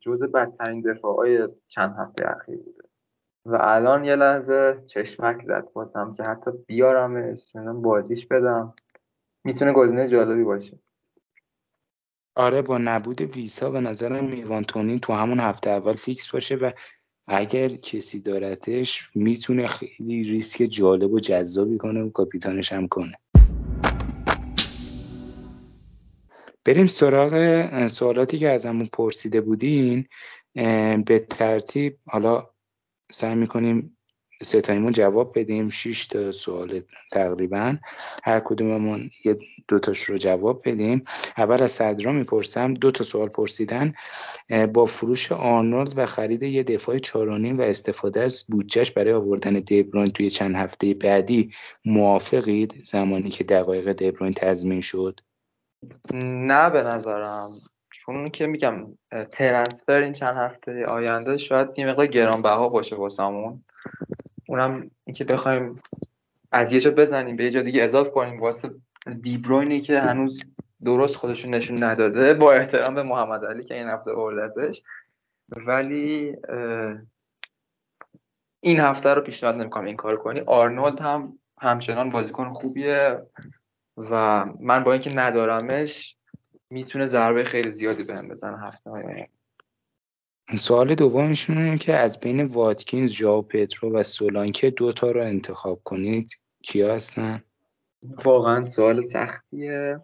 جز 0.00 0.22
بدترین 0.22 0.80
دفاع 0.80 1.16
های 1.16 1.48
چند 1.68 1.94
هفته 1.98 2.30
اخیر 2.36 2.56
بوده. 2.56 2.88
و 3.46 3.58
الان 3.60 4.04
یه 4.04 4.16
لحظه 4.16 4.82
چشمک 4.86 5.44
زد 5.46 5.72
بازم 5.72 6.14
که 6.16 6.22
حتی 6.22 6.50
بیارمش 6.66 7.38
بازیش 7.74 8.26
بدم. 8.26 8.74
می‌تونه 9.44 9.72
گزینه 9.72 10.08
جالبی 10.08 10.44
باشه. 10.44 10.78
آره 12.36 12.62
با 12.62 12.78
نبود 12.78 13.20
ویسا 13.20 13.70
به 13.70 13.80
نظرم 13.80 14.24
میوان 14.24 14.64
تونی 14.64 15.00
تو 15.00 15.12
همون 15.12 15.40
هفته 15.40 15.70
اول 15.70 15.94
فیکس 15.94 16.32
باشه 16.32 16.56
و 16.56 16.70
اگر 17.26 17.68
کسی 17.68 18.20
دارتش 18.20 19.10
می‌تونه 19.14 19.66
خیلی 19.66 20.22
ریسک 20.22 20.64
جالب 20.64 21.12
و 21.12 21.20
جذابی 21.20 21.78
کنه 21.78 22.02
و 22.02 22.10
کاپیتانش 22.10 22.72
هم 22.72 22.88
کنه. 22.88 23.18
بریم 26.64 26.86
سراغ 26.86 27.88
سوالاتی 27.88 28.38
که 28.38 28.50
ازمون 28.50 28.88
پرسیده 28.92 29.40
بودین 29.40 30.06
به 31.06 31.26
ترتیب 31.30 31.98
حالا 32.06 32.50
سعی 33.12 33.34
می‌کنیم 33.34 33.96
ستایمون 34.42 34.92
جواب 34.92 35.38
بدیم 35.38 35.68
شش 35.68 36.06
تا 36.06 36.32
سوال 36.32 36.80
تقریبا. 37.12 37.76
هر 38.24 38.40
کدوممون 38.40 39.10
یه 39.24 39.38
دوتاش 39.68 40.00
رو 40.02 40.16
جواب 40.16 40.62
بدیم. 40.64 41.04
اول 41.36 41.62
از 41.62 41.72
صدرا 41.72 42.12
می‌پرسم 42.12 42.74
دو 42.74 42.90
تا 42.90 43.04
سوال 43.04 43.28
پرسیدن. 43.28 43.94
با 44.74 44.86
فروش 44.86 45.32
آرنولد 45.32 45.92
و 45.96 46.06
خرید 46.06 46.42
یه 46.42 46.62
دفاع 46.62 46.98
چارانیم 46.98 47.58
و 47.58 47.62
استفاده 47.62 48.20
از 48.20 48.44
بودجهش 48.48 48.90
برای 48.90 49.12
آوردن 49.12 49.52
دبروین 49.52 50.10
توی 50.10 50.30
چند 50.30 50.54
هفته 50.54 50.94
بعدی 50.94 51.50
موافقید 51.84 52.84
زمانی 52.84 53.30
که 53.30 53.44
دقایق 53.44 53.92
دبروین 53.92 54.32
تضمین 54.32 54.80
شد؟ 54.80 55.20
نه 56.14 56.70
به 56.70 56.82
نظرم. 56.82 57.52
چون 57.90 58.30
که 58.30 58.46
میگم 58.46 58.86
ترنسفر 59.32 59.92
این 59.92 60.12
چند 60.12 60.36
هفته 60.36 60.86
آینده 60.86 61.38
شاید 61.38 61.68
یه 61.76 61.86
مقدار 61.86 62.06
گرانبها 62.06 62.68
باشه 62.68 62.96
واسمون. 62.96 63.64
اونم 64.48 64.90
اینکه 65.04 65.24
بخوایم 65.24 65.74
از 66.52 66.72
یه 66.72 66.80
جا 66.80 66.90
بزنیم 66.90 67.36
به 67.36 67.44
یه 67.44 67.50
جا 67.50 67.62
دیگه 67.62 67.82
اضافه 67.82 68.10
کنیم 68.10 68.40
واسه 68.40 68.70
دیبروینی 69.22 69.80
که 69.80 70.00
هنوز 70.00 70.42
درست 70.84 71.16
خودشون 71.16 71.54
نشون 71.54 71.84
نداده 71.84 72.34
با 72.34 72.52
احترام 72.52 72.94
به 72.94 73.02
محمد 73.02 73.44
علی 73.44 73.64
که 73.64 73.74
این 73.74 73.88
هفته 73.88 74.10
اوردتش 74.10 74.82
ولی 75.48 76.36
این 78.60 78.80
هفته 78.80 79.14
رو 79.14 79.22
پیشنهاد 79.22 79.54
نمی‌کنم 79.54 79.84
این 79.84 79.96
کار 79.96 80.16
کنی. 80.16 80.40
آرنولد 80.40 81.00
هم 81.00 81.38
همچنان 81.60 82.10
بازیکن 82.10 82.52
خوبیه. 82.52 83.22
و 83.96 84.44
من 84.60 84.84
با 84.84 84.92
اینکه 84.92 85.10
ندارمش 85.10 86.16
می‌تونه 86.70 87.06
ضربه 87.06 87.44
خیلی 87.44 87.72
زیادی 87.72 88.02
بهم 88.02 88.28
بزنه 88.28 88.60
هفته 88.60 88.90
های 88.90 89.26
سوال 90.56 90.94
دومشون 90.94 91.58
اینه 91.58 91.78
که 91.78 91.94
از 91.94 92.20
بین 92.20 92.44
واتکینز، 92.44 93.12
جاو 93.12 93.42
پترو 93.42 93.92
و 93.92 94.02
سولانکه 94.02 94.70
دوتا 94.70 95.10
رو 95.10 95.20
انتخاب 95.20 95.80
کنید 95.84 96.38
کیا 96.62 96.94
هستن؟ 96.94 97.42
واقعا 98.24 98.66
سوال 98.66 99.02
سختیه. 99.02 100.00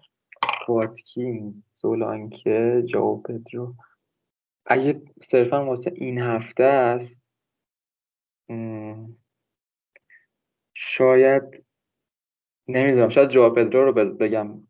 واتکینز، 0.69 1.63
سولانکه، 1.75 2.83
جاو 2.87 3.23
پترو. 3.23 3.75
اگه 4.67 5.03
صرفا 5.31 5.65
واسه 5.65 5.93
این 5.95 6.19
هفته 6.19 6.65
است 6.65 7.17
شاید 10.75 11.65
نمی‌دونم 12.73 13.09
شاید 13.09 13.31
جاو 13.31 13.55
پدرو 13.55 13.85
رو 13.85 13.93
بگم 13.93 14.63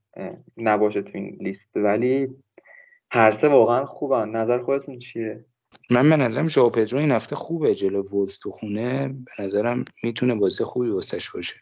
نباشه 0.56 1.02
تو 1.02 1.10
این 1.14 1.36
لیست 1.40 1.70
ولی 1.76 2.28
هر 3.10 3.32
سه 3.32 3.48
واقعا 3.48 3.86
خوبن. 3.86 4.28
نظر 4.28 4.62
خودتون 4.62 4.98
چیه؟ 4.98 5.44
من 5.90 6.10
به 6.10 6.16
نظرم 6.16 6.48
ژائو 6.48 6.70
پدرو 6.70 6.98
این 6.98 7.10
هفته 7.10 7.36
خوبه 7.36 7.74
جلو 7.74 8.02
وولز 8.02 8.38
تو 8.38 8.50
خونه. 8.50 9.08
به 9.08 9.44
نظرم 9.44 9.84
می‌تونه 10.02 10.34
بازی 10.34 10.64
خوبی 10.64 10.88
واسش 10.88 11.30
باشه. 11.30 11.56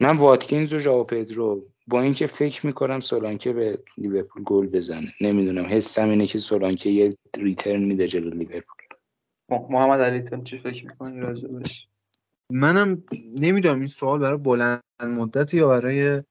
من 0.00 0.16
واتکینز 0.16 0.72
و 0.74 0.78
ژائو 0.78 1.04
پدرو 1.04 1.66
با 1.86 2.00
اینکه 2.00 2.26
فکر 2.26 2.66
می‌کنم 2.66 3.00
سولانکه 3.00 3.52
به 3.52 3.78
لیورپول 3.98 4.42
گل 4.42 4.66
بزنه. 4.66 5.08
نمی‌دونم 5.20 5.64
حسم 5.64 6.08
اینه 6.08 6.26
که 6.26 6.38
سولانکه 6.38 6.90
یه 6.90 7.16
ریترن 7.38 7.84
میده 7.84 8.08
جلو 8.08 8.30
لیورپول. 8.30 8.76
محمد 9.48 10.00
علیتون 10.00 10.44
چی 10.44 10.58
فکر 10.58 10.86
می‌کنی 10.86 11.20
راجبش 11.20 11.88
منم 12.50 13.02
نمی‌دونم 13.34 13.78
این 13.78 13.86
سوال 13.86 14.18
برای 14.18 14.38
بلند 14.38 14.82
مدت 15.02 15.54
یا 15.54 15.68
برای 15.68 16.22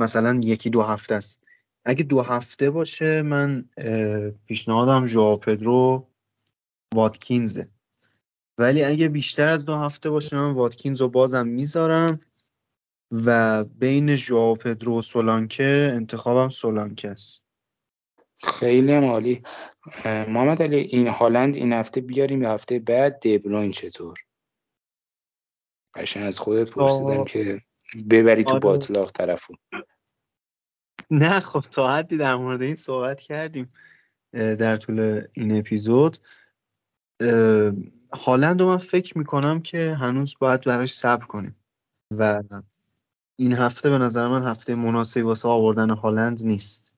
مثلا 0.00 0.40
یکی 0.42 0.70
دو 0.70 0.82
هفته 0.82 1.14
است. 1.14 1.46
اگه 1.84 2.02
دو 2.02 2.22
هفته 2.22 2.70
باشه 2.70 3.22
من 3.22 3.64
پیشنهادم 4.46 5.06
ژوا 5.06 5.36
پدرو 5.36 6.06
واتکینزه. 6.94 7.68
ولی 8.58 8.84
اگه 8.84 9.08
بیشتر 9.08 9.48
از 9.48 9.64
دو 9.64 9.74
هفته 9.74 10.10
باشه 10.10 10.36
من 10.36 10.52
واتکینز 10.52 11.00
رو 11.00 11.08
بازم 11.08 11.46
می‌ذارم 11.46 12.20
و 13.10 13.64
بین 13.64 14.14
ژوا 14.14 14.54
پدرو 14.54 14.98
و 14.98 15.02
سولانکه 15.02 15.92
انتخابم 15.94 16.48
سولانکه 16.48 17.10
است. 17.10 17.42
خیلی 18.42 19.00
مالی 19.00 19.42
محمد 20.04 20.62
علی 20.62 20.76
این 20.76 21.08
هالند 21.08 21.56
این 21.56 21.72
هفته 21.72 22.00
بیاریم 22.00 22.42
یا 22.42 22.54
هفته 22.54 22.78
بعد 22.78 23.20
دبروین 23.20 23.70
چطور؟ 23.70 24.25
قشنگ 25.96 26.24
از 26.26 26.38
خودت 26.38 26.70
پرسیدم 26.70 27.24
که 27.24 27.60
ببری 28.10 28.44
تو 28.44 28.50
آره. 28.50 28.60
باطلاق 28.60 29.12
طرفو. 29.12 29.54
نه 31.10 31.40
خب 31.40 31.60
تا 31.60 31.92
حدی 31.92 32.16
در 32.16 32.34
مورد 32.34 32.62
این 32.62 32.74
صحبت 32.74 33.20
کردیم 33.20 33.72
در 34.32 34.76
طول 34.76 35.26
این 35.32 35.58
اپیزود. 35.58 36.18
هالند 38.12 38.60
رو 38.60 38.66
من 38.66 38.76
فکر 38.76 39.18
می‌کنم 39.18 39.62
که 39.62 39.94
هنوز 39.94 40.34
باید 40.38 40.64
براش 40.64 40.94
صبر 40.94 41.26
کنیم. 41.26 41.56
و 42.10 42.42
این 43.36 43.52
هفته 43.52 43.90
به 43.90 43.98
نظر 43.98 44.28
من 44.28 44.42
هفته 44.42 44.74
مناسبی 44.74 45.22
واسه 45.22 45.48
آوردن 45.48 45.90
هالند 45.90 46.44
نیست. 46.44 46.92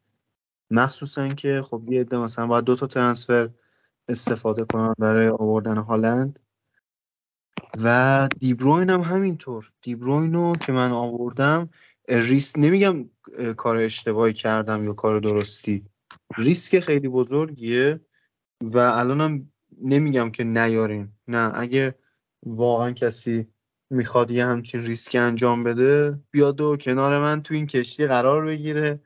مخصوصا 0.71 1.29
که 1.29 1.63
خب 1.63 1.83
یه 1.89 2.01
عده 2.01 2.19
مثلا 2.19 2.47
باید 2.47 2.65
دو 2.65 2.77
تا 2.77 2.87
ترنسفر 2.87 3.51
استفاده 4.09 4.65
کنن 4.65 4.95
برای 4.99 5.29
آوردن 5.29 5.77
هالند. 5.77 6.39
و 7.77 8.29
دیبروین 8.39 8.91
هم 8.91 9.01
همینطور. 9.01 9.73
دیبروین 9.83 10.35
رو 10.35 10.53
که 10.53 10.73
من 10.73 10.93
آوردم 10.93 11.69
ریسک 12.09 12.59
نمیگم 12.59 13.11
کار 13.57 13.77
اشتباهی 13.77 14.33
کردم 14.33 14.85
یا 14.85 14.93
کار 14.93 15.21
درستی. 15.21 15.85
ریسک 16.39 16.81
خیلی 16.81 17.09
بزرگیه 17.09 18.01
و 18.61 18.79
الانم 18.79 19.53
نمیگم 19.83 20.31
که 20.31 20.45
نیارین. 20.45 21.13
نه 21.29 21.53
اگه 21.55 21.95
واقعا 22.47 22.93
کسی 22.93 23.47
می‌خواد 23.91 24.31
یه 24.31 24.47
همچین 24.47 24.85
ریسک 24.85 25.15
انجام 25.15 25.65
بده 25.65 26.19
بیاد 26.31 26.61
و 26.61 26.77
کنار 26.77 27.21
من 27.21 27.43
تو 27.43 27.55
این 27.55 27.67
کشتی 27.67 28.07
قرار 28.07 28.45
بگیره. 28.45 29.01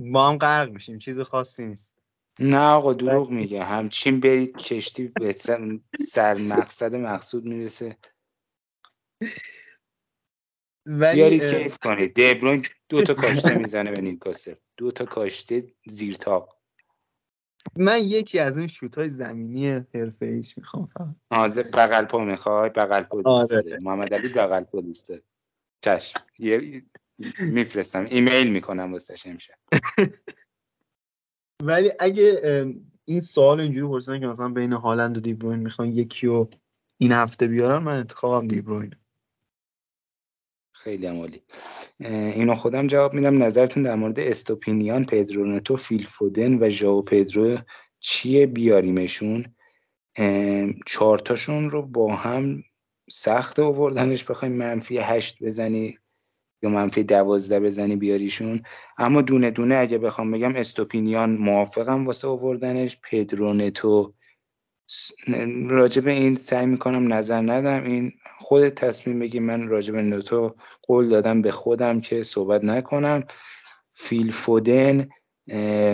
ما 0.00 0.30
هم 0.30 0.38
غرق 0.38 0.70
میشیم 0.70 0.98
چیز 0.98 1.20
خاصی 1.20 1.66
نیست. 1.66 2.01
نه 2.38 2.60
آقا 2.60 2.92
دروغ 2.92 3.30
میگه. 3.30 3.64
همچین 3.64 4.20
برید 4.20 4.56
کشتی 4.56 5.08
به 5.08 5.32
سر 6.00 6.34
مقصد 6.34 6.94
مقصود 6.94 7.44
می‌رسه. 7.44 7.96
ولی 10.86 11.16
بیارید 11.16 11.42
کیف 11.42 11.78
کنید. 11.78 12.14
دبرون 12.14 12.62
دو 12.88 13.02
تا 13.02 13.14
کاشته 13.14 13.54
می‌زنه 13.58 13.90
به 13.90 14.02
نیوکاسل. 14.02 14.54
دو 14.76 14.90
تا 14.90 15.04
کاشته 15.04 15.74
زیر 15.86 16.14
تاق. 16.14 16.62
من 17.76 17.98
یکی 18.02 18.38
از 18.38 18.58
این 18.58 18.66
شوت 18.66 18.98
های 18.98 19.08
زمینی 19.08 19.68
حرفه 19.68 20.26
ایش 20.26 20.58
می‌خوام 20.58 20.86
فهم 20.86 21.20
آزه 21.30 21.62
بغل 21.62 22.04
پا 22.04 22.18
می‌خوای؟ 22.24 22.70
بغل 22.70 23.02
پا 23.02 23.22
دوست 23.22 23.52
آره. 23.52 23.78
محمد 23.82 24.14
علی 24.14 24.28
بغل 24.28 24.64
پا 24.64 24.80
دوسته 24.80 25.22
چشم. 25.84 26.20
میفرستم. 27.38 28.04
ایمیل 28.04 28.50
می‌کنم 28.50 28.92
واسه 28.92 29.14
امشب. 29.30 29.54
ولی 31.64 31.90
اگه 31.98 32.42
این 33.04 33.20
سوال 33.20 33.60
اینجوری 33.60 33.86
پرسیدن 33.86 34.20
که 34.20 34.26
مثلا 34.26 34.48
بین 34.48 34.72
هالند 34.72 35.16
و 35.16 35.20
دیبروین 35.20 35.58
می‌خوان 35.58 35.88
یکی 35.88 36.26
رو 36.26 36.50
این 36.98 37.12
هفته 37.12 37.46
بیارن 37.46 37.82
من 37.82 37.96
انتخابم 37.96 38.48
دیبروین 38.48 38.94
خیلی 40.72 41.06
عمالی 41.06 41.42
اینو 42.00 42.54
خودم 42.54 42.86
جواب 42.86 43.14
میدم. 43.14 43.42
نظرتون 43.42 43.82
در 43.82 43.94
مورد 43.94 44.20
استوپینیان 44.20 45.04
پدرونتو 45.04 45.76
فیلفودن 45.76 46.58
و 46.62 46.70
ژائو 46.70 47.02
پدرو 47.02 47.58
چیه 48.00 48.46
بیاریمشون؟ 48.46 49.54
چهارتاشون 50.86 51.70
رو 51.70 51.82
با 51.82 52.16
هم 52.16 52.62
سخت 53.10 53.58
آوردنش. 53.58 54.24
بخوایم 54.24 54.56
منفی 54.56 54.98
هشت 54.98 55.42
بزنی. 55.42 55.98
یا 56.62 56.70
منفی 56.70 57.02
دوازده 57.02 57.60
بزنی 57.60 57.96
بیاریشون. 57.96 58.60
اما 58.98 59.22
دونه 59.22 59.50
دونه 59.50 59.74
اگه 59.74 59.98
بخوام 59.98 60.30
بگم 60.30 60.56
استوپینیان 60.56 61.36
موافقم 61.36 62.06
واسه 62.06 62.28
آوردنش. 62.28 62.98
پدرونتو 63.02 64.14
راجب 65.68 66.08
این 66.08 66.34
سعی 66.34 66.66
می‌کنم 66.66 67.12
نظر 67.12 67.40
ندم. 67.40 67.84
این 67.84 68.12
خود 68.38 68.68
تصمیم 68.68 69.18
بگی 69.18 69.40
من 69.40 69.68
راجب 69.68 69.96
نوتو 69.96 70.54
قول 70.82 71.08
دادم 71.08 71.42
به 71.42 71.50
خودم 71.50 72.00
که 72.00 72.22
صحبت 72.22 72.64
نکنم. 72.64 73.24
فیل 73.94 74.32
فودن 74.32 75.08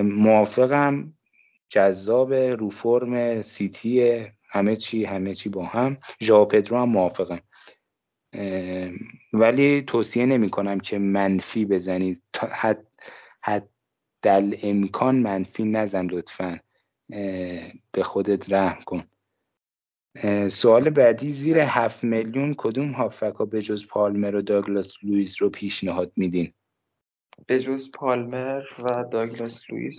موافقم. 0.03 1.15
جذاب 1.71 2.35
رو 2.35 2.71
فرم 2.71 3.43
سیتی 3.43 4.27
همه 4.51 4.77
چی 4.77 5.05
همه 5.05 5.35
چی 5.35 5.49
با 5.49 5.65
هم. 5.65 5.97
ژائو 6.21 6.45
پدرو 6.45 6.79
هم 6.79 6.89
موافقم. 6.89 7.41
ولی 9.33 9.83
توصیه 9.83 10.27
نمی 10.27 10.51
کنم 10.51 10.81
که 10.81 10.99
منفی 10.99 11.65
بزنید 11.65 12.23
حد, 12.37 12.87
حتی‌الامکان 13.43 15.17
منفی 15.17 15.65
نزن 15.65 16.07
لطفا. 16.07 16.61
به 17.93 18.03
خودت 18.03 18.53
رحم 18.53 18.83
کن. 18.83 19.05
سوال 20.49 20.91
بعدی 20.91 21.31
زیر 21.31 21.59
هفت 21.59 22.05
میلیون 22.05 22.55
کدوم 22.59 22.91
هافبکا 22.91 23.45
به 23.45 23.63
جز 23.63 23.87
پالمر 23.87 24.35
و 24.35 24.43
داگلاس 24.43 24.95
لویز 25.03 25.43
رو 25.43 25.51
پیشنهاد 25.51 26.13
میدین؟ 26.17 26.53
به 27.47 27.61
جز 27.61 27.91
پالمر 27.95 28.63
و 28.79 29.05
داگلاس 29.13 29.61
لویز 29.71 29.97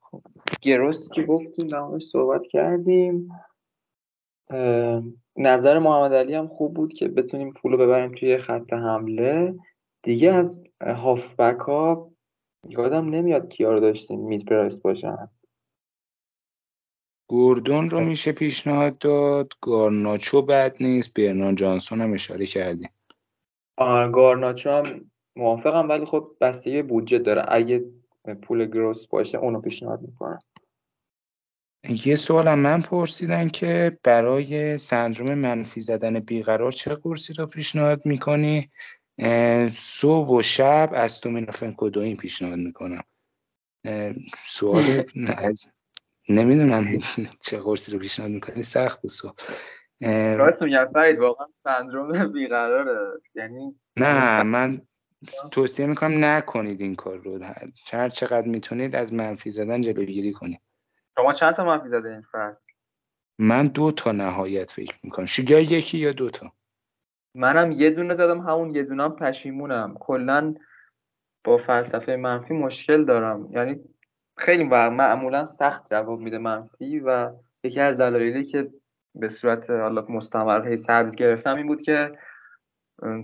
خب، 0.00 0.22
گروس 0.62 1.08
که 1.14 1.22
گفتیم 1.22 1.66
نامش 1.66 2.02
صحبت 2.12 2.42
کردیم. 2.50 3.28
نظر 5.36 5.78
محمد 5.78 6.12
علی 6.12 6.34
هم 6.34 6.48
خوب 6.48 6.74
بود 6.74 6.92
که 6.92 7.08
بتونیم 7.08 7.52
پول 7.52 7.72
رو 7.72 7.78
ببریم 7.78 8.12
توی 8.12 8.38
خط 8.38 8.72
حمله. 8.72 9.54
دیگه 10.02 10.32
از 10.32 10.64
هافبک 10.82 11.60
ها 11.60 12.10
یادم 12.68 13.10
نمیاد 13.10 13.48
کیا 13.48 13.72
رو 13.72 13.80
داشتیم 13.80 14.20
mid 14.20 14.44
price 14.44 14.74
باشن. 14.74 15.28
گوردون 17.28 17.90
رو 17.90 18.00
میشه 18.00 18.32
پیشنهاد 18.32 18.98
داد. 18.98 19.52
گارناچو 19.60 20.42
بد 20.42 20.76
نیست. 20.80 21.14
برنان 21.14 21.54
جانسون 21.54 22.00
هم 22.00 22.12
اشاره 22.12 22.46
کردیم. 22.46 22.90
آره 23.76 24.10
گارناچو 24.10 24.70
هم 24.70 25.10
موافقم 25.36 25.88
ولی 25.88 26.04
خب 26.04 26.36
بستگی 26.40 26.82
بودجه 26.82 27.18
داره. 27.18 27.44
اگه 27.48 27.84
پول 28.42 28.66
گروس 28.66 29.06
باشه 29.06 29.38
اونو 29.38 29.60
پیشنهاد 29.60 30.00
می‌کنم. 30.00 30.38
یه 31.88 32.16
سوالم 32.16 32.58
من 32.58 32.82
پرسیدن 32.82 33.48
که 33.48 33.98
برای 34.02 34.78
سندروم 34.78 35.34
منفی 35.34 35.80
زدن 35.80 36.20
بیقرار 36.20 36.72
چه 36.72 36.94
قرصی 36.94 37.34
رو 37.34 37.46
پیشنهاد 37.46 38.06
می‌کنی؟ 38.06 38.70
صبح 39.70 40.28
و 40.28 40.42
شب 40.42 40.90
استومینوفن 40.94 41.74
کدوین 41.76 42.16
پیشنهاد 42.16 42.58
می‌کنم. 42.58 43.02
سوال 44.36 45.04
نمی‌دونم 46.28 46.98
چه 47.46 47.58
قرصی 47.58 47.92
رو 47.92 47.98
پیشنهاد 47.98 48.30
می‌کنی 48.30 48.62
سخت 48.62 49.06
سوال. 49.06 49.34
راست 50.36 50.62
میگم 50.62 50.90
فرید 50.94 51.18
واقعا 51.18 51.46
سندروم 51.64 52.32
بیقراره. 52.32 53.20
یعنی 53.34 53.74
نه 53.96 54.42
من 54.42 54.80
توصیه 55.50 55.86
می‌کنم 55.86 56.24
نکنید 56.24 56.80
این 56.80 56.94
کار 56.94 57.18
رو. 57.18 57.44
هر 57.92 58.08
چقدر 58.08 58.48
می‌تونید 58.48 58.96
از 58.96 59.12
منفی 59.12 59.50
زدن 59.50 59.82
جلوگیری 59.82 60.32
کنید. 60.32 60.60
شما 61.16 61.32
چند 61.32 61.54
تا 61.54 61.64
منفی 61.64 61.88
زده 61.88 62.08
این 62.08 62.22
فصل؟ 62.32 62.64
من 63.38 63.66
دو 63.66 63.92
تا 63.92 64.12
نهایت 64.12 64.70
فکر 64.70 64.98
می‌کنم. 65.02 65.26
یا 65.48 65.60
یکی 65.60 65.98
یا 65.98 66.12
دو 66.12 66.30
تا؟ 66.30 66.52
منم 67.34 67.72
یه 67.72 67.90
دونه 67.90 68.14
زدم 68.14 68.40
همون 68.40 68.74
یه 68.74 68.82
دونه 68.82 69.02
هم 69.02 69.16
پشیمونم. 69.16 69.94
کلا 70.00 70.54
با 71.44 71.58
فلسفه 71.58 72.16
منفی 72.16 72.54
مشکل 72.54 73.04
دارم. 73.04 73.48
یعنی 73.52 73.80
خیلی 74.38 74.64
معمولا 74.64 75.46
سخت 75.46 75.90
جواب 75.90 76.20
میده 76.20 76.38
منفی 76.38 77.00
و 77.00 77.32
یکی 77.64 77.80
از 77.80 77.96
دلایلی 77.96 78.44
که 78.44 78.70
به 79.14 79.28
صورت 79.28 79.70
حالا 79.70 80.06
مستمر 80.08 80.68
هی 80.68 80.76
سبز 80.76 81.14
گرفتم 81.14 81.56
این 81.56 81.66
بود 81.66 81.82
که 81.82 82.18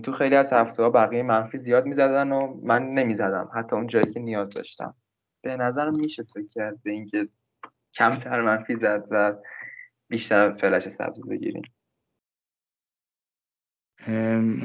تو 0.03 0.13
خیلی 0.13 0.35
از 0.35 0.53
هفته 0.53 0.83
ها 0.83 0.89
بقیه 0.89 1.23
منفی 1.23 1.57
زیاد 1.57 1.85
می‌زدن 1.85 2.31
و 2.31 2.59
من 2.63 2.83
نمی‌زدم. 2.83 3.49
حتی 3.53 3.75
اون 3.75 3.87
جایی 3.87 4.13
که 4.13 4.19
نیاز 4.19 4.49
داشتم. 4.49 4.95
به 5.41 5.57
نظر 5.57 5.89
میشه 5.89 6.23
فکر 6.23 6.47
کرد 6.51 6.83
به 6.83 6.91
اینکه 6.91 7.27
کمتر 7.99 8.41
منفی 8.41 8.75
زد 8.75 9.07
و 9.11 9.35
بیشتر 10.07 10.57
فلش 10.57 10.89
سبز 10.89 11.21
بگیریم. 11.29 11.61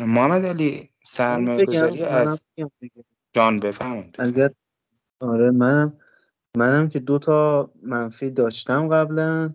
محمد 0.06 0.44
علی 0.44 0.90
سرمایه 1.04 1.64
گذاری 1.64 2.02
از 2.02 2.42
جان 3.32 3.60
بفهمند 3.60 4.16
آره 5.20 5.50
منم 5.50 6.00
منم 6.56 6.88
که 6.88 6.98
دو 6.98 7.18
تا 7.18 7.70
منفی 7.82 8.30
داشتم 8.30 8.88
قبلا 8.88 9.54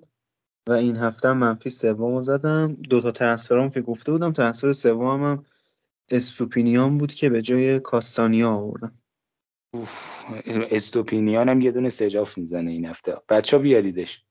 و 0.69 0.71
این 0.71 0.97
هفته 0.97 1.34
منفی 1.34 1.69
سوم 1.69 2.21
زدم. 2.21 2.73
دو 2.73 3.01
تا 3.01 3.11
ترنسفرام 3.11 3.69
که 3.69 3.82
گفته 3.82 4.11
بودم 4.11 4.34
ترنسفر 4.34 4.71
سوم 4.71 5.23
هم 5.23 5.45
استوپینیان 6.11 6.97
بود 6.97 7.13
که 7.13 7.30
به 7.30 7.41
جای 7.41 7.80
کاستانیا 7.80 8.49
آوردم. 8.49 8.99
استوپینیان 10.45 11.49
هم 11.49 11.61
یه 11.61 11.72
دونه 11.72 11.89
سجاف 11.89 12.38
می‌زنه 12.38 12.72
این 12.72 12.86
هفته. 12.86 13.15
بچه 13.30 13.57
ها 13.57 13.63
بیاریدش. 13.63 14.26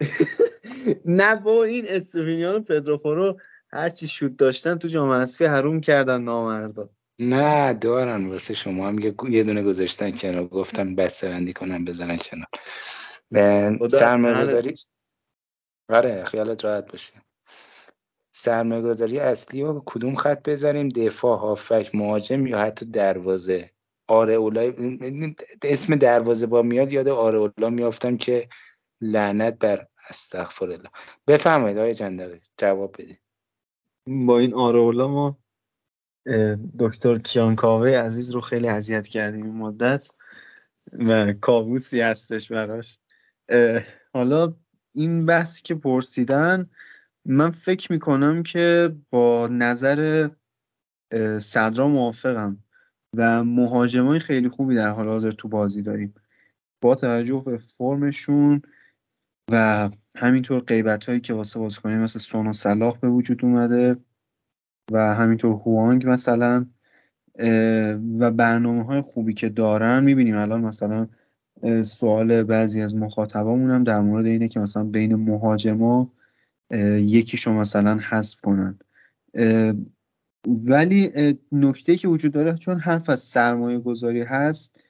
نه 1.04 1.40
با 1.40 1.64
این 1.64 1.84
استوپینیان 1.88 2.54
و 2.54 2.60
پدروپورو 2.60 3.40
هرچی 3.72 4.08
شود 4.08 4.36
داشتن 4.36 4.78
تو 4.78 4.88
جام 4.88 5.10
حذفی 5.10 5.44
حروم 5.44 5.80
کردن 5.80 6.22
نامردا. 6.22 6.90
نه 7.20 7.72
دارن. 7.72 8.26
واسه 8.26 8.54
شما 8.54 8.88
هم 8.88 8.98
یه 9.30 9.42
دونه 9.44 9.62
گذاشتن 9.62 10.10
کنار. 10.10 10.46
گفتم 10.46 10.94
بسته 10.94 11.28
بندی 11.28 11.52
کنم 11.52 11.84
بزنن 11.84 12.18
کنار. 12.18 12.46
سرمایه 13.88 14.42
گذاری 14.42 14.74
آره 15.88 16.24
خیالت 16.24 16.64
راحت 16.64 16.92
باشه. 16.92 17.12
سرمایه 18.32 18.82
گذاری 18.82 19.18
اصلی 19.18 19.62
رو 19.62 19.82
کدوم 19.86 20.14
خط 20.14 20.48
بذاریم؟ 20.48 20.88
دفاع 20.88 21.38
هافک 21.38 21.90
مهاجم 21.94 22.46
یا 22.46 22.58
حتی 22.58 22.86
دروازه؟ 22.86 23.70
آره 24.08 24.34
اولا 24.34 24.72
اسم 25.62 25.96
دروازه 25.96 26.46
با 26.46 26.62
میاد 26.62 26.92
یاد 26.92 27.08
آره 27.08 27.38
اولا 27.38 27.70
میافتم 27.70 28.16
که 28.16 28.48
لعنت 29.00 29.58
بر 29.58 29.86
استغفر 30.10 30.70
الله 30.70 30.90
بفرمایید 31.26 31.78
آقای 31.78 31.94
جندقی 31.94 32.40
جواب 32.58 32.92
بدید. 32.98 33.20
با 34.06 34.38
این 34.38 34.54
آره 34.54 34.78
اولا 34.78 35.08
ما 35.08 35.38
دکتر 36.78 37.18
کیانکاوه 37.18 37.90
عزیز 37.90 38.30
رو 38.30 38.40
خیلی 38.40 38.68
اذیت 38.68 39.08
کردیم 39.08 39.44
این 39.44 39.54
مدت 39.54 40.10
و 40.92 41.32
کابوسی 41.32 42.00
هستش 42.00 42.52
براش. 42.52 42.98
حالا 44.12 44.54
این 44.92 45.26
بحثی 45.26 45.62
که 45.62 45.74
پرسیدن 45.74 46.70
من 47.24 47.50
فکر 47.50 47.92
می‌کنم 47.92 48.42
که 48.42 48.96
با 49.10 49.48
نظر 49.50 50.30
صدرا 51.38 51.88
موافقم. 51.88 52.64
و 53.16 53.44
مهاجمای 53.44 54.18
خیلی 54.18 54.48
خوبی 54.48 54.74
در 54.74 54.88
حال 54.88 55.08
حاضر 55.08 55.30
تو 55.30 55.48
بازی 55.48 55.82
داریم. 55.82 56.14
با 56.80 56.94
توجه 56.94 57.42
به 57.46 57.58
فرمشون 57.58 58.62
و 59.50 59.90
همینطور 60.16 60.60
قیبت 60.60 61.06
هایی 61.08 61.20
که 61.20 61.34
واسه 61.34 61.60
بازیکنی 61.60 61.96
مثل 61.96 62.18
سون 62.18 62.46
و 62.46 62.52
صلاح 62.52 62.98
به 62.98 63.08
وجود 63.08 63.44
اومده 63.44 63.96
و 64.92 65.14
همینطور 65.14 65.52
هوانگ 65.52 66.08
مثلا 66.08 66.66
و 68.18 68.30
برنامه 68.30 68.84
های 68.84 69.00
خوبی 69.00 69.34
که 69.34 69.48
دارن 69.48 70.04
می‌بینیم 70.04 70.36
الان 70.36 70.60
مثلا 70.60 71.08
سوال 71.82 72.42
بعضی 72.42 72.82
از 72.82 72.94
مخاطبامون 72.94 73.70
هم 73.70 73.84
در 73.84 74.00
مورد 74.00 74.26
اینه 74.26 74.48
که 74.48 74.60
مثلا 74.60 74.84
بین 74.84 75.14
مهاجما 75.14 76.12
یکیشو 76.70 77.52
مثلا 77.52 77.96
حذف 77.96 78.40
کنن. 78.40 78.78
ولی 80.46 81.12
نکته 81.52 81.96
که 81.96 82.08
وجود 82.08 82.32
داره 82.32 82.54
چون 82.54 82.78
حرف 82.78 83.10
از 83.10 83.20
سرمایه 83.20 83.78
گذاری 83.78 84.22
هست 84.22 84.80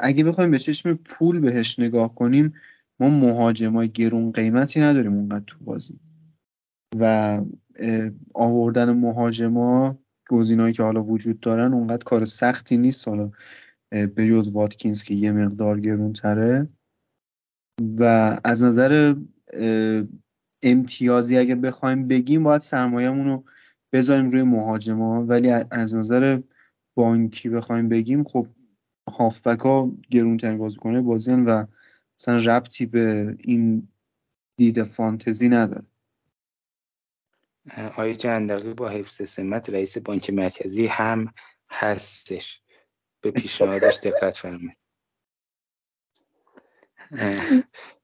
اگه 0.00 0.24
بخوایم 0.24 0.50
به 0.50 0.58
چشم 0.58 0.94
پول 0.94 1.40
بهش 1.40 1.78
نگاه 1.78 2.14
کنیم 2.14 2.54
ما 3.00 3.10
مهاجمای 3.10 3.88
گرون 3.88 4.32
قیمتی 4.32 4.80
نداریم 4.80 5.14
اونقدر 5.14 5.44
تو 5.46 5.64
بازی. 5.64 6.00
و 6.98 7.40
آوردن 8.34 8.92
مهاجما 8.92 9.98
گزینه‌ای 10.28 10.72
که 10.72 10.82
حالا 10.82 11.04
وجود 11.04 11.40
دارن 11.40 11.72
اونقدر 11.72 12.04
کار 12.04 12.24
سختی 12.24 12.76
نیست. 12.76 13.08
حالا 13.08 13.30
به 13.90 14.28
جز 14.28 14.48
واتکینز 14.48 15.02
که 15.02 15.14
یه 15.14 15.32
مقدار 15.32 15.80
گرون 15.80 16.12
تره 16.12 16.68
و 17.98 18.04
از 18.44 18.64
نظر 18.64 19.14
امتیازی 20.62 21.38
اگه 21.38 21.54
بخوایم 21.54 22.08
بگیم 22.08 22.42
باید 22.42 22.60
سرمایه‌مون 22.60 23.26
رو 23.26 23.44
بذاریم 23.92 24.30
روی 24.30 24.42
مهاجما 24.42 25.24
ولی 25.24 25.50
از 25.70 25.94
نظر 25.94 26.40
بانکی 26.94 27.48
بخوایم 27.48 27.88
بگیم 27.88 28.24
خب 28.24 28.46
هافبک 29.08 29.60
ها 29.60 29.92
گرونترین 30.10 30.58
بازیکنه 30.58 31.00
بازیان 31.00 31.44
و 31.44 31.66
اصلا 32.18 32.36
ربطی 32.36 32.86
به 32.86 33.36
این 33.38 33.88
دید 34.56 34.82
فانتزی 34.82 35.48
نداره. 35.48 35.84
آقای 37.76 38.16
جندقی 38.16 38.74
با 38.74 38.88
حفظ 38.88 39.28
سمت 39.28 39.70
رئیس 39.70 39.98
بانک 39.98 40.30
مرکزی 40.30 40.86
هم 40.86 41.32
هستش. 41.70 42.62
به 43.20 43.30
پیشنهادش 43.30 44.00
دقت 44.02 44.36
فرمایید. 44.36 44.76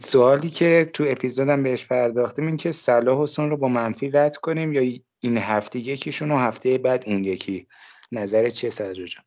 سوالی 0.00 0.50
که 0.50 0.90
تو 0.94 1.04
اپیزودم 1.08 1.62
بهش 1.62 1.86
پرداختیم 1.86 2.46
این 2.46 2.56
که 2.56 2.72
صلاح 2.72 3.22
حسن 3.22 3.50
رو 3.50 3.56
با 3.56 3.68
منفی 3.68 4.10
رد 4.10 4.36
کنیم 4.36 4.72
یا 4.72 5.00
این 5.20 5.38
هفته 5.38 5.78
یکیشون 5.78 6.30
و 6.30 6.36
هفته 6.36 6.78
بعد 6.78 7.04
اون 7.06 7.24
یکی؟ 7.24 7.66
نظر 8.12 8.50
چیه 8.50 8.70
صدر 8.70 9.04
جان؟ 9.04 9.24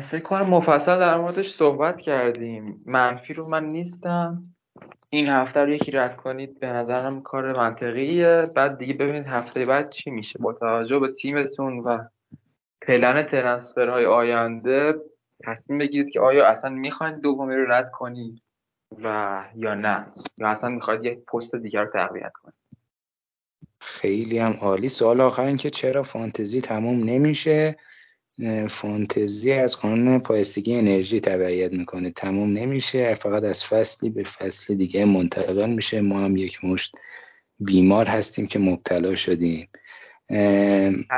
فکر 0.00 0.22
کنم 0.22 0.46
مفصل 0.46 0.98
در 0.98 1.18
موردش 1.18 1.54
صحبت 1.54 2.00
کردیم. 2.00 2.82
منفی 2.86 3.34
رو 3.34 3.48
من 3.48 3.64
نیستم. 3.68 4.42
این 5.10 5.28
هفته 5.28 5.60
رو 5.60 5.68
یکی 5.68 5.90
رد 5.90 6.16
کنید 6.16 6.60
به 6.60 6.66
نظرم 6.66 7.22
کار 7.22 7.58
منطقیه. 7.58 8.50
بعد 8.54 8.78
دیگه 8.78 8.94
ببینید 8.94 9.26
هفته 9.26 9.64
بعد 9.64 9.90
چی 9.90 10.10
میشه. 10.10 10.38
با 10.38 10.52
توجه 10.52 10.98
به 10.98 11.12
تیمتون 11.12 11.78
و 11.78 11.98
پلن 12.82 13.22
ترنسفرهای 13.22 14.06
آینده 14.06 14.94
تصمیم 15.44 15.78
بگیرید 15.78 16.12
که 16.12 16.20
آیا 16.20 16.46
اصلا 16.46 16.70
می‌خواید 16.70 17.20
دومی 17.20 17.54
رو 17.54 17.72
رد 17.72 17.90
کنید 17.90 18.42
و 19.02 19.44
یا 19.54 19.74
نه؟ 19.74 20.06
یا 20.38 20.48
اصلا 20.48 20.70
می‌خواید 20.70 21.04
یک 21.04 21.18
پست 21.18 21.54
دیگر 21.54 21.82
رو 21.82 21.90
تقویت 21.92 22.32
کنید 22.42 22.54
خیلی 23.80 24.38
هم 24.38 24.52
عالی. 24.52 24.88
سوال 24.88 25.20
آخر 25.20 25.42
این 25.42 25.56
که 25.56 25.70
چرا 25.70 26.02
فانتزی 26.02 26.60
تموم 26.60 27.04
نمیشه؟ 27.04 27.76
فانتزی 28.70 29.52
از 29.52 29.80
قانون 29.80 30.18
پایستگی 30.18 30.78
انرژی 30.78 31.20
تبعیت 31.20 31.72
می‌کنه. 31.72 32.10
تموم 32.10 32.52
نمیشه 32.52 33.14
فقط 33.14 33.42
از 33.42 33.64
فصلی 33.64 34.10
به 34.10 34.24
فصل 34.24 34.74
دیگه 34.74 35.04
منتقل 35.04 35.70
میشه. 35.70 36.00
ما 36.00 36.20
هم 36.20 36.36
یک 36.36 36.64
مشت 36.64 36.96
بیمار 37.58 38.06
هستیم 38.06 38.46
که 38.46 38.58
مبتلا 38.58 39.14
شدیم. 39.14 39.68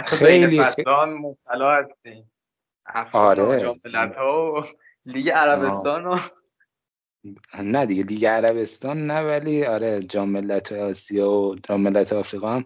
خیلی 0.05 0.59
مبتلا 0.97 1.71
هستیم. 1.71 2.31
آره. 3.13 3.75
لیگ 5.07 5.29
عربستان 5.29 6.07
و 6.07 6.19
نه 7.63 7.87
دیگه 7.87 8.03
لیگ 8.03 8.27
عربستان 8.27 9.07
نه 9.07 9.21
ولی 9.21 9.65
آره 9.65 10.03
جام 10.03 10.31
ملت 10.31 10.73
آسیا 10.73 11.31
و 11.31 11.57
جام 11.69 11.81
ملت 11.81 12.13
آفریقا 12.13 12.55
هم 12.55 12.65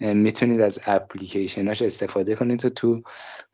می‌تونید 0.00 0.60
از 0.60 0.80
اپلیکیشناش 0.86 1.82
استفاده 1.82 2.34
کنید 2.34 2.64
و 2.64 2.68
تو 2.68 3.02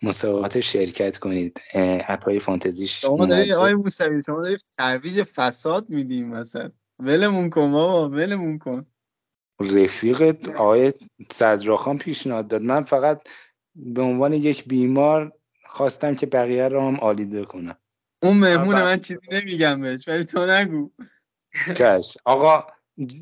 مسابقات 0.03 0.61
شرکت 0.61 1.19
کنید. 1.19 1.61
اپ 2.09 2.25
های 2.25 2.39
فانتزیش 2.39 3.01
شما 3.01 3.27
دارید 3.27 3.53
آقای 3.53 3.75
موسوی 3.75 4.23
شما 4.27 4.43
دارید 4.43 4.61
ترویج 4.79 5.23
فساد 5.23 5.91
میدیم 5.91 6.29
مثلا 6.29 6.71
ولمون 6.99 7.51
کن 7.51 7.73
بابا 7.73 8.09
ولمون 8.09 8.59
کن. 8.59 8.87
رفیق 9.61 10.37
آقای 10.57 10.93
صدراخان 11.31 11.99
پیشنهاد 11.99 12.49
داد. 12.49 12.63
من 12.63 12.83
فقط 12.83 13.29
به 13.75 14.03
عنوان 14.03 14.33
یک 14.33 14.69
بیمار 14.69 15.33
خواستم 15.69 16.15
که 16.15 16.27
بقیه 16.27 16.69
رو 16.69 16.81
هم 16.81 17.01
آلیده 17.01 17.45
کنم. 17.45 17.79
اون 18.23 18.37
مهمون 18.37 18.75
من 18.75 19.01
چیزی 19.01 19.21
نمیگم 19.33 19.81
بهش 19.81 20.09
ولی 20.09 20.25
تو 20.25 20.47
نگو. 20.47 20.91
کش 21.77 22.17
آقا 22.25 22.67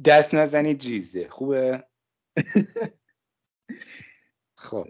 دست 0.05 0.35
نزنی 0.35 0.75
جیزه. 0.75 1.29
خوبه؟ 1.29 1.85
خب. 4.59 4.87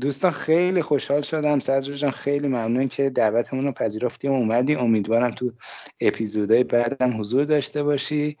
دوستان 0.00 0.30
خیلی 0.30 0.82
خوشحال 0.82 1.22
شدم. 1.22 1.60
صدر 1.60 1.92
جان 1.92 2.10
خیلی 2.10 2.48
ممنون 2.48 2.88
که 2.88 3.10
دعوتمون 3.10 3.64
رو 3.64 3.72
پذیرفتی 3.72 4.28
و 4.28 4.32
اومدی. 4.32 4.74
امیدوارم 4.74 5.30
تو 5.30 5.52
اپیزودهای 6.00 6.64
بعدم 6.64 7.20
حضور 7.20 7.44
داشته 7.44 7.82
باشی. 7.82 8.38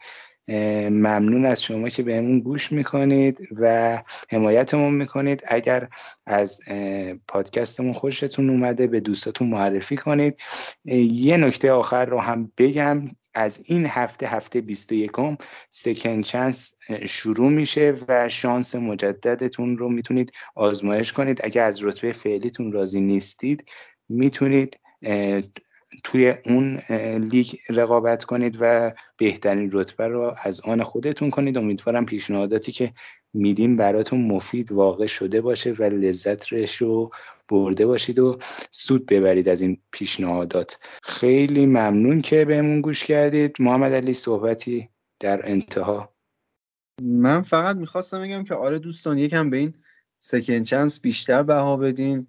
ممنون 0.48 1.46
از 1.46 1.62
شما 1.62 1.88
که 1.88 2.02
بهمون 2.02 2.40
گوش 2.40 2.72
می‌کنید 2.72 3.38
و 3.56 4.02
حمایتمون 4.30 4.94
می‌کنید. 4.94 5.42
اگر 5.46 5.88
از 6.26 6.60
پادکستمون 7.28 7.92
خوشتون 7.92 8.50
اومده 8.50 8.86
به 8.86 9.00
دوستاتون 9.00 9.48
معرفی 9.48 9.96
کنید. 9.96 10.40
یه 10.84 11.36
نکته 11.36 11.72
آخر 11.72 12.04
رو 12.04 12.18
هم 12.18 12.52
بگم. 12.58 13.02
از 13.36 13.64
این 13.66 13.86
هفته 13.86 14.26
هفته 14.26 14.60
21 14.60 15.10
سکند 15.70 16.24
چانس 16.24 16.76
شروع 17.06 17.50
میشه 17.50 17.94
و 18.08 18.28
شانس 18.28 18.74
مجددتون 18.74 19.78
رو 19.78 19.88
می‌تونید 19.88 20.32
آزمایش 20.54 21.12
کنید. 21.12 21.40
اگر 21.44 21.64
از 21.64 21.84
رتبه 21.84 22.12
فعلیتون 22.12 22.72
راضی 22.72 23.00
نیستید 23.00 23.64
می‌تونید 24.08 24.80
توی 26.04 26.34
اون 26.44 26.80
لیگ 27.18 27.54
رقابت 27.68 28.24
کنید 28.24 28.56
و 28.60 28.92
بهترین 29.16 29.70
رتبه 29.72 30.06
رو 30.06 30.34
از 30.42 30.60
آن 30.60 30.82
خودتون 30.82 31.30
کنید. 31.30 31.58
امیدوارم 31.58 32.06
پیشنهاداتی 32.06 32.72
که 32.72 32.92
میدیم 33.32 33.76
براتون 33.76 34.26
مفید 34.26 34.72
واقع 34.72 35.06
شده 35.06 35.40
باشه 35.40 35.72
و 35.72 35.82
لذت 35.82 36.52
رو 36.78 37.10
برده 37.48 37.86
باشید 37.86 38.18
و 38.18 38.38
سود 38.70 39.06
ببرید 39.06 39.48
از 39.48 39.60
این 39.60 39.78
پیشنهادات. 39.90 40.78
خیلی 41.02 41.66
ممنون 41.66 42.20
که 42.20 42.44
بهمون 42.44 42.80
گوش 42.80 43.04
کردید. 43.04 43.56
محمد 43.58 43.92
علی 43.92 44.14
صحبتی 44.14 44.88
در 45.20 45.50
انتها. 45.50 46.14
من 47.02 47.42
فقط 47.42 47.76
می‌خواستم 47.76 48.22
بگم 48.22 48.44
که 48.44 48.54
آره 48.54 48.78
دوستان 48.78 49.18
یکم 49.18 49.50
به 49.50 49.56
این 49.56 49.74
سکن 50.18 50.62
چانس 50.62 51.00
بیشتر 51.00 51.42
بها 51.42 51.76
بدین. 51.76 52.26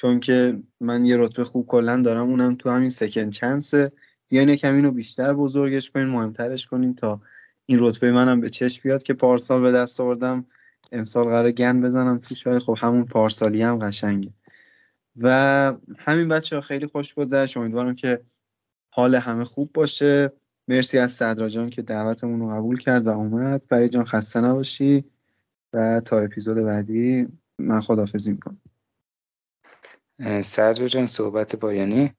چون 0.00 0.20
که 0.20 0.62
من 0.80 1.06
یه 1.06 1.16
رتبه 1.16 1.44
خوب 1.44 1.66
کلا 1.66 2.02
دارم 2.02 2.28
اونم 2.28 2.54
تو 2.54 2.70
همین 2.70 2.90
سکن 2.90 3.30
چانسه 3.30 3.92
بیاین 4.28 4.48
یکم 4.48 4.74
اینو 4.74 4.90
بیشتر 4.90 5.34
بزرگش 5.34 5.90
کنین 5.90 6.06
مهمترش 6.06 6.66
کنین 6.66 6.94
تا 6.94 7.20
این 7.66 7.78
رتبه 7.80 8.12
منم 8.12 8.40
به 8.40 8.50
چشم 8.50 8.82
بیاد 8.84 9.02
که 9.02 9.14
پارسال 9.14 9.60
به 9.60 9.72
دست 9.72 10.00
آوردم. 10.00 10.46
امسال 10.92 11.24
قرار 11.24 11.50
گن 11.50 11.80
بزنم 11.80 12.18
توش 12.18 12.46
ولی 12.46 12.58
خب 12.58 12.76
همون 12.78 13.04
پارسالی 13.04 13.62
هم 13.62 13.78
قشنگه. 13.78 14.30
و 15.16 15.74
همین 15.98 16.28
بچه 16.28 16.56
ها 16.56 16.62
خیلی 16.62 16.86
خوش 16.86 17.14
گذشت. 17.14 17.56
امیدوارم 17.56 17.94
که 17.94 18.20
حال 18.90 19.14
همه 19.14 19.44
خوب 19.44 19.70
باشه. 19.72 20.32
مرسی 20.68 20.98
از 20.98 21.12
صدرا 21.12 21.48
جان 21.48 21.70
که 21.70 21.82
دعوتمون 21.82 22.40
رو 22.40 22.50
قبول 22.50 22.78
کرد 22.78 23.06
و 23.06 23.10
اومد. 23.10 23.64
فرید 23.64 23.92
جان 23.92 24.04
خسته 24.04 24.40
نباشی. 24.40 25.04
و 25.72 26.00
تا 26.00 26.18
اپیزود 26.18 26.56
بعدی 26.56 27.26
من 27.58 27.80
خدافزی 27.80 28.32
می‌کنم. 28.32 28.60
صدر 30.42 30.86
جان 30.86 31.06
صحبت 31.06 31.56
پایانی. 31.56 32.12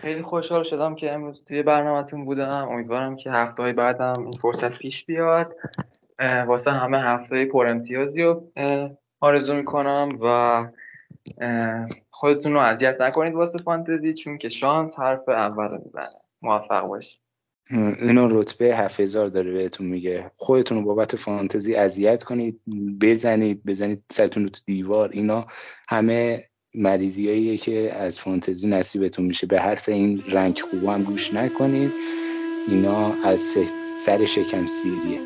خیلی 0.00 0.22
خوشحال 0.22 0.64
شدم 0.64 0.94
که 0.94 1.12
امروز 1.12 1.44
توی 1.44 1.62
برنامهتون 1.62 2.24
بودم. 2.24 2.68
امیدوارم 2.68 3.16
که 3.16 3.30
هفته 3.30 3.62
های 3.62 3.72
بعدم 3.72 4.14
این 4.18 4.32
فرصت 4.32 4.78
پیش 4.78 5.04
بیاد. 5.04 5.56
واسه 6.46 6.70
همه 6.70 6.98
هفته 6.98 7.44
پر 7.44 7.66
امتیازی 7.66 8.22
رو 8.22 8.52
آرزو 9.20 9.54
می‌کنم 9.54 10.08
و 10.22 10.66
خودتون 12.10 12.52
رو 12.52 12.60
اذیت 12.60 13.00
نکنید 13.00 13.34
واسه 13.34 13.58
فانتزی 13.58 14.14
چون 14.14 14.38
که 14.38 14.48
شانس 14.48 14.98
حرف 14.98 15.28
اول 15.28 15.78
می‌زنه. 15.84 16.20
موفق 16.42 16.86
باشید. 16.86 17.25
اینو 17.70 18.40
رتبه 18.40 18.76
هزار 18.76 19.28
داره 19.28 19.52
بهتون 19.52 19.86
میگه. 19.86 20.30
خودتون 20.36 20.78
رو 20.78 20.84
بابت 20.84 21.16
فانتزی 21.16 21.74
اذیت 21.74 22.22
کنید 22.22 22.60
بزنید 23.00 23.64
بزنید 23.64 24.02
سرتون 24.10 24.42
رو 24.42 24.48
تو 24.48 24.60
دیوار. 24.66 25.10
اینا 25.12 25.46
همه 25.88 26.44
مریضیاییه 26.74 27.56
که 27.56 27.92
از 27.92 28.20
فانتزی 28.20 28.68
نصیبتون 28.68 29.26
میشه. 29.26 29.46
به 29.46 29.60
حرف 29.60 29.88
این 29.88 30.22
رنگ 30.28 30.60
خوب 30.70 30.84
هم 30.84 31.02
گوش 31.02 31.34
نکنید. 31.34 31.92
اینا 32.68 33.12
از 33.24 33.40
سر 33.98 34.24
شکم 34.24 34.66
سیریه. 34.66 35.20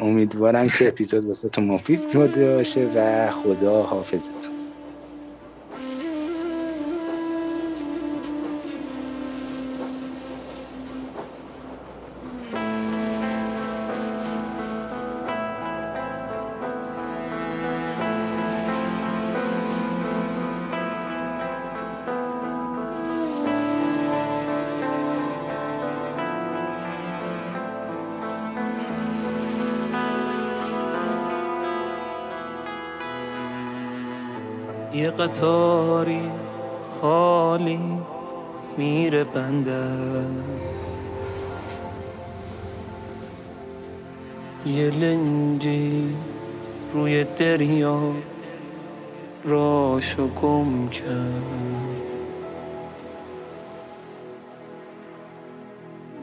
امیدوارم 0.00 0.68
که 0.68 0.88
اپیزود 0.88 1.24
واسه 1.24 1.60
مفید 1.60 2.00
بوده 2.10 2.56
باشه 2.56 2.88
و 2.94 3.30
خدا 3.30 3.82
حافظتون. 3.82 4.61
قطاری 35.22 36.30
خالی 37.00 37.80
میره 38.76 39.24
بنده. 39.24 39.84
یه 44.66 44.90
لنجی 44.90 46.16
روی 46.92 47.24
دریا 47.24 48.00
راشو 49.44 50.28
گم 50.28 50.88
کرد. 50.88 51.42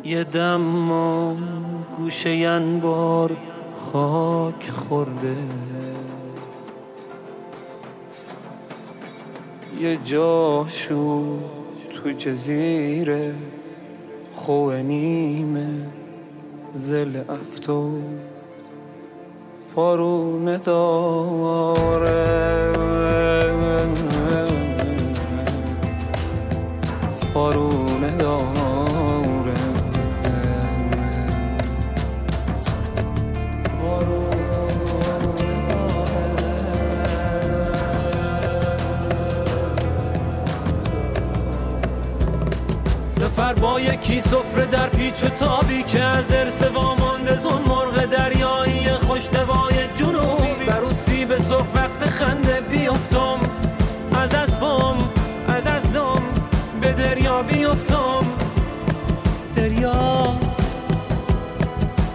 یه 0.03 0.23
دم 0.23 1.37
گوشه 1.97 2.29
انبار 2.29 3.37
خاک 3.75 4.69
خورده. 4.69 5.37
یه 9.79 9.97
جاشو 9.97 11.23
تو 11.89 12.11
جزیره 12.17 13.33
خوه 14.31 14.81
نیمه 14.81 15.67
زل 16.71 17.23
افتو 17.29 17.91
پارونه 19.75 20.57
داره 20.57 22.19
سفر 43.49 43.61
با 43.61 43.79
یکی 43.79 44.21
سفره 44.21 44.65
در 44.65 44.89
پیچ 44.89 45.23
و 45.23 45.27
تابی 45.27 45.83
که 45.83 46.03
از 46.03 46.33
ارس 46.33 46.61
وامانده 46.63 47.37
زون 47.37 47.61
مرغ 47.61 48.05
دریایی 48.05 48.89
خوشتوای 48.89 49.75
جنوبی. 49.97 50.65
بر 50.67 50.91
سیب 50.91 51.37
صبح 51.37 51.67
وقت 51.75 52.09
خنده 52.09 52.61
بیفتم 52.71 53.39
از 54.21 54.33
اسبم 54.33 54.97
از 55.47 55.67
اصلم 55.67 56.21
به 56.81 56.91
دریا 56.91 57.43
بیفتم. 57.43 58.23
دریا 59.55 60.37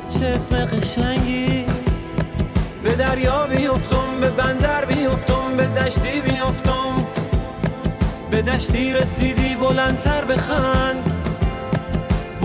چه 0.09 0.27
اسم 0.27 0.65
قشنگی. 0.65 1.67
به 2.83 2.95
دریا 2.95 3.47
بیفتم 3.47 4.21
به 4.21 4.29
بندر 4.29 4.85
بیفتم 4.85 5.57
به 5.57 5.67
دشتی 5.67 6.21
بیفتم. 6.21 7.07
به 8.31 8.43
دشتی 8.43 8.93
رسیدی 8.93 9.55
بلندتر 9.55 10.25
بخند. 10.25 11.14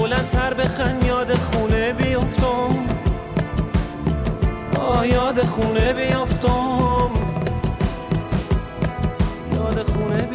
بلندتر 0.09 0.53
بخند 0.53 1.03
یاد 1.05 1.35
خونه 1.35 1.93
بیفتم 1.93 2.69
آه 4.79 5.07
یاد 5.07 5.45
خونه 5.45 5.93
بیفتم 5.93 7.09
یاد 9.53 9.83
خونه 9.83 10.25